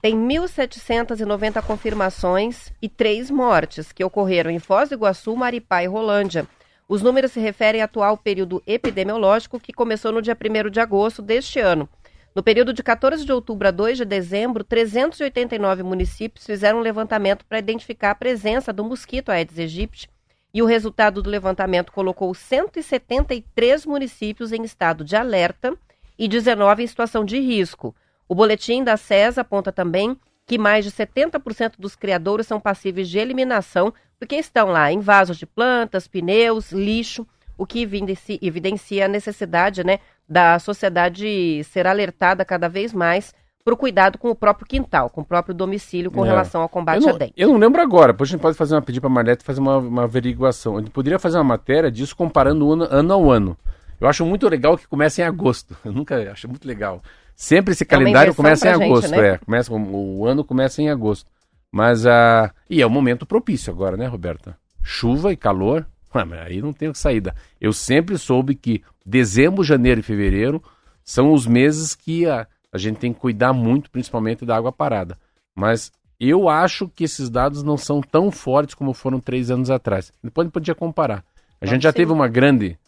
tem 0.00 0.14
1.790 0.16 1.60
confirmações 1.62 2.72
e 2.80 2.88
três 2.88 3.28
mortes 3.28 3.90
que 3.90 4.04
ocorreram 4.04 4.52
em 4.52 4.60
Foz 4.60 4.90
do 4.90 4.94
Iguaçu, 4.94 5.34
Maripá 5.34 5.82
e 5.82 5.88
Rolândia. 5.88 6.46
Os 6.88 7.02
números 7.02 7.32
se 7.32 7.40
referem 7.40 7.80
ao 7.80 7.86
atual 7.86 8.16
período 8.16 8.62
epidemiológico 8.64 9.58
que 9.58 9.72
começou 9.72 10.12
no 10.12 10.22
dia 10.22 10.38
1 10.40 10.70
de 10.70 10.78
agosto 10.78 11.20
deste 11.20 11.58
ano. 11.58 11.88
No 12.34 12.42
período 12.42 12.72
de 12.72 12.82
14 12.82 13.24
de 13.24 13.32
outubro 13.32 13.68
a 13.68 13.70
2 13.70 13.98
de 13.98 14.04
dezembro, 14.04 14.64
389 14.64 15.84
municípios 15.84 16.44
fizeram 16.44 16.80
um 16.80 16.82
levantamento 16.82 17.44
para 17.44 17.60
identificar 17.60 18.10
a 18.10 18.14
presença 18.14 18.72
do 18.72 18.82
mosquito 18.82 19.28
Aedes 19.28 19.56
aegypti 19.56 20.10
e 20.52 20.60
o 20.60 20.66
resultado 20.66 21.22
do 21.22 21.30
levantamento 21.30 21.92
colocou 21.92 22.34
173 22.34 23.86
municípios 23.86 24.50
em 24.50 24.64
estado 24.64 25.04
de 25.04 25.14
alerta 25.14 25.76
e 26.18 26.26
19 26.26 26.82
em 26.82 26.86
situação 26.88 27.24
de 27.24 27.38
risco. 27.38 27.94
O 28.28 28.34
boletim 28.34 28.82
da 28.82 28.96
CESA 28.96 29.42
aponta 29.42 29.70
também 29.70 30.16
que 30.44 30.58
mais 30.58 30.84
de 30.84 30.90
70% 30.90 31.74
dos 31.78 31.94
criadouros 31.94 32.48
são 32.48 32.58
passíveis 32.60 33.08
de 33.08 33.18
eliminação 33.18 33.94
porque 34.18 34.34
estão 34.34 34.68
lá 34.68 34.90
em 34.90 34.98
vasos 34.98 35.38
de 35.38 35.46
plantas, 35.46 36.08
pneus, 36.08 36.72
lixo, 36.72 37.26
o 37.56 37.64
que 37.64 37.82
evidenci- 37.82 38.40
evidencia 38.42 39.04
a 39.04 39.08
necessidade 39.08 39.84
né, 39.84 40.00
da 40.28 40.58
sociedade 40.58 41.62
ser 41.64 41.86
alertada 41.86 42.44
cada 42.44 42.68
vez 42.68 42.92
mais 42.92 43.32
para 43.64 43.72
o 43.74 43.76
cuidado 43.76 44.18
com 44.18 44.28
o 44.30 44.34
próprio 44.34 44.66
quintal, 44.66 45.08
com 45.08 45.22
o 45.22 45.24
próprio 45.24 45.54
domicílio 45.54 46.10
com 46.10 46.24
É. 46.24 46.28
relação 46.28 46.60
ao 46.60 46.66
Eu 46.66 46.68
combate 46.68 47.02
à 47.02 47.12
não, 47.12 47.18
dengue. 47.18 47.32
eu 47.36 47.48
não 47.48 47.56
lembro 47.58 47.80
agora, 47.80 48.12
depois 48.12 48.28
a 48.28 48.32
gente 48.32 48.40
pode 48.42 48.56
fazer 48.58 48.74
uma 48.74 48.82
pedir 48.82 49.00
para 49.00 49.08
a 49.08 49.12
Marlete 49.12 49.42
fazer 49.42 49.60
uma, 49.60 49.78
uma 49.78 50.04
averiguação. 50.04 50.76
A 50.76 50.80
gente 50.80 50.90
poderia 50.90 51.18
fazer 51.18 51.38
uma 51.38 51.44
matéria 51.44 51.90
disso 51.90 52.14
comparando 52.14 52.70
ano, 52.72 52.86
ano 52.90 53.12
ao 53.14 53.30
ano. 53.30 53.56
Eu 54.00 54.06
acho 54.08 54.24
muito 54.26 54.46
legal 54.48 54.76
que 54.76 54.86
começa 54.86 55.22
em 55.22 55.24
agosto. 55.24 55.74
Eu 55.84 55.92
nunca 55.92 56.30
acho 56.30 56.46
muito 56.48 56.66
legal. 56.68 57.02
Sempre 57.34 57.72
esse 57.72 57.84
uma 57.84 57.88
calendário 57.88 58.34
começa 58.34 58.68
em 58.68 58.70
pra 58.70 58.78
gente, 58.78 58.90
agosto, 58.92 59.10
né? 59.10 59.28
é. 59.28 59.38
Começa, 59.38 59.72
o, 59.72 60.18
o 60.18 60.26
ano 60.26 60.44
começa 60.44 60.82
em 60.82 60.90
agosto. 60.90 61.26
Mas 61.72 62.06
a. 62.06 62.52
e 62.68 62.82
é 62.82 62.86
o 62.86 62.90
momento 62.90 63.24
propício 63.26 63.72
agora, 63.72 63.96
né, 63.96 64.06
Roberta? 64.06 64.56
Chuva 64.82 65.32
e 65.32 65.36
calor. 65.36 65.86
Ah, 66.12 66.24
mas 66.24 66.38
aí 66.46 66.60
não 66.60 66.72
tem 66.72 66.92
saída. 66.92 67.34
Eu 67.60 67.72
sempre 67.72 68.18
soube 68.18 68.54
que 68.54 68.82
dezembro, 69.04 69.62
janeiro 69.62 70.00
e 70.00 70.02
fevereiro 70.02 70.62
são 71.04 71.32
os 71.32 71.46
meses 71.46 71.94
que 71.94 72.26
a, 72.26 72.46
a 72.72 72.78
gente 72.78 72.98
tem 72.98 73.12
que 73.12 73.20
cuidar 73.20 73.52
muito, 73.52 73.90
principalmente 73.90 74.44
da 74.44 74.56
água 74.56 74.72
parada. 74.72 75.18
Mas 75.54 75.92
eu 76.18 76.48
acho 76.48 76.88
que 76.88 77.04
esses 77.04 77.28
dados 77.28 77.62
não 77.62 77.76
são 77.76 78.00
tão 78.00 78.30
fortes 78.30 78.74
como 78.74 78.94
foram 78.94 79.20
três 79.20 79.50
anos 79.50 79.70
atrás. 79.70 80.12
Depois 80.22 80.44
a 80.44 80.46
gente 80.46 80.54
podia 80.54 80.74
comparar. 80.74 81.24
A 81.60 81.66
gente 81.66 81.82
já 81.82 81.92
teve 81.92 82.12
uma 82.12 82.28
grande. 82.28 82.78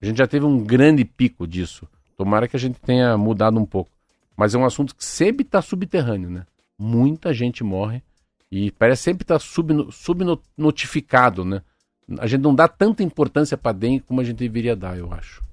A 0.00 0.06
gente 0.06 0.18
já 0.18 0.26
teve 0.26 0.44
um 0.44 0.62
grande 0.62 1.04
pico 1.04 1.46
disso. 1.46 1.88
Tomara 2.16 2.46
que 2.46 2.56
a 2.56 2.60
gente 2.60 2.80
tenha 2.80 3.16
mudado 3.18 3.58
um 3.58 3.66
pouco. 3.66 3.90
Mas 4.36 4.54
é 4.54 4.58
um 4.58 4.64
assunto 4.64 4.94
que 4.94 5.04
sempre 5.04 5.44
está 5.44 5.62
subterrâneo, 5.62 6.30
né? 6.30 6.46
Muita 6.78 7.32
gente 7.32 7.62
morre 7.62 8.02
e 8.50 8.70
parece 8.72 9.02
sempre 9.02 9.24
estar 9.24 9.38
subno- 9.38 9.90
subnotificado, 9.92 11.44
né? 11.44 11.62
A 12.18 12.26
gente 12.26 12.42
não 12.42 12.54
dá 12.54 12.66
tanta 12.68 13.02
importância 13.02 13.56
para 13.56 13.72
dengue 13.72 14.00
como 14.00 14.20
a 14.20 14.24
gente 14.24 14.38
deveria 14.38 14.74
dar, 14.74 14.98
eu 14.98 15.12
acho. 15.12 15.43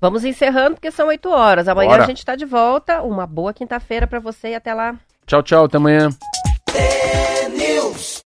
Vamos 0.00 0.24
encerrando 0.24 0.74
porque 0.74 0.90
são 0.90 1.08
8 1.08 1.28
horas. 1.30 1.68
Amanhã 1.68 1.90
Bora. 1.90 2.04
a 2.04 2.06
gente 2.06 2.18
está 2.18 2.36
de 2.36 2.44
volta. 2.44 3.02
Uma 3.02 3.26
boa 3.26 3.52
quinta-feira 3.52 4.06
para 4.06 4.20
você 4.20 4.50
e 4.50 4.54
até 4.54 4.74
lá. 4.74 4.94
Tchau, 5.26 5.42
tchau, 5.42 5.64
até 5.64 5.76
amanhã. 5.76 6.10